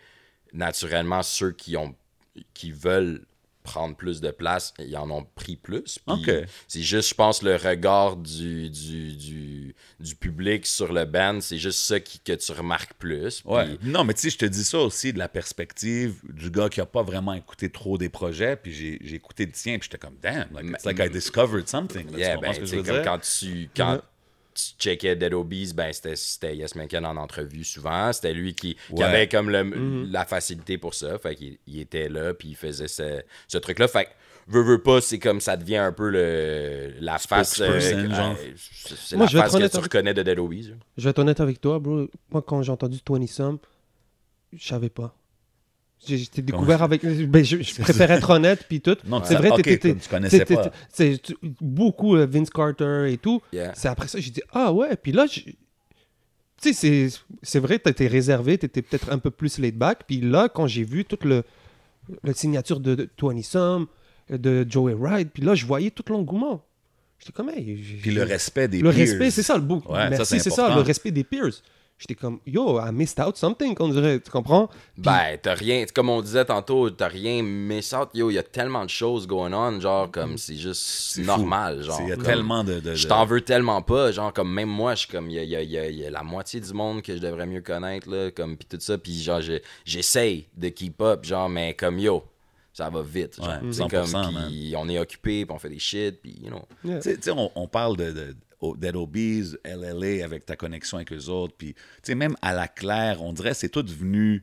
[0.53, 1.95] naturellement ceux qui ont
[2.53, 3.25] qui veulent
[3.63, 5.99] prendre plus de place, ils en ont pris plus.
[5.99, 6.31] Puis Ok.
[6.69, 11.57] C'est juste, je pense, le regard du, du, du, du public sur le band, c'est
[11.57, 13.41] juste ça qui, que tu remarques plus.
[13.47, 13.79] Ouais.
[13.83, 16.83] Non, mais tu sais, je te dis ça aussi de la perspective du gars qui
[16.83, 19.97] a pas vraiment écouté trop des projets, puis j'ai j'ai écouté le tien, puis j'étais
[20.05, 22.11] comme, damn, like, it's like I discovered something.
[22.13, 23.05] là, Yeah, tu comprends ben, ce que je c'est veux comme dire?
[23.05, 24.03] quand tu, quand.
[24.55, 28.13] Tu checkais Dead Obies, ben c'était, Yes McCann en entrevue souvent.
[28.13, 30.11] C'était lui qui, avait comme le- Mm-hmm.
[30.13, 31.19] la facilité pour ça.
[31.19, 33.89] Fait qu'il il était là, puis il faisait ce, ce truc-là.
[33.89, 34.11] Fait que,
[34.47, 37.61] veux, veux pas, c'est comme ça devient un peu le, la face.
[37.61, 38.37] euh, genre.
[38.97, 40.63] c'est la je vais face être que tu avec- reconnais de Dead Obies.
[40.69, 40.75] là.
[40.97, 42.09] Je vais être honnête avec toi, bro.
[42.31, 43.59] Moi, quand j'ai entendu 20 Some,
[44.53, 45.17] je savais pas.
[46.07, 47.05] J'étais découvert avec.
[47.05, 48.97] Ben, je, je préfère être honnête, puis tout.
[49.07, 50.71] Non, c'est vrai, ok, t'étais- comme tu connaissais pas.
[50.93, 51.21] c'est
[51.61, 53.41] beaucoup euh, Vince Carter et tout.
[53.53, 53.73] Yeah.
[53.75, 55.55] C'est après ça, j'ai dit, ah ouais, puis là, tu
[56.73, 57.11] sais,
[57.43, 60.01] c'est- vrai, t'étais réservé, t'étais peut-être un peu plus laid back.
[60.07, 61.43] Puis là, quand j'ai vu toute le,
[62.23, 63.87] la signature de, de 20 Some,
[64.31, 66.65] de Joey Wright, puis là, je voyais tout l'engouement.
[67.19, 68.99] J'étais comme, hey, Puis le respect des le peers.
[68.99, 69.83] respect, c'est ça le beau.
[69.89, 71.53] Ouais, Merci, c'est ça, le respect des peers.
[71.97, 74.69] J'étais comme, yo, I missed out something, on dirait, tu comprends?
[74.99, 78.09] Ben, t'as rien, comme on disait tantôt, t'as rien miss out.
[78.15, 81.79] Yo, il y a tellement de choses going on, genre, comme c'est juste C'est normal,
[81.79, 81.83] fou.
[81.87, 82.01] genre.
[82.03, 82.81] Il y a comme- tellement de.
[82.81, 85.39] de- Je t'en veux tellement pas, genre comme même moi, je suis comme il y
[85.39, 87.15] a, il y a- il y a- il y a la moitié du monde que
[87.15, 91.01] je devrais mieux connaître là, comme puis tout ça, puis genre je- j'essaye de keep
[91.01, 92.25] up, genre mais comme yo,
[92.73, 93.89] ça va vite, genre, Ouais, Tu sais, 100%,
[94.33, 96.63] comme puis on est occupé, puis on fait des shit, puis you know.
[96.85, 96.97] Yeah.
[96.99, 98.35] Tu sais- tu sais, on, on parle de,
[98.77, 101.55] Dead Obies, LLA, avec ta connexion avec eux autres.
[101.57, 104.43] Puis, tu sais, même à la claire, on dirait que c'est tout venu.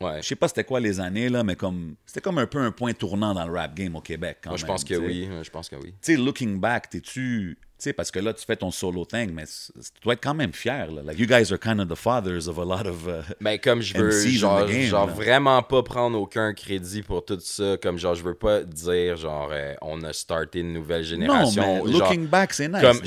[0.00, 0.22] Ouais.
[0.22, 2.70] Je sais pas c'était quoi les années, là, mais comme c'était comme un peu un
[2.70, 4.38] point tournant dans le rap game au Québec.
[4.44, 5.92] Quand Moi je pense que oui, je pense que oui.
[6.00, 7.58] Tu sais, looking back, t'es-tu.
[7.60, 10.34] Tu sais, parce que là, tu fais ton solo thing, mais tu dois être quand
[10.34, 10.88] même fier.
[10.90, 11.02] Là.
[11.02, 13.06] Like, you guys are kind of the fathers of a lot of.
[13.08, 17.24] uh, Ben comme je veux MCs genre, game, genre vraiment pas prendre aucun crédit pour
[17.24, 21.02] tout ça, comme genre je veux pas dire genre euh, on a starté une nouvelle
[21.02, 22.80] Non, génération, mais genre, looking back, c'est nice.
[22.80, 23.00] comme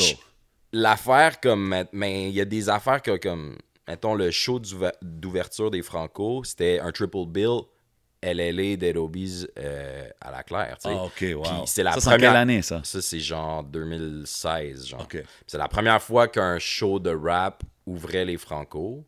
[0.74, 3.58] l'affaire comme mais il y a des affaires que comme
[3.88, 4.60] mettons le show
[5.02, 7.62] d'ouverture des Franco c'était un triple bill
[8.24, 11.64] LLA Dead Obies euh, à la claire tu sais Ah, ok, wow.
[11.66, 12.82] C'est la ça, première quelle année, ça?
[12.84, 15.08] ça c'est genre 2016 genre
[15.48, 19.04] c'est la première fois qu'un show de rap ouvrait les Franco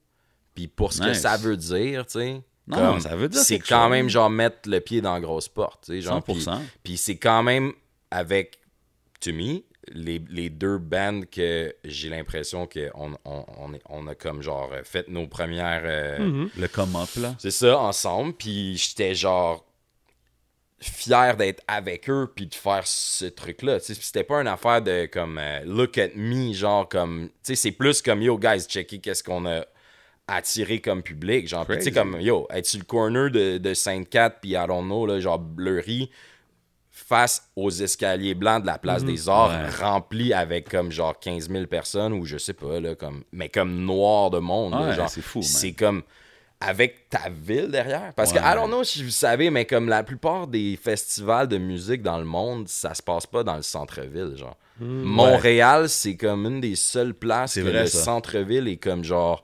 [0.55, 3.59] puis pour ce que ça veut dire tu sais Non, comme, ça veut dire c'est
[3.59, 3.91] quand chose.
[3.91, 6.23] même genre mettre le pied dans la grosse porte tu sais genre 100%.
[6.25, 6.45] puis-
[6.83, 7.71] puis c'est quand même
[8.11, 8.59] avec
[9.21, 9.61] to me
[9.91, 13.45] les, les deux bands que j'ai l'impression qu'on on,
[13.89, 16.49] on, a comme genre fait nos premières euh, Mhm.
[16.57, 17.35] Le come-up, là.
[17.39, 18.33] c'est ça ensemble.
[18.33, 19.65] Puis j'étais genre
[20.79, 24.41] fier d'être avec eux puis de faire ce truc là tu sais Puis c'était pas
[24.41, 28.21] une affaire de comme euh, look at me genre comme tu sais c'est plus comme
[28.21, 29.65] yo guys checker qu'est-ce qu'on a
[30.27, 31.65] attiré comme public genre.
[31.67, 35.05] Tu sais comme yo être sur le corner de, de Sainte-Cat puis I don't know
[35.05, 36.09] là genre Blurry
[36.95, 39.69] face aux escaliers blancs de la place des arts Ouais.
[39.83, 43.83] remplis avec comme genre 15 000 personnes ou je sais pas là comme mais comme
[43.83, 46.03] noir de monde Ouais, genre c'est fou, c'est comme
[46.61, 48.13] avec ta ville derrière.
[48.15, 48.39] Parce Ouais.
[48.39, 52.17] que, don't know si vous savez, mais comme la plupart des festivals de musique dans
[52.19, 54.55] le monde, ça se passe pas dans le centre-ville, genre.
[54.79, 59.43] Montréal, c'est comme une des seules places que vrai, le centre-ville est comme genre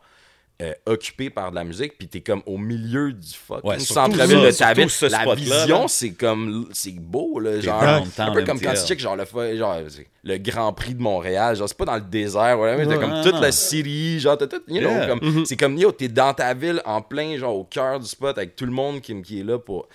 [0.61, 4.41] euh, occupé par de la musique, puis t'es comme au milieu du fucking Ouais, centre-ville
[4.41, 4.89] de ta ville.
[4.89, 8.99] ce La vision, c'est comme c'est beau là, genre un peu comme quand tu check
[8.99, 9.77] genre le fa- genre
[10.23, 12.99] le Grand Prix de Montréal, genre c'est pas dans le désert, voilà, mais t'as Ouais.
[12.99, 13.39] comme Non, toute non.
[13.41, 15.07] la city, genre t'as tout, you know, Yeah.
[15.07, 18.37] comme c'est comme yo, t'es dans ta ville en plein genre au cœur du spot
[18.37, 19.87] avec tout le monde qui, qui est là pour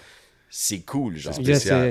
[0.48, 1.34] c'est cool genre.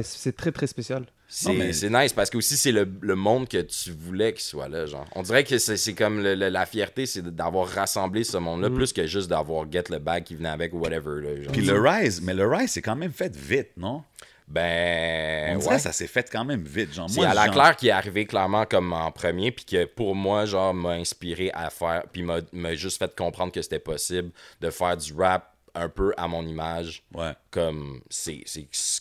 [0.03, 1.05] C'est très très spécial.
[1.35, 4.67] C'est mais- nice parce que aussi c'est le, le monde que tu voulais qu'il soit
[4.67, 4.85] là.
[4.85, 5.05] Genre.
[5.15, 8.93] On dirait que c'est comme le- le- la fierté, c'est d'avoir rassemblé ce monde-là plus
[8.93, 11.21] que juste d'avoir get le bag qui venait avec ou whatever.
[11.21, 11.51] Là, genre.
[11.51, 14.03] Puis le Rise, mais le Rise, c'est quand même fait vite, non?
[14.47, 15.55] Ben.
[15.55, 15.79] On dirait ouais.
[15.79, 16.93] ça s'est fait quand même vite.
[16.93, 19.65] Genre, C'est moi, à la genre- Claire qui est arrivé clairement comme en premier, puis
[19.65, 23.79] que pour moi, genre, m'a inspiré à faire, puis m'a juste fait comprendre que c'était
[23.79, 24.31] possible
[24.61, 27.03] de faire du rap un peu à mon image.
[27.13, 27.31] Ouais.
[27.51, 28.43] comme c'est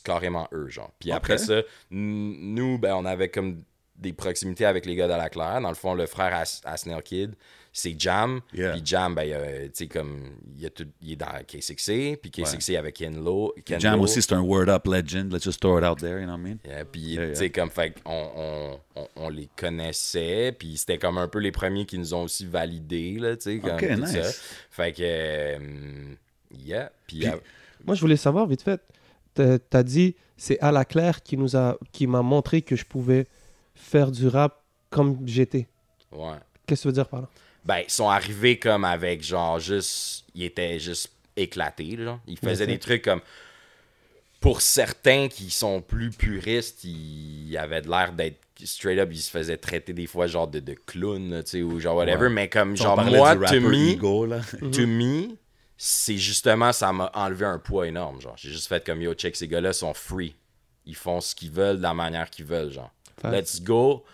[0.04, 3.62] carrément eux genre puis après ça nous ben on avait comme
[3.96, 6.76] des proximités avec les gars de la Claire dans le fond le frère à, à
[6.76, 7.34] Snail Kid
[7.74, 8.72] c'est Jam Yeah.
[8.72, 9.30] puis Jam ben
[9.66, 13.22] tu sais comme il, y a tout- il est dans K6C puis K6C avec Ken
[13.22, 14.02] Lo Ken Jam Lo.
[14.04, 15.32] aussi, c'est un word up legend.
[15.32, 16.58] Let's just throw it out there, you know what I mean?
[16.66, 20.98] Yeah, puis Yeah, tu sais comme fait on, on, on, on les connaissait puis c'était
[20.98, 24.10] comme un peu les premiers qui nous ont aussi validés là tu sais comme nice.
[24.10, 24.32] ça
[24.70, 25.58] fait que euh,
[26.58, 27.36] yeah puis, Puis- euh,
[27.84, 28.80] Moi, je voulais savoir vite fait.
[29.34, 33.26] T'as dit, c'est à la Claire qui nous a, qui m'a montré que je pouvais
[33.74, 35.66] faire du rap comme j'étais.
[36.12, 36.36] ouais
[36.66, 37.28] Qu'est-ce que tu veux dire par là?
[37.64, 40.24] Ben, ils sont arrivés comme avec genre juste.
[40.34, 42.18] Ils étaient juste éclatés, là.
[42.26, 43.20] Ils faisaient des trucs comme.
[44.40, 49.30] Pour certains qui sont plus puristes, ils avaient de l'air d'être straight up, ils se
[49.30, 52.26] faisaient traiter des fois genre de, de clown, tu sais, ou genre whatever.
[52.26, 52.32] Ouais.
[52.32, 54.40] Mais comme, Si genre, moi, to me, Ego, là.
[54.72, 55.28] to me,
[55.84, 58.36] c'est justement, ça m'a enlevé un poids énorme, genre.
[58.36, 60.36] J'ai juste fait comme, yo, check, ces gars-là sont free.
[60.86, 62.92] Ils font ce qu'ils veulent de la manière qu'ils veulent, genre.
[63.24, 64.04] Let's go.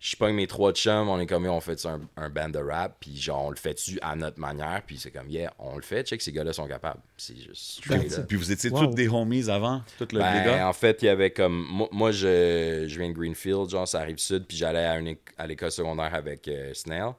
[0.00, 2.58] Je pogne mes trois chums, on est comme, yo, on fait un, un band de
[2.58, 5.82] rap, puis genre, on le fait-tu à notre manière, puis c'est comme, yeah, on le
[5.82, 7.00] fait, check, ces gars-là sont capables.
[7.16, 7.82] C'est juste.
[8.26, 8.86] Puis vous étiez Wow.
[8.86, 10.66] tous des homies avant, tous le- Ben, les gars?
[10.68, 11.66] en fait, il y avait comme.
[11.70, 15.08] Moi, moi, je, je viens de Greenfield, genre, ça arrive sud, puis j'allais à, une
[15.10, 17.12] éc- à l'école secondaire avec euh, Snail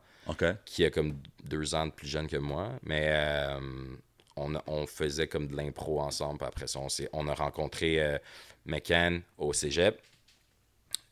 [0.66, 2.72] Qui a comme deux ans de plus jeune que moi.
[2.84, 3.60] Mais euh,
[4.36, 6.40] on, a- on faisait comme de l'impro ensemble.
[6.40, 8.18] Puis après ça, on, s'est- on a rencontré euh,
[8.66, 10.02] McCann au cégep.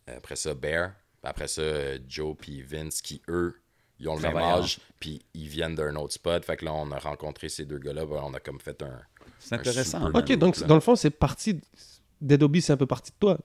[0.08, 0.92] Après ça, Bear.
[1.22, 1.62] Puis après ça,
[2.08, 3.56] Joe puis Vince qui, eux,
[4.00, 4.80] ils ont le même âge.
[5.00, 6.44] Puis ils viennent d'un autre spot.
[6.46, 8.06] Fait que là, on a rencontré ces deux gars-là.
[8.06, 9.00] puis on a comme fait un.
[9.40, 10.10] C'est intéressant.
[10.14, 10.68] Ok, donc là.
[10.68, 11.60] dans le fond, c'est parti.
[12.22, 13.38] Dead Obi, c'est un peu parti de toi.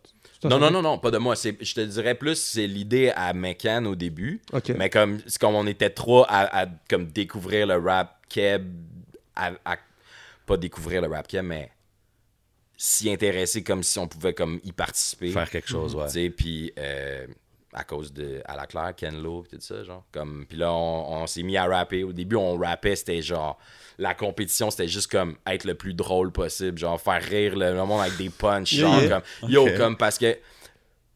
[0.44, 1.34] Non, non, non, non, pas de moi.
[1.36, 4.42] Je te dirais plus, c'est l'idée à McCann au début.
[4.76, 8.66] Mais comme, c'est comme on était trois à, à, comme découvrir le rap keb,
[9.36, 9.78] à, à-
[10.46, 11.70] pas découvrir le rap keb, mais
[12.76, 15.30] s'y intéresser comme si on pouvait comme y participer.
[15.30, 16.06] Faire quelque chose, ouais.
[16.06, 17.26] Tu sais, puis euh,
[17.74, 20.04] à cause de à la Claire, Ken Lo, tout ça, genre.
[20.12, 22.04] Comme, puis là, on, on s'est mis à rapper.
[22.04, 23.58] Au début, on rappait, c'était genre.
[23.98, 27.84] La compétition, c'était juste comme être le plus drôle possible, genre faire rire le, le
[27.84, 29.08] monde avec des punchs, Yeah, genre yeah.
[29.40, 29.50] comme.
[29.50, 30.36] Yo, comme parce que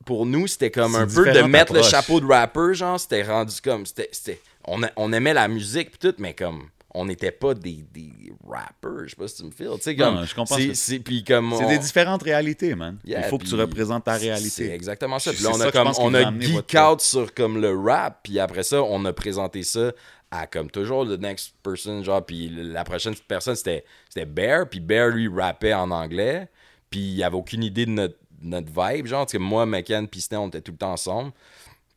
[0.04, 3.60] pour nous, c'était comme un peu de mettre le chapeau de rapper, genre, c'était rendu
[3.60, 3.84] comme.
[3.86, 6.68] c'était c'était- on, a- on aimait la musique, pis tout, mais comme.
[7.00, 8.12] On n'était pas des, des
[8.46, 9.70] rappers, je sais pas si tu me files.
[9.76, 11.54] Tu sais, Non, je comprends c'est- c'est- Puis comme.
[11.56, 12.98] C'est on- des différentes réalités, man.
[13.04, 14.70] Yeah, Il faut que tu représentes ta C'est réalité.
[14.72, 15.30] exactement ça.
[15.30, 18.38] C'est Puis là, on a comme on a geek out sur comme le rap, puis
[18.40, 19.92] après ça, on a présenté ça
[20.30, 24.80] à comme toujours the next person, genre, puis la prochaine personne c'était c'était Bear, puis
[24.80, 26.48] Bear lui rappait en anglais,
[26.90, 30.40] puis il avait aucune idée de notre, notre vibe, genre, parce que moi, McCann, Snell,
[30.40, 31.32] on était tout le temps ensemble.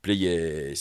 [0.01, 0.17] Puis là,
[0.71, 0.75] il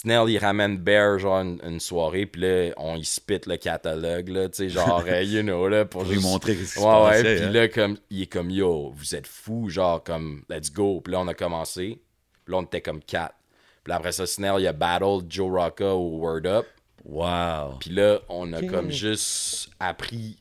[0.00, 4.28] Snell, il ramène Bear, genre, une, une soirée, puis là, on y spit le catalogue,
[4.28, 6.66] là, tu sais, genre, euh, you know, là, pour Pour lui juste- montrer ce qui
[6.66, 7.50] se Ouais, ouais, puis hein.
[7.50, 11.00] là, comme, il est comme, yo, vous êtes fous, genre, comme, let's go.
[11.00, 12.00] Puis là, on a commencé.
[12.44, 13.34] Puis là, on était comme quatre.
[13.82, 16.66] Puis là, après ça, Snell, il a battle Joe Rocca au Word Up.
[17.04, 17.78] Wow.
[17.80, 20.36] Puis là, on a comme juste appris.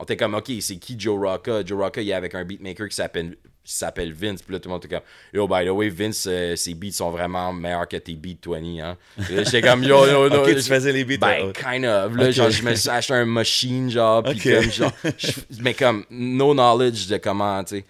[0.00, 1.64] On était comme, OK, c'est qui Joe Rocca?
[1.64, 4.42] Joe Rocca, il est avec un beatmaker qui s'appelle s'appelle Vince.
[4.42, 6.92] Puis là, tout le monde était comme, yo, by the way, Vince, euh, ses beats
[6.92, 8.96] sont vraiment meilleurs que tes beats 20, hein.
[9.28, 10.42] J'étais comme, yo, yo, yo.
[10.42, 11.18] Ok, tu faisais les beats.
[11.18, 12.16] Ben, kind of.
[12.16, 15.30] Là, genre, je me suis acheté un machine, genre, puis comme, genre, je-
[15.60, 17.84] mais comme, no knowledge de comment, tu sais.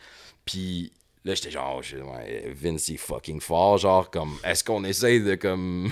[0.44, 0.92] Puis
[1.24, 2.12] là, j'étais genre, oh,
[2.54, 5.90] Vince, il est fucking fort, genre, comme, est-ce qu'on essaye de, comme,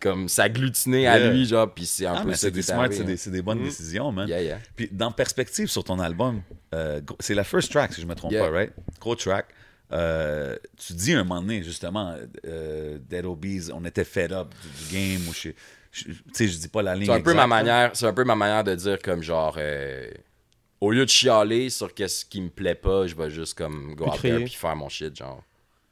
[0.00, 3.04] comme s'agglutiner à lui, genre, puis c'est un Ah, peu c'est des smart, hein.
[3.04, 4.28] des, c'est des bonnes décisions, man.
[4.28, 4.58] Yeah, yeah.
[4.76, 6.42] Puis dans perspective sur ton album,
[6.74, 8.44] euh, c'est la first track, si je me trompe Yeah.
[8.46, 8.72] pas, right?
[9.00, 9.46] Gros track.
[9.90, 12.14] Euh, tu dis un moment donné, justement,
[12.46, 15.28] euh, Dead Obies, on était fed up du, du game.
[15.28, 15.54] Ou je, sais-
[15.92, 18.24] je sais, je dis pas la ligne C'est un peu ma manière, c'est un peu
[18.24, 20.10] ma manière de dire comme genre euh,
[20.80, 24.10] au lieu de chialer sur qu'est-ce qui me plaît pas, je vais juste comme go
[24.20, 25.42] puis faire mon shit genre.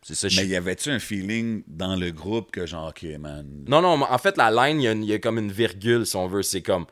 [0.09, 0.29] C'est ça.
[0.29, 3.45] je- Mais y avait-tu un feeling dans le groupe que genre, OK, man...
[3.67, 6.29] Non non, en fait la line il y, a y comme une virgule si on
[6.29, 6.87] veut, c'est comme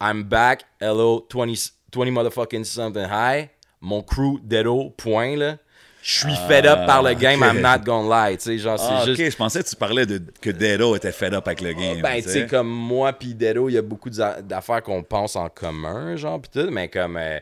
[0.00, 1.46] I'm back, hello 20
[1.94, 3.48] 20 motherfucking something high,
[3.80, 5.58] mon crew deado point là.
[6.02, 7.52] Je suis fed up par le game, Ah.
[7.52, 9.76] I'm not gonna lie, tu sais genre Ah, c'est OK, juste je pensais que tu
[9.76, 12.00] parlais de que Dedo était fed up avec le game.
[12.00, 12.46] Ben, tu sais.
[12.46, 16.40] comme moi puis Dedo, il y a beaucoup d'a- d'affaires qu'on pense en commun, genre,
[16.40, 17.38] pis tout, mais comme, euh,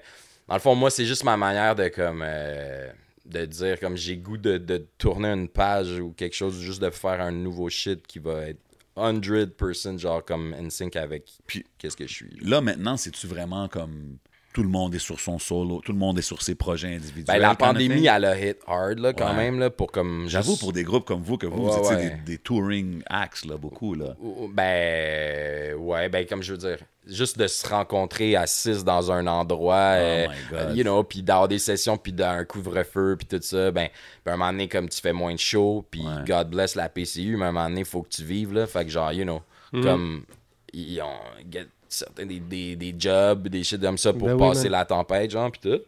[0.49, 2.89] dans le fond, moi, c'est juste ma manière de, comme, euh,
[3.29, 6.91] de dire, comme, j'ai goût de, de tourner une page ou quelque chose, juste de
[6.91, 8.61] faire un nouveau shit qui va être
[8.97, 12.31] 100% genre, comme NSYNC avec Puis- qu'est-ce que je suis.
[12.43, 14.19] Là, maintenant, c'est-tu vraiment comme...
[14.57, 17.27] Tout le monde est sur son solo, tout le monde est sur ses projets individuels.
[17.27, 19.37] Ben, la pandémie, elle a hit hard, là, quand Ouais.
[19.37, 20.25] même, là, pour comme.
[20.29, 22.11] J'avoue, juste- pour des groupes comme vous, que vous, Ouais, vous étiez ouais.
[22.25, 24.17] des, des touring acts, là, beaucoup, là.
[24.55, 29.27] Ben, ouais, ben, comme je veux dire, juste de se rencontrer à 6 dans un
[29.27, 33.71] endroit, Oh euh, you know, puis d'avoir des sessions, puis d'un couvre-feu, puis tout ça,
[33.71, 33.89] ben,
[34.25, 36.25] ben, à un moment donné, comme tu fais moins de shows, puis Ouais.
[36.27, 38.67] God bless la PCU, mais à un moment donné, il faut que tu vives, là,
[38.67, 39.43] fait que genre, you know,
[39.75, 39.83] Mhm.
[39.85, 40.25] comme,
[40.73, 41.21] ils ont
[41.51, 41.67] get
[41.97, 45.51] certains des, des, des jobs, des shit comme ça pour Ben passer la tempête, genre,
[45.51, 45.81] puis tout.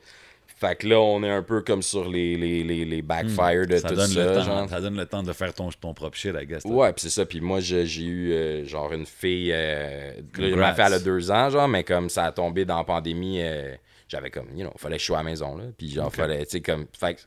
[0.60, 3.76] Fait que là, on est un peu comme sur les, les, les, les backfire de
[3.76, 3.78] Hmm.
[3.78, 4.68] Ça tout donne, ça, le temps, genre.
[4.68, 6.64] ça donne le temps de faire ton, ton propre shit, I guess.
[6.64, 7.24] Ouais, puis c'est ça.
[7.24, 9.52] Puis moi, j'ai eu euh, genre une fille.
[9.52, 12.78] Euh, là, ma fille, elle a deux ans, genre, mais comme ça a tombé dans
[12.78, 13.76] la pandémie, euh,
[14.08, 15.64] j'avais comme, you know, fallait que je sois à la maison, là.
[15.76, 16.86] Puis genre, fallait, tu sais, comme.
[16.98, 17.20] Fait que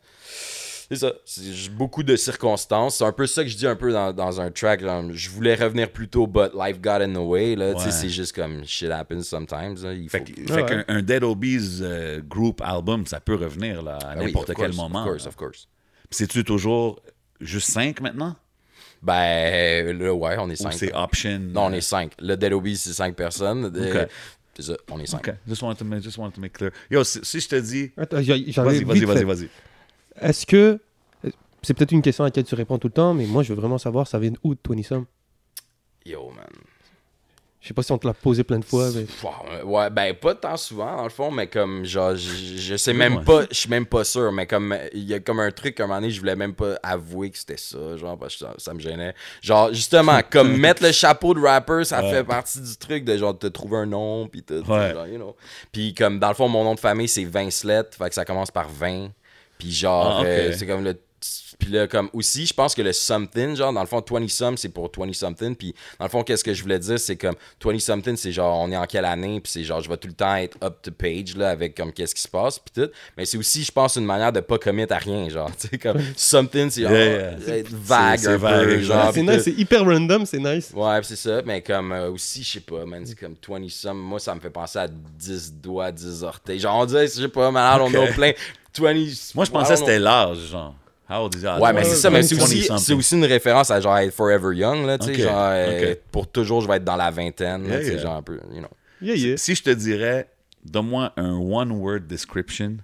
[0.91, 1.13] c'est ça.
[1.23, 2.97] C'est beaucoup de circonstances.
[2.97, 4.81] C'est un peu ça que je dis un peu dans, dans un track.
[4.81, 7.71] Genre, je voulais revenir plus tôt, but life got in the way, là.
[7.71, 7.91] Ouais.
[7.91, 9.93] c'est juste comme shit happens sometimes, là.
[9.93, 10.17] Il faut.
[10.17, 10.65] Fait, que- fait ouais.
[10.65, 14.49] qu'un un Dead Obies euh, group album, ça peut revenir là, à Ah oui, n'importe
[14.49, 15.03] of quel course, moment.
[15.03, 15.29] Of course, là.
[15.29, 15.67] of course.
[16.09, 17.01] Puis C'est-tu toujours
[17.39, 18.35] juste 5 maintenant?
[19.01, 20.73] Ben, là, ouais, on est Ou cinq.
[20.73, 21.39] c'est option?
[21.39, 22.11] Non, on euh, est cinq.
[22.19, 23.71] Le Dead Obies, c'est cinq personnes.
[23.73, 24.05] Euh.
[24.55, 25.25] C'est ça, on est cinq.
[25.25, 25.35] OK.
[25.47, 26.71] Just wanted to make, just wanted to make clear.
[26.89, 27.91] Yo, si, si je te dis...
[27.95, 29.49] Vas-y, vas-y, vas-y.
[30.21, 30.79] Est-ce que.
[31.63, 33.59] C'est peut-être une question à laquelle tu réponds tout le temps, mais moi, je veux
[33.59, 35.05] vraiment savoir, ça vient d'où, 20 Some
[36.03, 36.47] Yo, man.
[37.59, 39.05] Je sais pas si on te l'a posé plein de fois, mais.
[39.63, 43.17] Ouais, ben pas tant souvent dans le fond, mais comme genre je, je sais même
[43.17, 43.23] Ouais.
[43.23, 45.83] pas, je suis même pas sûr, mais comme il y a comme un truc à
[45.83, 48.55] un moment donné, je voulais même pas avouer que c'était ça, genre parce que ça,
[48.57, 49.13] ça me gênait.
[49.43, 52.09] Genre justement, comme mettre le chapeau de rapper, ça Ouais.
[52.09, 54.93] fait partie du truc de genre te trouver un nom puis tout, Ouais.
[54.93, 55.35] genre, you know.
[55.71, 58.49] Puis comme dans le fond mon nom de famille c'est Vincelet, fait que ça commence
[58.49, 59.09] par 20.
[59.61, 60.27] Puis genre Ah, ok.
[60.27, 60.99] euh, c'est comme le
[61.61, 64.57] puis là, comme aussi, je pense que le something, genre, dans le fond, 20 some,
[64.57, 65.55] c'est pour 20 something.
[65.55, 68.59] Puis, dans le fond, qu'est-ce que je voulais dire, c'est comme 20 something, c'est genre,
[68.59, 70.77] on est en quelle année, puis c'est genre, je vais tout le temps être up
[70.81, 72.89] to page, là, avec comme qu'est-ce qui se passe, puis tout.
[73.15, 75.77] Mais c'est aussi, je pense, une manière de pas commit à rien, genre, tu sais,
[75.77, 77.57] comme something, c'est genre, Yeah, yeah.
[77.57, 79.11] être vague C'est- vague, genre.
[79.13, 80.71] c'est nice, c'est hyper random, c'est nice.
[80.75, 83.99] Ouais, c'est ça, mais comme euh, aussi, je sais pas, man, c'est comme 20 some,
[83.99, 86.59] moi ça me fait penser à 10 doigts, 10 orteils.
[86.59, 87.91] Genre, on dirait, je sais pas, man, Ok.
[87.95, 88.31] on a plein.
[88.77, 88.93] 20.
[89.35, 90.73] Moi, je pensais que c'était l'âge, genre.
[91.11, 91.59] How old is that?
[91.59, 94.13] Ouais, mais c'est ça, mais c'est 20 aussi, c'est aussi une référence à genre être
[94.13, 97.65] forever young, là, tu sais, genre, euh, pour toujours, je vais être dans la vingtaine,
[97.65, 97.97] Yeah, yeah.
[97.97, 98.69] genre un peu, you know.
[99.01, 99.35] Yeah, yeah.
[99.37, 100.29] Si je te dirais,
[100.63, 102.77] donne-moi un one-word description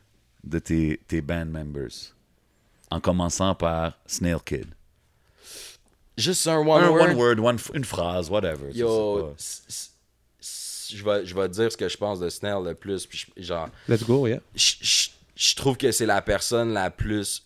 [0.43, 2.13] de tes, tes band members.
[2.89, 4.65] En commençant par Snail Kid.
[6.17, 7.01] Juste un one un word.
[7.09, 8.71] one-word, one f- une phrase, whatever.
[8.73, 9.33] Yo,
[10.89, 13.43] je vais, je vais dire ce que je pense de Snell le plus, puis je-
[13.43, 14.39] genre, Let's go, yeah.
[14.55, 17.43] je, je- je trouve que c'est la personne la plus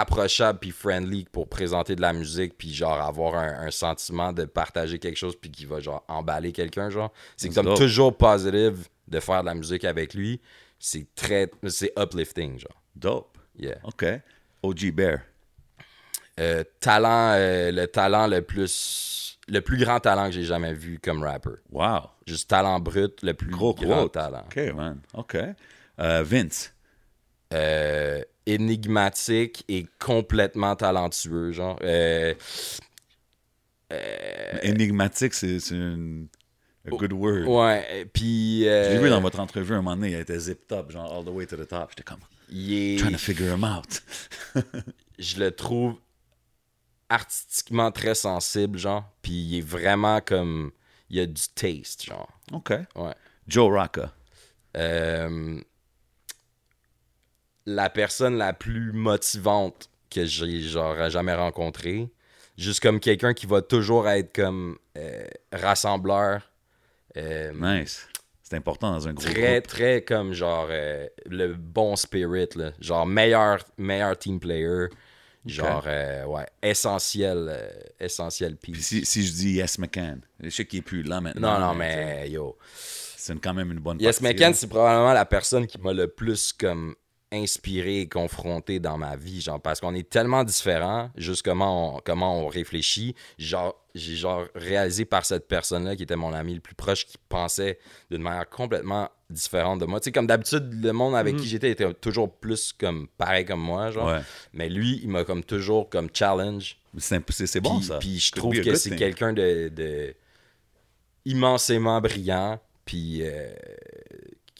[0.00, 4.44] approchable puis friendly pour présenter de la musique puis genre avoir un, un sentiment de
[4.44, 7.78] partager quelque chose puis qui va genre emballer quelqu'un genre c'est comme dope.
[7.78, 10.40] toujours positive de faire de la musique avec lui
[10.78, 13.38] c'est très c'est uplifting genre Dope.
[13.58, 14.04] yeah OK.
[14.62, 15.18] OG Bear.
[16.40, 20.98] Euh, talent euh, le talent le plus le plus grand talent que j'ai jamais vu
[20.98, 22.08] comme rapper Wow.
[22.26, 24.98] juste talent brut le plus Gros grand talent OK, man.
[25.14, 25.36] OK.
[26.00, 26.73] Euh, Vince.
[27.54, 31.78] Euh, énigmatique et complètement talentueux, genre.
[31.82, 32.34] Euh,
[34.62, 36.28] Énigmatique, c'est une...
[36.86, 37.46] A good word.
[37.46, 38.68] ouais, euh, puis...
[38.68, 41.24] euh, J'ai vu dans votre entrevue un moment donné, il était zip top, genre all
[41.24, 41.90] the way to the top.
[41.90, 44.02] J'étais comme, trying to figure him out.
[45.18, 45.94] je le trouve
[47.08, 49.04] artistiquement très sensible, genre.
[49.22, 50.72] Puis il est vraiment comme...
[51.08, 52.28] Il a du taste, genre.
[52.52, 52.70] OK.
[52.96, 53.14] Ouais.
[53.46, 54.12] Joe Rocca.
[54.76, 55.60] Euh,
[57.66, 62.08] la personne la plus motivante que j'ai genre jamais rencontrée.
[62.56, 66.52] Juste comme quelqu'un qui va toujours être comme euh, rassembleur.
[67.16, 68.06] Euh, Nice.
[68.42, 69.66] C'est important dans un gros très, groupe.
[69.66, 72.72] très comme genre euh, le bon spirit, là.
[72.78, 74.86] Genre meilleur, meilleur team player.
[75.46, 77.68] Genre, euh, ouais, essentiel, euh,
[78.00, 78.86] essentiel Puis piece.
[78.86, 81.58] si, si je dis Yes McCann, je sais qu'il est plus là maintenant.
[81.58, 82.56] Non, non, mais yo.
[82.74, 86.08] C'est quand même une bonne Yes partie, McCann, c'est probablement la personne qui m'a le
[86.08, 86.94] plus comme
[87.32, 92.00] inspiré et confronté dans ma vie, genre parce qu'on est tellement différents, juste comment on,
[92.00, 96.60] comment on réfléchit, genre j'ai genre réalisé par cette personne-là qui était mon ami le
[96.60, 97.78] plus proche qui pensait
[98.10, 100.00] d'une manière complètement différente de moi.
[100.00, 103.60] Tu sais comme d'habitude le monde avec qui j'étais était toujours plus comme pareil comme
[103.60, 104.08] moi, genre.
[104.08, 104.20] Ouais.
[104.52, 106.76] Mais lui, il m'a comme toujours comme challenge.
[106.98, 107.98] C'est bon, Puis- ça.
[107.98, 110.14] Puis je trouve que c'est quelqu'un de, de
[111.24, 113.52] immensément brillant, puis euh,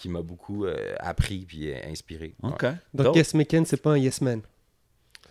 [0.04, 2.34] qui m'a beaucoup euh, appris puis euh, inspiré.
[2.42, 2.50] Ouais.
[2.50, 2.66] OK.
[2.92, 3.16] Donc.
[3.16, 4.42] Yes McCann, c'est pas un Yes Man.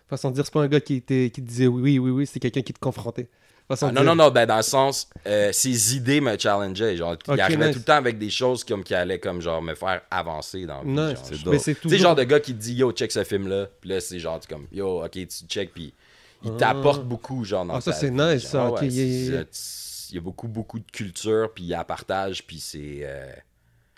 [0.09, 2.09] Façon de dire, c'est pas un gars qui, était, qui te disait oui, oui, oui,
[2.11, 3.29] oui, c'est quelqu'un qui te confrontait.
[3.67, 6.97] Façon Ah, non, non, non, ben, dans le sens, euh, ses idées me challengeaient.
[6.97, 7.73] Genre, il arrivait nice.
[7.75, 10.81] tout le temps avec des choses comme qui allaient comme genre me faire avancer dans
[10.81, 10.89] le.
[10.89, 11.19] Nice.
[11.43, 11.53] genre.
[11.59, 11.99] C'est toujours...
[11.99, 13.67] genre de gars qui te dit yo, check ce film-là.
[13.79, 15.93] Puis là, c'est genre, tu comme yo, ok, tu check, puis
[16.43, 18.75] il t'apporte beaucoup, genre, dans Ah, ça, ta c'est nice, genre.
[18.79, 19.05] ça, ouais, yeah,
[19.35, 19.43] yeah,
[20.09, 23.01] Il y a beaucoup, beaucoup de culture, puis il la partage, puis c'est.
[23.03, 23.31] euh,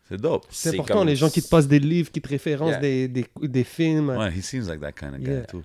[0.08, 0.46] C'est dope.
[0.52, 2.80] C'est important, comme- les gens qui te passent des livres, qui te référencent Yeah.
[2.80, 4.10] des, des, des films.
[4.10, 5.46] Ouais, he seems like that kind of guy, Yeah.
[5.46, 5.64] too.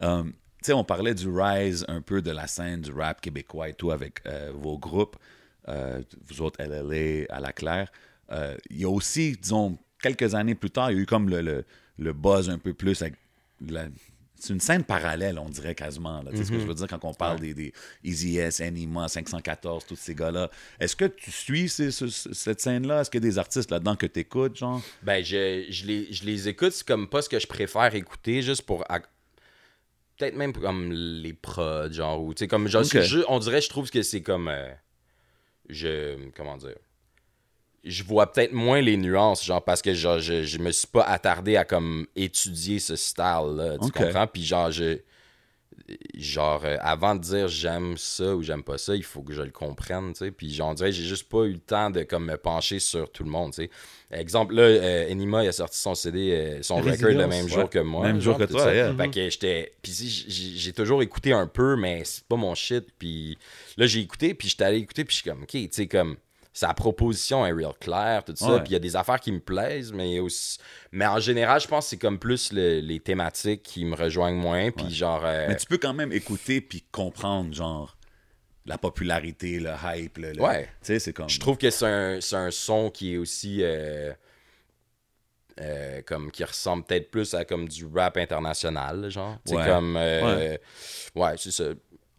[0.00, 3.68] Um, tu sais, on parlait du rise un peu de la scène du rap québécois
[3.68, 5.16] et tout avec euh, vos groupes,
[5.68, 7.90] euh, vous autres LLA, à la Claire.
[8.30, 11.28] Euh, Il y a aussi, disons, quelques années plus tard, il y a eu comme
[11.28, 11.64] le, le,
[11.98, 13.14] le buzz un peu plus avec
[13.68, 13.88] la-
[14.44, 16.20] c'est une scène parallèle, on dirait quasiment.
[16.22, 16.30] là.
[16.32, 19.06] Tu sais ce que je veux dire quand on parle des, des Easy S, Anima,
[19.06, 20.50] 514, tous ces gars-là.
[20.80, 23.00] Est-ce que tu suis ces- ce- ce- cette scène-là?
[23.02, 24.82] Est-ce qu'il y a des artistes là-dedans que tu écoutes, genre?
[25.02, 28.42] Ben, je, je, les, je les écoute, c'est comme pas ce que je préfère écouter,
[28.42, 28.84] juste pour.
[30.18, 32.82] Peut-être même comme les prods, genre, ou, tu sais, comme, genre,
[33.28, 34.48] on dirait, je trouve que c'est comme.
[34.48, 34.72] euh,
[35.68, 36.16] je.
[36.36, 36.76] Comment dire?
[37.84, 41.02] Je vois peut-être moins les nuances, genre, parce que genre, je, je me suis pas
[41.02, 44.26] attardé à comme étudier ce style-là, tu comprends?
[44.26, 44.98] Puis genre, je.
[46.14, 49.42] Genre, euh, avant de dire j'aime ça ou j'aime pas ça, il faut que je
[49.42, 50.30] le comprenne, tu sais.
[50.30, 53.10] Puis genre, on dirait, j'ai juste pas eu le temps de comme me pencher sur
[53.10, 53.70] tout le monde, tu sais.
[54.10, 57.48] Exemple, là, euh, Enima, il a sorti son CD, euh, son record le même ouais.
[57.48, 58.06] jour que moi.
[58.06, 58.74] Même jour que toi, ça.
[58.74, 58.94] yeah.
[58.94, 59.74] Fait que j'étais.
[59.82, 62.86] Puis si, j'ai j'ai toujours écouté un peu, mais c'est pas mon shit.
[62.98, 63.36] Puis
[63.76, 66.16] là, j'ai écouté, puis j'étais allé écouter, puis je suis comme, ok, tu sais, comme.
[66.54, 68.46] Sa proposition est real claire, tout ça.
[68.52, 68.58] Ouais.
[68.60, 70.58] Puis il y a des affaires qui me plaisent, mais aussi.
[70.90, 74.36] Mais en général, je pense que c'est comme plus le- les thématiques qui me rejoignent
[74.36, 74.70] moins.
[74.70, 75.22] Puis genre.
[75.24, 77.96] euh, Mais tu peux quand même écouter puis comprendre, genre,
[78.66, 80.18] la popularité, le hype.
[80.18, 80.64] Le, Ouais.
[80.64, 81.28] Tu sais, c'est comme.
[81.30, 84.12] Je trouve que c'est un, un son qui est aussi euh,
[85.60, 89.36] euh, comme qui ressemble peut-être plus à comme du rap international, genre.
[89.44, 89.66] C'est Ouais.
[89.66, 90.60] comme euh, Ouais.
[91.14, 91.64] ouais, c'est ça.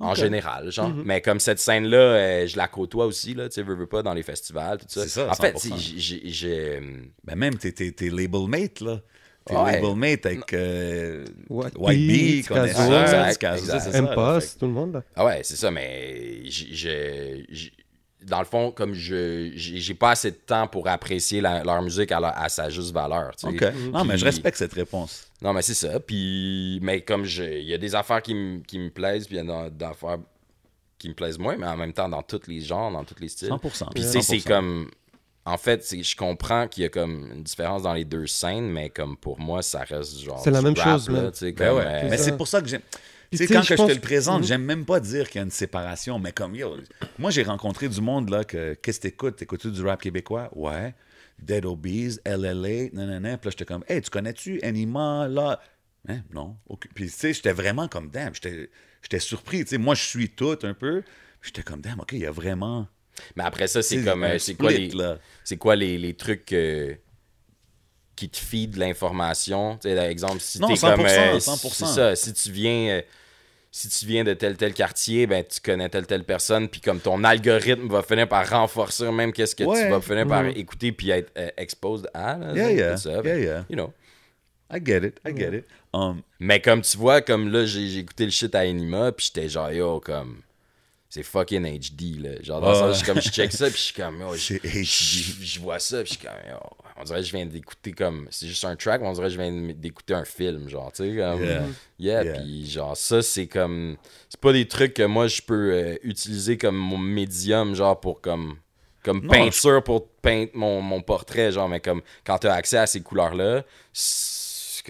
[0.04, 0.92] En général, genre.
[1.06, 4.04] Mais comme cette scène-là, euh, je la côtoie aussi, là, tu sais, veux, veux pas,
[4.04, 5.02] dans les festivals, tout ça.
[5.04, 5.62] C'est ça, En fait, 100%.
[5.62, 6.80] tu sais, j'ai- j'ai.
[7.24, 9.00] Ben même, t'es, t'es, t'es label mate, là.
[9.46, 9.74] T'es Ouais.
[9.82, 13.80] label mate avec euh, White White Bee, connaisseur, exact, Ticazo, exact.
[13.82, 14.02] c'est ça.
[14.02, 14.10] là.
[14.10, 14.94] M-Post, tout le monde.
[14.94, 15.04] là.
[15.16, 17.46] Ah ouais, c'est ça, mais j'ai-
[18.28, 22.12] dans le fond, comme je j'ai pas assez de temps pour apprécier la- leur musique
[22.12, 23.36] à, la- à sa juste valeur.
[23.36, 23.74] tu sais.
[23.92, 25.28] Non, mais je respecte cette réponse.
[25.42, 26.00] Non, mais c'est ça.
[26.00, 29.36] Puis, mais comme je, il y a des affaires qui, me- qui me plaisent, puis
[29.38, 30.18] il y a des affaires
[30.98, 33.28] qui me plaisent moins, mais en même temps, dans tous les genres, dans tous les
[33.28, 33.50] styles.
[33.50, 33.90] 100%.
[33.94, 34.48] Puis, tu sais, c'est 100%.
[34.48, 34.90] comme.
[35.46, 38.90] En fait, je comprends qu'il y a comme une différence dans les deux scènes, mais
[38.90, 40.40] comme pour moi, ça reste genre.
[40.42, 41.84] C'est la même rap, chose, là, Ben comme, ouais.
[41.86, 42.80] euh, Mais c'est pour ça que j'aime.
[43.38, 44.48] Sais, tu sais, quand je que je te le présente, Mhm.
[44.48, 46.78] j'aime même pas dire qu'il y a une séparation, mais comme yo,
[47.20, 49.36] moi j'ai rencontré du monde là que qu'est-ce que t'écoutes?
[49.38, 50.50] T'écoutes-tu du rap québécois?
[50.56, 50.94] Ouais.
[51.42, 53.38] Dead Obies, LLA, nanana.
[53.38, 55.60] Puis là j'étais comme, hey, tu connais-tu Anima là?
[56.08, 56.58] Hein, non.
[56.96, 58.70] Puis tu sais, j'étais vraiment comme damn, j'étais
[59.02, 59.64] j'étais surpris.
[59.64, 61.04] Tu sais, moi je suis tout un peu.
[61.42, 62.88] J'étais comme damn, ok, il y a vraiment.
[63.36, 64.24] Mais après ça, c'est comme.
[64.24, 64.90] euh, C'est quoi les.
[64.90, 65.18] là.
[65.44, 66.96] C'est quoi les, les trucs euh,
[68.16, 69.78] qui te feed l'information?
[69.82, 71.06] Tu sais, par exemple, si t'es 100%, comme...
[71.06, 71.70] euh, 100%.
[71.74, 72.90] C'est ça, si tu viens...
[72.98, 73.02] euh,
[73.76, 77.00] si tu viens de tel tel quartier, ben tu connais telle telle personne, puis comme
[77.00, 79.84] ton algorithme va finir par renforcer même qu'est-ce que Ouais.
[79.86, 82.38] tu vas finir par écouter puis être euh, exposed à.
[82.38, 83.66] Là, Yeah, c'est yeah, ça, yeah.
[83.72, 83.92] You know.
[84.72, 85.66] I get it, I get it.
[85.92, 89.50] Um, Mais comme tu vois, comme là, j'ai écouté le shit à Anima, puis j'étais
[89.50, 90.42] genre, yo, comme.
[91.10, 92.30] C'est fucking HD, là.
[92.42, 92.94] Genre, dans le Ouais.
[92.94, 95.80] sens, je- comme je check ça, puis je suis comme, yo, je, je- je vois
[95.80, 96.58] ça, puis je suis comme, yo,
[97.00, 98.28] on dirait que je viens d'écouter comme.
[98.30, 101.04] C'est juste un track, mais on dirait que je viens d'écouter un film, genre, tu
[101.04, 101.44] sais, comme.
[101.44, 101.64] Yeah.
[102.00, 102.34] Yeah, Yeah.
[102.42, 103.98] puis genre, ça, c'est comme.
[104.30, 108.22] C'est pas des trucs que moi, je peux euh, utiliser comme mon médium, genre, pour
[108.22, 108.58] comme.
[109.04, 112.88] Comme Non, peinture pour peindre mon, mon portrait, genre, mais comme quand t'as accès à
[112.88, 113.64] ces couleurs-là,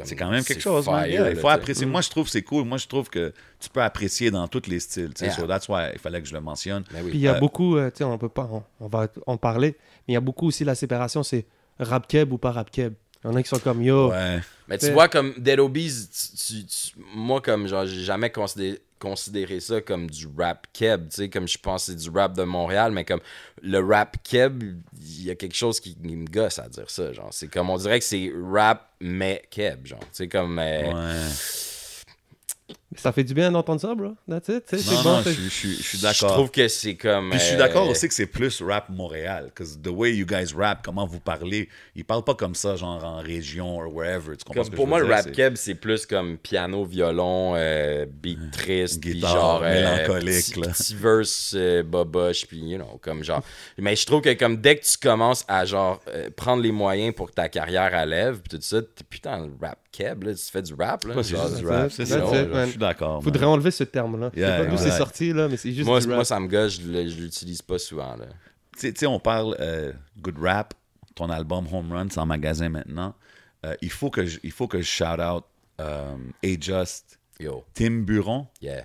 [0.05, 1.03] c'est quand même quelque chose, man.
[1.03, 1.85] fire, Yeah, là, il faut apprécier.
[1.85, 2.65] Moi, je trouve que c'est cool.
[2.65, 5.13] Moi, je trouve que tu peux apprécier dans tous les styles.
[5.13, 5.25] tu sais.
[5.27, 5.35] Yeah.
[5.35, 6.84] So that's why il fallait que je le mentionne.
[6.91, 7.09] Ben oui.
[7.11, 9.07] Puis il y a Euh, beaucoup, euh, tu sais, on peut pas, on, on va
[9.27, 9.75] en parler,
[10.07, 11.45] mais il y a beaucoup aussi la séparation, c'est
[11.80, 12.94] rap keb ou pas rap keb.
[13.24, 14.10] Il y en a qui sont comme yo.
[14.12, 14.40] Ouais.
[14.68, 18.82] Mais tu vois, comme Dead Obies, tu- tu- tu- moi, comme, genre, j'ai jamais considéré,
[19.00, 22.44] considéré ça comme du rap keb, tu sais, comme je pense c'est du rap de
[22.44, 23.20] Montréal, mais comme
[23.62, 24.64] le rap keb,
[25.02, 27.30] il y a quelque chose qui, qui me gosse à dire ça, genre.
[27.32, 30.00] C'est comme, on dirait que c'est rap, mais keb, genre.
[30.00, 30.60] Tu sais, comme.
[30.60, 31.30] euh, Ouais.
[32.98, 34.15] Ça fait du bien d'entendre ça, bro.
[34.30, 34.64] That's it.
[34.68, 36.34] c'est Non, bon, non, je, suis- je suis- je d'accord.
[36.34, 37.30] trouve que c'est comme.
[37.32, 39.52] Puis je suis euh, d'accord aussi que c'est plus rap Montréal.
[39.56, 42.76] Parce que the way you guys rap, comment vous parlez, ils parlent pas comme ça,
[42.76, 44.36] genre en région ou wherever.
[44.38, 45.24] Tu comprends Comme ce que pour je moi, veux le dire?
[45.26, 49.61] rap keb, c'est plus comme piano, violon, euh, beat triste, puis Guitare genre.
[49.64, 50.68] euh, mélancolique, petit, là.
[50.70, 53.41] petit verse euh, boboche, puis you know, comme genre.
[53.78, 57.14] Mais je trouve que comme dès que tu commences à genre euh, prendre les moyens
[57.15, 60.41] pour que ta carrière élève, puis tout ça, t'es putain le rap keb, là, tu
[60.44, 61.15] fais du rap, là.
[61.15, 62.20] Ouais, c'est juste du rap, c'est ça.
[62.20, 63.14] Je suis d'accord.
[63.15, 63.22] man.
[63.22, 64.32] Faudrait enlever ce terme-là.
[64.34, 66.26] Je sais Yeah, pas d'où c'est sorti, là, mais c'est juste moi, du moi, rap.
[66.26, 66.88] ça me gosse, je
[67.22, 68.26] l'utilise pas souvent, là.
[68.78, 70.74] Tu sais- on parle euh, good rap,
[71.15, 73.14] ton album Home Run, c'est en magasin maintenant.
[73.65, 75.45] Euh, il, faut que je, il faut que je shout out
[75.80, 77.20] euh, A-Just,
[77.74, 78.48] Tim Buron.
[78.61, 78.84] yeah.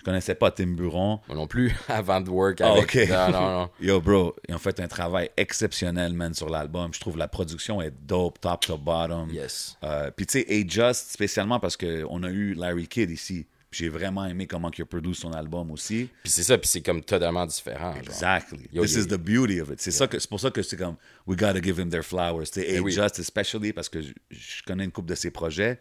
[0.00, 1.20] Je connaissais pas Tim Buron.
[1.28, 2.84] Moi non plus, avant de work Ah, avec.
[2.96, 3.08] ok.
[3.10, 3.70] Non, non, non.
[3.82, 6.92] Yo, bro, ils ont fait un travail exceptionnel, man, sur l'album.
[6.94, 9.28] Je trouve la production est dope, top to bottom.
[9.30, 9.76] Yes.
[9.84, 13.46] Euh, Puis, tu sais, A-Just, spécialement parce qu'on a eu Larry Kidd ici.
[13.70, 16.08] J'ai vraiment aimé comment il a produit son album aussi.
[16.24, 17.94] Puis c'est ça, puis c'est comme totalement différent.
[17.94, 18.68] Exactly.
[18.72, 19.80] Yo, This yo, is the beauty of it.
[19.82, 20.96] C'est ça que c'est pour ça que c'est comme
[21.26, 22.46] we gotta give him their flowers.
[22.50, 22.98] C'est Eh oui.
[22.98, 25.78] A-Just especially parce que je, connais une couple de ses projets.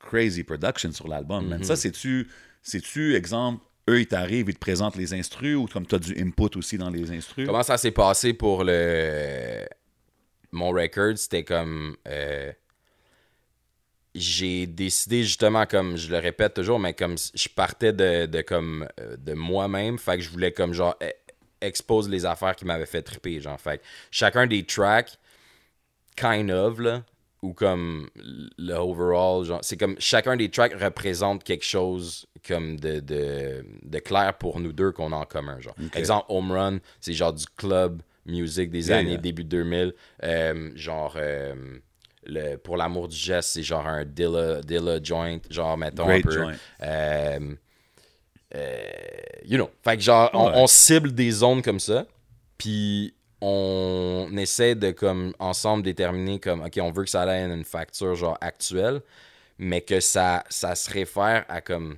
[0.00, 1.46] Crazy production sur l'album.
[1.46, 1.60] man.
[1.60, 1.64] Mm-hmm.
[1.64, 2.26] Ça, c'est-tu,
[2.62, 6.20] c'est-tu, exemple, eux, ils t'arrivent, ils te présentent les instrus ou comme tu as du
[6.20, 7.46] input aussi dans les instrus?
[7.46, 9.66] Comment ça s'est passé pour le
[10.52, 12.52] mon record, c'était comme euh,
[14.14, 19.16] j'ai décidé justement comme je le répète toujours mais comme je partais de, comme euh,
[19.16, 21.12] de moi-même, fait que je voulais comme genre e-
[21.60, 25.18] expose les affaires qui m'avaient fait triper genre fait chacun des tracks
[26.16, 27.04] kind of là
[27.42, 28.08] ou comme
[28.58, 33.98] le overall genre c'est comme chacun des tracks représente quelque chose comme de, de, de
[33.98, 37.46] clair pour nous deux qu'on a en commun genre exemple home run c'est genre du
[37.56, 39.16] club music des Yeah, années yeah.
[39.18, 41.78] début 2000 Euh, genre euh,
[42.26, 46.28] le, pour l'amour du geste c'est genre un Dilla, Dilla joint genre mettons Great un
[46.28, 46.54] peu joint.
[46.82, 47.54] Euh,
[48.54, 48.82] euh,
[49.44, 50.52] you know fait que genre on, Ouais.
[50.56, 52.06] on cible des zones comme ça
[52.58, 57.46] puis on essaie de comme ensemble déterminer comme ok on veut que ça aille à
[57.54, 59.00] une facture genre actuelle
[59.58, 61.96] mais que ça ça se réfère à comme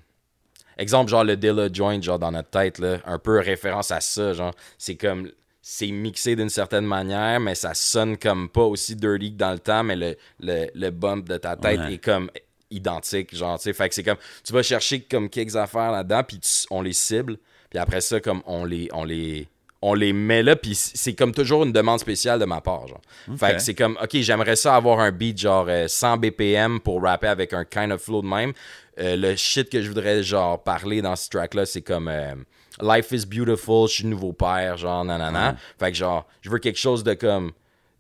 [0.79, 4.33] exemple genre le Dilla joint genre dans notre tête là un peu référence à ça
[4.33, 9.33] genre c'est comme c'est mixé d'une certaine manière mais ça sonne comme pas aussi dirty
[9.33, 11.95] que dans le temps mais le, le, le bump de ta tête Ouais.
[11.95, 12.31] est comme
[12.71, 16.23] identique genre tu sais fait que c'est comme tu vas chercher comme quelques affaires là-dedans
[16.27, 17.37] puis tu- on les cible
[17.69, 19.47] puis après ça comme on les on les
[19.83, 23.01] on les met là puis c'est comme toujours une demande spéciale de ma part genre
[23.37, 27.03] fait que c'est comme ok j'aimerais ça avoir un beat genre euh, 100 BPM pour
[27.03, 28.53] rapper avec un kind of flow de même
[29.01, 32.35] Euh, le shit que je voudrais genre parler dans ce track là c'est comme euh,
[32.81, 36.79] Life is beautiful je suis nouveau père genre nanana fait que genre je veux quelque
[36.79, 37.53] chose de comme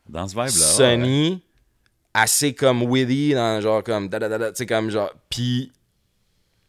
[0.08, 0.50] Dans ce vibe-là.
[0.50, 1.42] sunny,
[2.14, 5.10] assez comme witty, dans genre comme da da da da, tu sais, comme genre.
[5.30, 5.72] Puis,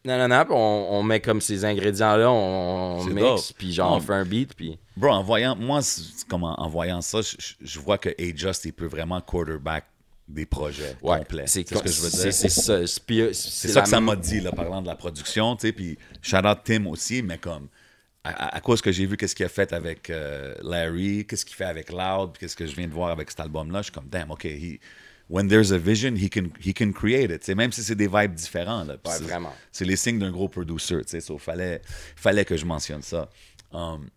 [0.06, 3.94] non, non, non, puis on, on met comme ces ingrédients-là, on, on mixe, puis genre
[3.94, 4.78] on fait un beat, puis.
[4.98, 5.80] Bro, en voyant, moi,
[6.30, 9.86] comme en, en voyant ça, je, vois que A-Just, il peut vraiment quarterback
[10.28, 11.48] des projets Ouais, complets.
[11.48, 12.34] c'est ce que je veux dire?
[12.34, 13.82] C'est ça.
[13.82, 16.86] que ça m'a dit, là, parlant de la production, tu sais, puis shout out Tim
[16.88, 17.68] aussi, mais comme,
[18.24, 21.56] à, à- cause que j'ai vu qu'est-ce qu'il a fait avec euh, Larry, qu'est-ce qu'il
[21.56, 24.08] fait avec Loud, qu'est-ce que je viens de voir avec cet album-là, je suis comme,
[24.08, 24.80] damn, OK, he-
[25.30, 28.34] when there's a vision, he can, he can create it, même si c'est des vibes
[28.36, 28.94] différents, là.
[28.94, 29.54] Ouais, c'est- vraiment.
[29.72, 31.82] C'est les signes d'un gros producer, sais, so, fallait,
[32.16, 33.30] fallait que je mentionne ça.
[33.72, 34.10] Um,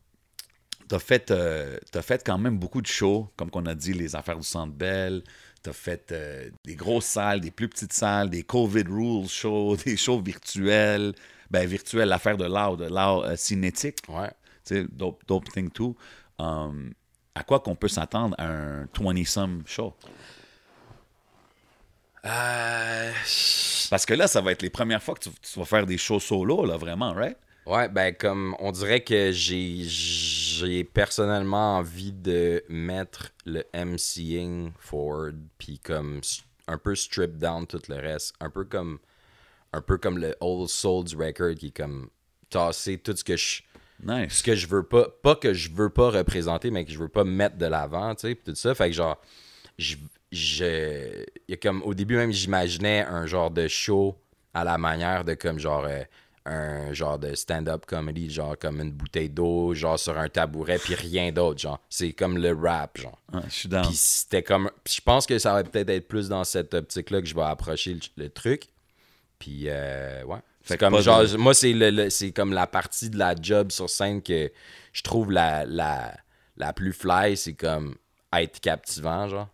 [0.88, 4.14] T'as fait, euh, t'as fait quand même beaucoup de shows, comme qu'on a dit, les
[4.14, 5.24] affaires du Centre Bell.
[5.60, 9.96] T'as fait euh, des grosses salles, des plus petites salles, des COVID Rules shows, des
[9.96, 11.12] shows virtuels.
[11.50, 13.96] Ben, virtuels, l'affaire de l'art, de l'art euh, cinétique.
[14.08, 14.28] Ouais.
[14.64, 15.96] Tu sais, dope, dope thing too.
[16.38, 16.92] Um,
[17.34, 19.92] à quoi qu'on peut s'attendre à un 20-some show?
[22.26, 23.12] Euh,
[23.90, 25.98] Parce que là, ça va être les premières fois que tu, tu vas faire des
[25.98, 27.36] shows solo, là, vraiment, right?
[27.66, 35.36] Ouais, ben comme on dirait que j'ai j'ai personnellement envie de mettre le MCing forward
[35.58, 36.20] puis comme
[36.68, 39.00] un peu strip down tout le reste, un peu comme
[39.72, 42.08] un peu comme le Old Souls record qui est comme
[42.50, 43.62] tasser tout ce que je
[44.00, 44.34] Nice.
[44.34, 47.08] ce que je veux pas pas que je veux pas représenter mais que je veux
[47.08, 49.20] pas mettre de l'avant, tu sais, pis tout ça, fait que genre
[49.76, 49.96] je
[50.36, 54.16] je y a comme au début même j'imaginais un genre de show
[54.54, 56.02] à la manière de comme genre euh,
[56.48, 60.94] un genre de stand-up comedy, genre comme une bouteille d'eau, genre sur un tabouret, puis
[60.94, 61.80] rien d'autre, genre.
[61.90, 63.18] C'est comme le rap, genre.
[63.48, 63.84] Je suis down.
[63.86, 64.70] Puis c'était comme.
[64.88, 67.94] je pense que ça va peut-être être plus dans cette optique-là que je vais approcher
[67.94, 68.68] le, le truc.
[69.40, 70.38] Puis, euh, ouais.
[70.62, 73.72] C'est comme genre, de- moi, c'est le, le- c'est comme la partie de la job
[73.72, 74.50] sur scène que
[74.92, 76.14] je trouve la, la,
[76.56, 77.96] la plus fly, c'est comme
[78.32, 79.48] être captivant, genre.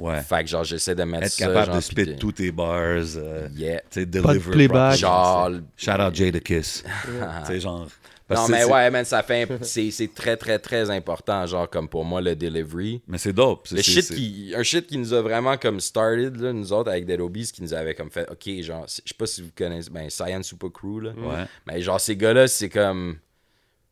[0.00, 0.20] Ouais.
[0.22, 1.46] Fait que genre, j'essaie de mettre Être ça.
[1.46, 2.76] capable genre, de spit tous tes bars.
[3.16, 3.80] euh, Yeah.
[3.90, 4.96] tu sais, Pas de deliver playback.
[4.98, 5.50] Genre.
[5.76, 6.82] Shout out Jada Kiss.
[7.04, 7.86] tu sais, genre.
[8.26, 9.46] parce Non, mais ouais, man, ça fait.
[9.62, 13.02] C'est c'est très, très, très important, genre, comme pour moi, le delivery.
[13.06, 13.68] Mais c'est dope.
[13.68, 16.90] c'est- Le shit qui, un shit qui nous a vraiment comme started, là, nous autres,
[16.90, 19.50] avec Dead Obies, qui nous avait comme fait, ok, genre, je sais pas si vous
[19.56, 21.10] connaissez, ben, Cyan Super Crew, là.
[21.16, 21.44] Ouais.
[21.68, 23.18] Mais genre, ces gars-là, c'est comme,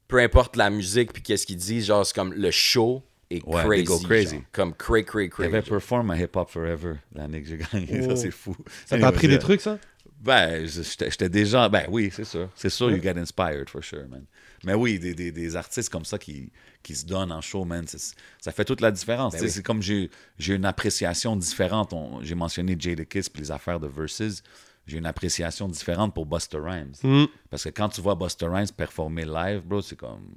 [0.08, 3.02] peu importe la musique puis qu'est-ce qu'ils disent, genre, c'est comme le show
[3.36, 3.84] est Ouais, crazy.
[3.84, 4.34] go crazy.
[4.36, 4.44] genre.
[4.52, 5.46] comme cray, cray, Il cray.
[5.48, 5.68] avait genre.
[5.70, 8.00] perform à Hip Hop Forever l'année que j'ai gagné.
[8.04, 8.10] Oh.
[8.10, 8.56] Ça, c'est fou.
[8.86, 9.78] Ça t'a appris des trucs, ça?
[10.20, 11.68] Ben, je- j'étais déjà.
[11.68, 12.48] Ben oui, c'est sûr.
[12.54, 14.24] C'est sûr, you get inspired, for sure, man.
[14.64, 16.52] Mais oui, des, des, des artistes comme ça qui,
[16.84, 19.32] qui se donnent en show, man, ça fait toute la différence.
[19.32, 19.50] Ben oui.
[19.50, 21.92] C'est comme j'ai j'ai une appréciation différente.
[22.22, 24.42] J'ai mentionné Jada Kiss puis les affaires de Versus.
[24.86, 26.92] J'ai une appréciation différente pour Buster Rhymes.
[27.02, 27.24] Mm.
[27.50, 30.28] Parce que quand tu vois Buster Rhymes performer live, bro, c'est comme.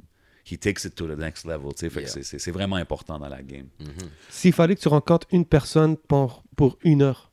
[0.49, 1.71] He takes it to the next level.
[1.81, 2.07] Yeah.
[2.07, 3.67] c'est- c'est c'est vraiment important dans la game.
[4.29, 7.31] S'il fallait que tu rencontres une personne pour, pour une heure,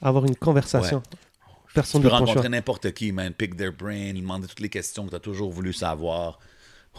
[0.00, 1.02] avoir une conversation,
[1.74, 3.32] personne Tu peux rencontrer n'importe qui, man.
[3.34, 6.38] Pick their brain, lui demander toutes les questions que tu as toujours voulu savoir.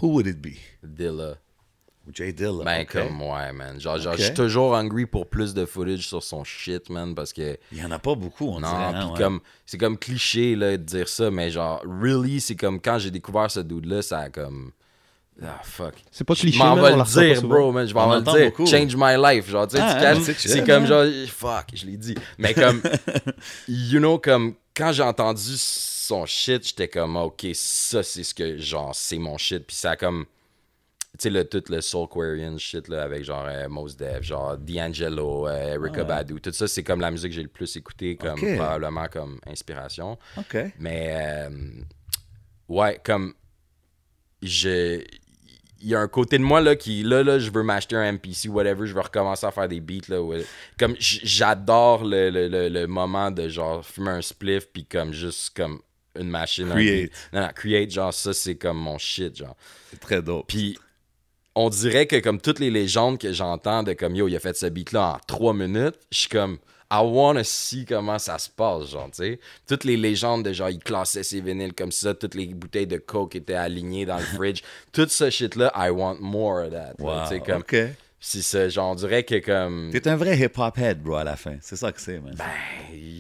[0.02, 0.54] Who would it be?
[0.84, 1.38] Dilla.
[2.14, 2.64] Jay Dilla.
[2.64, 3.82] Ben, comme, ouais, man.
[3.82, 7.34] Genre, genre je suis toujours hungry pour plus de footage sur son shit, man, parce
[7.34, 7.58] que.
[7.72, 8.84] Il y en a pas beaucoup, on Non, dirait.
[8.84, 9.18] hein, puis ouais.
[9.18, 13.12] comme c'est comme cliché là, de dire ça, mais genre really, c'est comme quand j'ai
[13.12, 14.72] découvert ce dude là, ça a comme
[15.44, 15.94] ah fuck.
[16.12, 18.22] C'est pas Je cliché, m'en man, vais le dire, bro, man, je m'en vais le
[18.40, 18.50] dire.
[18.52, 18.66] beaucoup.
[18.66, 21.98] Change my life, genre, tu sais, Ah, tu hein, c'est comme genre fuck, je l'ai
[21.98, 22.16] dit.
[22.38, 22.82] Mais comme
[23.68, 28.58] you know comme quand j'ai entendu son shit, j'étais comme OK, ça c'est ce que
[28.58, 30.26] genre c'est mon shit, puis ça a comme
[31.20, 35.48] tu sais, le, tout le Soulquarian shit là, avec genre euh, Mos Def, genre D'Angelo,
[35.48, 38.40] euh, Erykah Badu, tout ça, c'est comme la musique que j'ai le plus écouté, comme
[38.56, 40.20] probablement comme inspiration.
[40.38, 40.58] OK.
[40.78, 41.50] Mais euh,
[42.70, 43.34] ouais, comme
[44.44, 45.04] je.
[45.82, 48.12] Il y a un côté de moi là qui là là je veux m'acheter un
[48.14, 50.44] MPC whatever je veux recommencer à faire des beats là ouais.
[50.80, 55.56] comme j'adore le, le, le, le moment de genre fumer un spliff puis comme juste
[55.56, 55.80] comme
[56.20, 57.12] une machine Create.
[57.34, 59.56] non non create genre ça c'est comme mon shit genre
[59.92, 60.48] C'est très dope.
[60.48, 60.78] puis
[61.54, 64.56] on dirait que comme toutes les légendes que j'entends de comme yo, il a fait
[64.56, 66.58] ce beat là en trois minutes, je suis comme
[66.90, 69.40] I wanna see comment ça se passe, genre, tu sais.
[69.68, 72.98] Toutes les légendes de genre, il classait ses vinyles comme ça, toutes les bouteilles de
[72.98, 74.62] coke étaient alignées dans le fridge,
[74.94, 76.94] tout ce shit là, I want more of that.
[77.00, 77.24] Wow.
[77.24, 77.76] tu sais, comme, OK.
[78.22, 79.90] c'est ça, genre, on dirait que comme.
[79.92, 81.56] T'es un vrai hip-hop head, bro, à la fin.
[81.62, 82.36] C'est ça que c'est, man.
[82.38, 82.46] Ben,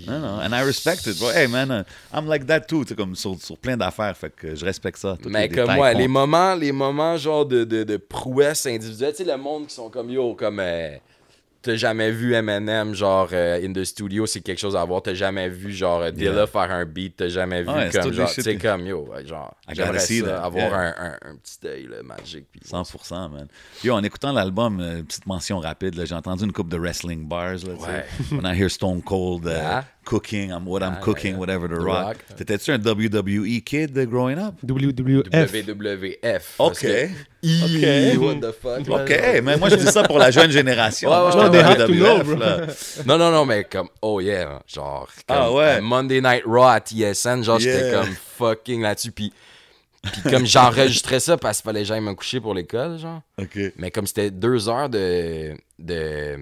[0.07, 0.39] non, non.
[0.39, 1.29] And I respect it, bro.
[1.31, 1.83] Hey, man,
[2.13, 2.83] I'm like that too.
[2.83, 4.15] Tu sais, comme sur, sur plein d'affaires.
[4.15, 5.17] Fait que je respecte ça.
[5.25, 5.99] Mais les comme moi, comptent.
[5.99, 9.75] les moments, les moments genre de, de, de prouesse individuelle, tu sais, le monde qui
[9.75, 10.95] sont comme yo, comme euh,
[11.67, 15.01] t'as jamais vu Eminem genre euh, in the studio, c'est quelque chose à voir.
[15.01, 16.47] T'as jamais vu genre euh, Dilla Yeah.
[16.47, 19.99] faire un beat, t'as jamais vu Ouais, c'est comme genre, shit- comme yo, genre, j'aimerais
[19.99, 20.95] ça, that, avoir yeah.
[20.97, 22.45] un, un, un petit œil là, magique.
[22.51, 23.47] Puis, 100%, man.
[23.83, 27.27] Yo, en écoutant l'album, euh, petite mention rapide, là, j'ai entendu une couple de wrestling
[27.27, 27.51] bars.
[27.51, 27.87] Là, tu sais.
[27.87, 28.05] Ouais.
[28.31, 29.85] When I hear Stone Cold uh, Yeah.
[30.07, 31.37] Cooking, I'm, what I'm Ah, cooking, yeah.
[31.39, 32.05] whatever, The, The Rock.
[32.05, 32.17] Rock.
[32.37, 34.55] T'étais-tu un WWE kid growing up?
[34.65, 35.51] WWF.
[35.51, 36.43] WWF.
[36.59, 36.79] OK.
[36.79, 37.09] que-
[37.43, 38.87] Ih, What the fuck.
[38.89, 41.09] OK, mais moi, je dis ça pour la jeune génération.
[41.09, 42.67] Ouais, ouais, j'étais WWF, là.
[43.05, 45.81] Non, non, non, mais comme, oh yeah, genre, comme, Ah ouais.
[45.81, 48.01] Monday Night Raw à TSN, genre, j'étais Yeah.
[48.01, 49.31] comme fucking là-dessus, puis,
[50.01, 53.57] puis comme j'enregistrais ça parce qu'il fallait que j'aille me coucher pour l'école, genre, OK.
[53.77, 56.37] mais comme c'était deux heures de, de,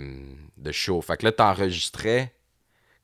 [0.58, 2.32] de show, fait que là, t'enregistrais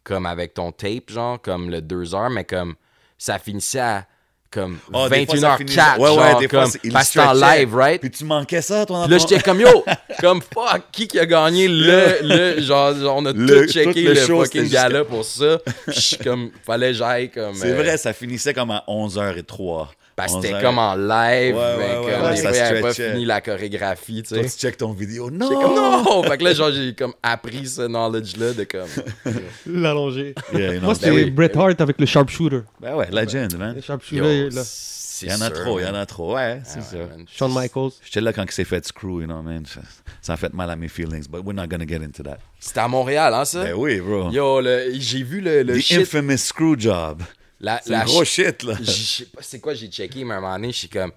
[0.03, 2.75] comme avec ton tape, genre, comme le deux heures, mais comme
[3.17, 4.05] ça finissait à
[4.49, 7.09] comme Ah, des fois, ça finit- 21h04, Ouais, ouais, genre, des fois, comme, il parce
[7.11, 8.01] que en live, right?
[8.01, 9.85] Puis tu manquais ça, toi, là, j'étais comme yo,
[10.19, 13.93] comme fuck, qui qui a gagné le, le, genre, genre, on a Le- tout checké
[13.93, 15.57] tout le le, show, fucking gala pour ça.
[15.87, 17.55] Puis je suis comme, fallait que j'aille comme.
[17.55, 19.87] C'est euh, vrai, ça finissait comme à 11h03.
[20.21, 20.41] Parce que 11h.
[20.41, 22.81] c'était comme en live, Ouais, mais ouais, comme ouais, ouais, des ça fois, il avait
[22.81, 24.49] pas fini la chorégraphie, tu Toi, sais.
[24.49, 25.29] tu checkes ton vidéo.
[25.31, 25.49] Non!
[25.49, 26.23] Comme non!
[26.23, 28.87] fait que là, genre, j'ai comme appris ce knowledge-là de comme.
[29.65, 31.31] Yeah, know, Moi, ben c'était oui.
[31.31, 32.61] Bret Hart avec le sharpshooter.
[32.79, 33.75] Ben ouais, legend, man.
[33.75, 34.61] Le sharpshooter, là.
[34.65, 36.35] c'est Il y en a sûr, trop, il y en a trop.
[36.35, 36.97] Ouais, c'est Ah ça.
[36.97, 37.25] ouais, man.
[37.31, 37.91] Shawn Michaels.
[38.03, 39.65] J'étais là quand il s'est fait screw, you know, man.
[39.65, 39.81] Ça,
[40.21, 42.37] ça a fait mal à mes feelings, but we're not gonna get into that.
[42.59, 43.63] C'était à Montréal, hein, ça?
[43.63, 44.29] Ben oui, bro.
[44.31, 44.61] Yo,
[44.93, 45.99] j'ai vu le, le The shit.
[46.01, 47.21] infamous screw job.
[47.61, 48.73] La, C'est la gros shit, là.
[48.79, 51.11] Je sais pas c'est quoi j'ai checké, mais à un moment donné, je suis comme.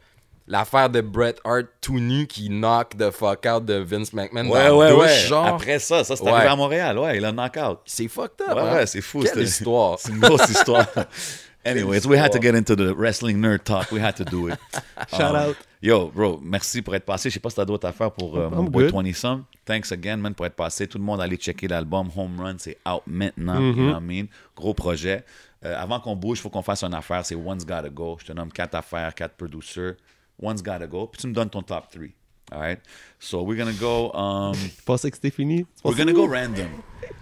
[0.46, 4.68] L'affaire de Bret Hart tout nu qui knock the fuck out de Vince McMahon Ouais,
[4.68, 5.26] dans ouais, douche, ouais.
[5.26, 5.46] genre.
[5.46, 6.30] Après ça, ça, c'est Ouais.
[6.32, 6.98] arrivé à Montréal.
[6.98, 7.78] Ouais, il a knock-out.
[7.86, 8.54] C'est fucked up.
[8.54, 8.74] Ouais, hein?
[8.74, 9.22] ouais, c'est fou.
[9.22, 9.98] Quelle histoire.
[9.98, 10.86] C'est une grosse histoire.
[11.64, 13.90] Anyways, we had to get into the wrestling nerd talk.
[13.90, 14.58] We had to do it.
[15.16, 15.56] Shout out.
[15.80, 17.30] Yo, bro, merci pour être passé.
[17.30, 18.92] Je sais pas si t'as d'autres affaires pour euh, mon boy good.
[19.02, 19.44] 20 Some.
[19.64, 20.86] Thanks again, man, pour être passé.
[20.86, 22.56] Tout le monde allez checker l'album Home Run.
[22.58, 23.54] C'est out maintenant.
[23.58, 23.78] Mm-hmm.
[23.78, 24.26] You know what I mean?
[24.54, 25.24] Gros projet.
[25.64, 27.24] Euh, avant qu'on bouge, il faut qu'on fasse une affaire.
[27.24, 28.16] C'est One's Gotta Go.
[28.20, 29.94] Je te nomme quatre affaires, quatre producers.
[30.40, 31.06] One's Gotta Go.
[31.06, 32.08] Puis tu me donnes ton top 3.
[32.52, 32.78] All right?
[33.18, 34.12] So we're gonna go.
[34.12, 35.64] Um, Tu pensais que c'était fini?
[35.82, 36.68] We're gonna go random.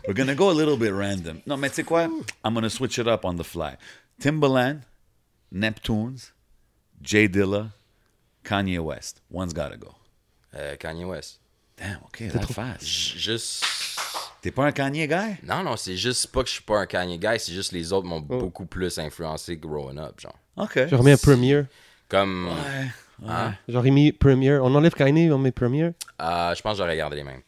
[0.09, 1.40] We're gonna go a little bit random.
[1.47, 2.09] Non, mais tu sais quoi?
[2.44, 3.77] I'm gonna switch it up on the fly.
[4.20, 4.81] Timbaland,
[5.55, 6.32] Neptunes,
[7.01, 7.70] Jay Dilla,
[8.44, 9.20] Kanye West.
[9.31, 9.94] One's gotta go.
[10.56, 11.39] Euh, Kanye West.
[11.77, 12.85] Damn, okay, that fast.
[12.85, 13.64] J- Juste.
[14.43, 15.36] T'es pas un Kanye guy?
[15.47, 17.93] Non, non, c'est juste pas que je suis pas un Kanye guy, c'est juste les
[17.93, 20.35] autres m'ont beaucoup plus influencé growing up, genre.
[20.56, 20.89] Ok.
[20.90, 21.62] Je remets un Premier.
[22.09, 22.48] Comme.
[22.48, 23.28] Ouais.
[23.28, 23.55] Hein?
[23.69, 24.59] J'aurais mis Premier.
[24.59, 25.93] On enlève Kanye, on met Premier?
[26.20, 27.43] Euh, je pense que j'aurais gardé les mêmes.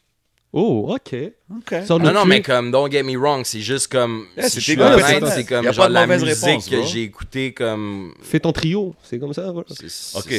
[0.53, 1.15] Oh, ok.
[1.57, 1.83] Ok.
[1.85, 4.27] Sors le Non, non, mais comme, don't get me wrong, c'est juste comme.
[4.37, 8.13] Yeah, si c'est comme genre de la mauvaise musique réponse, que j'ai écouté comme.
[8.21, 8.95] Fais ton trio.
[9.03, 9.67] C'est comme ça, voilà.
[10.15, 10.33] Ok.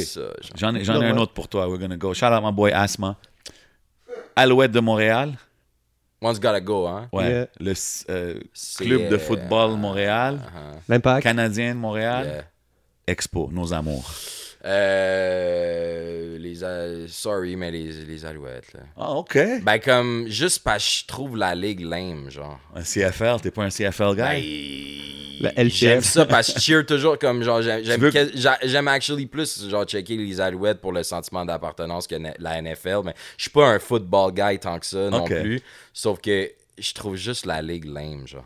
[0.54, 1.68] J'en ai, un autre pour toi.
[1.68, 2.14] We're gonna go.
[2.14, 3.18] Shout out my boy Asma.
[4.34, 5.34] Alouette de Montréal.
[6.22, 7.08] One's gotta go, hein?
[7.12, 7.28] Ouais.
[7.28, 7.46] Yeah.
[7.60, 7.74] Le
[8.10, 8.40] euh,
[8.78, 10.40] club de euh, football Montréal.
[10.40, 10.80] uh-huh.
[10.88, 11.22] L'impact.
[11.22, 12.26] Canadien de Montréal.
[12.26, 12.44] Yeah.
[13.06, 14.10] Expo, nos amours.
[14.64, 18.80] Euh, les a- sorry, mais les, les alouettes, là.
[18.96, 19.38] Ah, ok.
[19.62, 22.58] Ben, comme, juste parce que je trouve la ligue lame, genre.
[22.74, 24.22] Un CFL, t'es pas un CFL guy?
[24.22, 24.42] Ben,
[25.66, 29.84] J'aime ça parce que je cheer toujours comme genre j'aime j'aime veux- actually plus genre
[29.84, 33.78] checker les alouettes pour le sentiment d'appartenance que la NFL mais je suis pas un
[33.78, 35.60] football guy tant que ça non plus
[35.92, 38.44] sauf que je trouve juste la ligue lame genre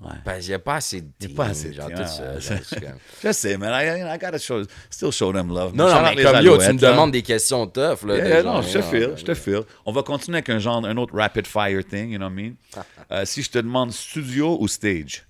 [0.00, 0.10] Ouais.
[0.24, 2.06] parce qu'il y a pas assez de teams, pas assez de genre teams, tout ouais.
[2.08, 3.72] ça genre, je suis comme- Je sais, man.
[3.74, 5.74] I, I gotta show, still show them love.
[5.74, 8.62] non non mais comme yo tu me demandes des questions tough là Yeah, yeah, non,
[8.62, 9.62] je te feel, ouais, je te feel.
[9.86, 12.36] On va continuer avec un genre, un autre rapid fire thing, you know what I
[12.36, 12.54] mean?
[13.10, 15.24] Euh, si je te demande studio ou stage,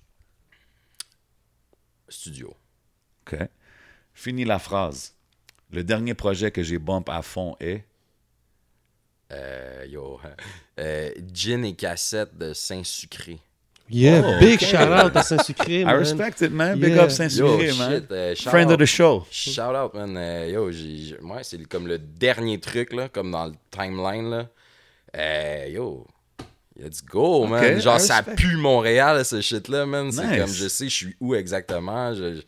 [2.09, 2.55] studio
[3.25, 3.37] ok.
[4.13, 5.13] Finis la phrase.
[5.71, 7.85] Le dernier projet que j'ai bump à fond est?
[9.31, 10.19] Euh, yo
[10.79, 13.37] euh, gin et cassette de Saint-Sucré
[13.91, 15.95] Yeah, Oh, big shout out à Saint-Sucré, I man.
[15.97, 16.79] respect it, man.
[16.79, 17.03] Big Yeah.
[17.05, 17.91] up Saint-Sucré, man.
[18.01, 18.73] shit, euh, Friend out.
[18.73, 19.25] of the show.
[19.31, 20.15] Shout out, man.
[20.15, 24.29] Euh, yo, j'ai, j'ai- ouais, c'est comme le dernier truc, là, comme dans le timeline,
[24.29, 24.47] là.
[25.17, 26.05] Euh, yo,
[26.79, 27.79] let's go, man.
[27.79, 28.35] Genre, I ça respect.
[28.35, 30.11] pue Montréal, ce shit-là, man.
[30.11, 30.39] C'est Nice.
[30.41, 32.13] comme, je sais, je suis où exactement.
[32.13, 32.41] Je,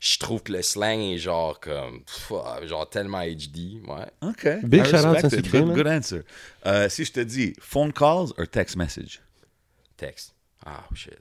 [0.00, 2.32] je trouve que le slang est genre, comme, pff,
[2.68, 4.06] genre tellement HD, ouais.
[4.22, 4.48] OK.
[4.64, 5.20] Big I shout out.
[5.20, 6.20] Saint-Sucré, Good, good answer.
[6.66, 9.20] Euh, si je te dis phone calls or text message?
[9.96, 10.34] Texte.
[10.64, 11.18] Ah, shit.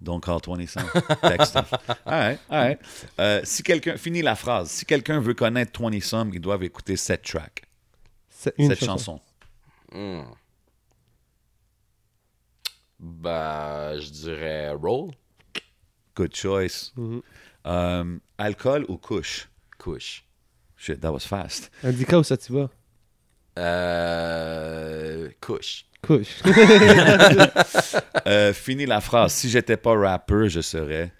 [0.00, 0.82] Don't call 20 cents.
[1.22, 1.56] Text.
[2.04, 2.78] All right, all right.
[3.18, 4.68] Euh, si quelqu'un, finis la phrase.
[4.70, 7.62] Si quelqu'un veut connaître 20 Some, ils doivent écouter cette track,
[8.28, 9.18] C'est une cette chanson.
[13.06, 15.10] Bah, je dirais roll,
[16.16, 16.94] Good choice.
[17.66, 19.48] Euh, alcool ou couche?
[19.78, 20.24] couche.
[20.76, 21.70] Shit, that was fast.
[21.82, 22.70] Indica où ça tu vas?
[23.58, 25.84] Euh, couche.
[26.02, 26.42] Couche.
[28.26, 29.34] Euh, finis la phrase.
[29.34, 31.12] Si j'étais pas rapper, je serais?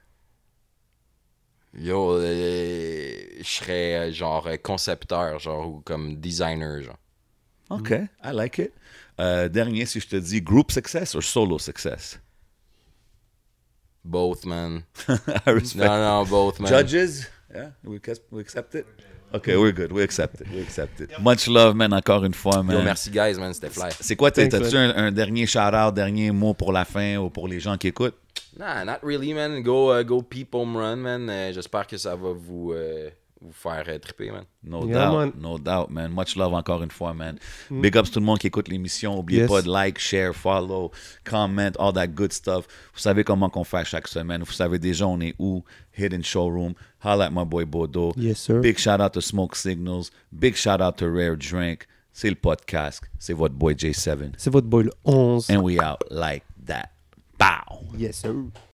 [1.75, 6.97] Yo, euh, je serais euh, genre concepteur, genre, ou comme designer, genre.
[7.69, 8.73] OK, I like it.
[9.21, 12.19] Euh, dernier, si je te dis group success or solo success?
[14.05, 14.85] Both, man.
[15.47, 15.87] I respect.
[15.89, 16.69] Non, non, both, man.
[16.71, 17.27] Judges?
[17.55, 18.87] Yeah, we, accept- we accept it?
[19.33, 19.93] OK, we're good.
[19.93, 20.49] We accept it.
[20.53, 21.11] We accept it.
[21.21, 22.77] Much love, man, encore une fois, man.
[22.77, 23.91] Yo, merci, guys, man, c'était fly.
[24.01, 27.61] C'est quoi, t'as-tu un, un dernier shout-out, dernier mot pour la fin ou pour les
[27.61, 28.17] gens qui écoutent?
[28.59, 29.63] Nah, not really, man.
[29.63, 31.29] Go, uh, go peep home run, man.
[31.31, 33.11] Euh, J'espère que ça va vous, euh,
[33.45, 34.45] vous faire euh, triper, man.
[34.63, 35.33] No Yeah, doubt, man.
[35.41, 36.11] no doubt, man.
[36.13, 37.39] Much love encore une fois, man.
[37.71, 39.19] Big ups tout le monde qui écoute l'émission.
[39.19, 39.51] Oubliez Yes.
[39.51, 40.91] pas de like, share, follow,
[41.25, 42.67] comment, all that good stuff.
[42.95, 44.43] Vous savez comment qu'on fait chaque semaine.
[44.43, 45.63] Vous savez déjà on est où?
[45.97, 46.75] Hidden Showroom.
[47.05, 48.13] Holla at my boy Bodo.
[48.17, 48.61] Yes, sir.
[48.61, 50.11] Big shout out to Smoke Signals.
[50.33, 51.87] Big shout out to Rare Drink.
[52.13, 53.03] C'est le podcast.
[53.19, 54.33] C'est votre boy J7.
[54.39, 55.51] C'est votre boy le 11.
[55.51, 56.91] And we out like that.
[57.39, 57.83] Bow.
[57.99, 58.33] Yes, sir.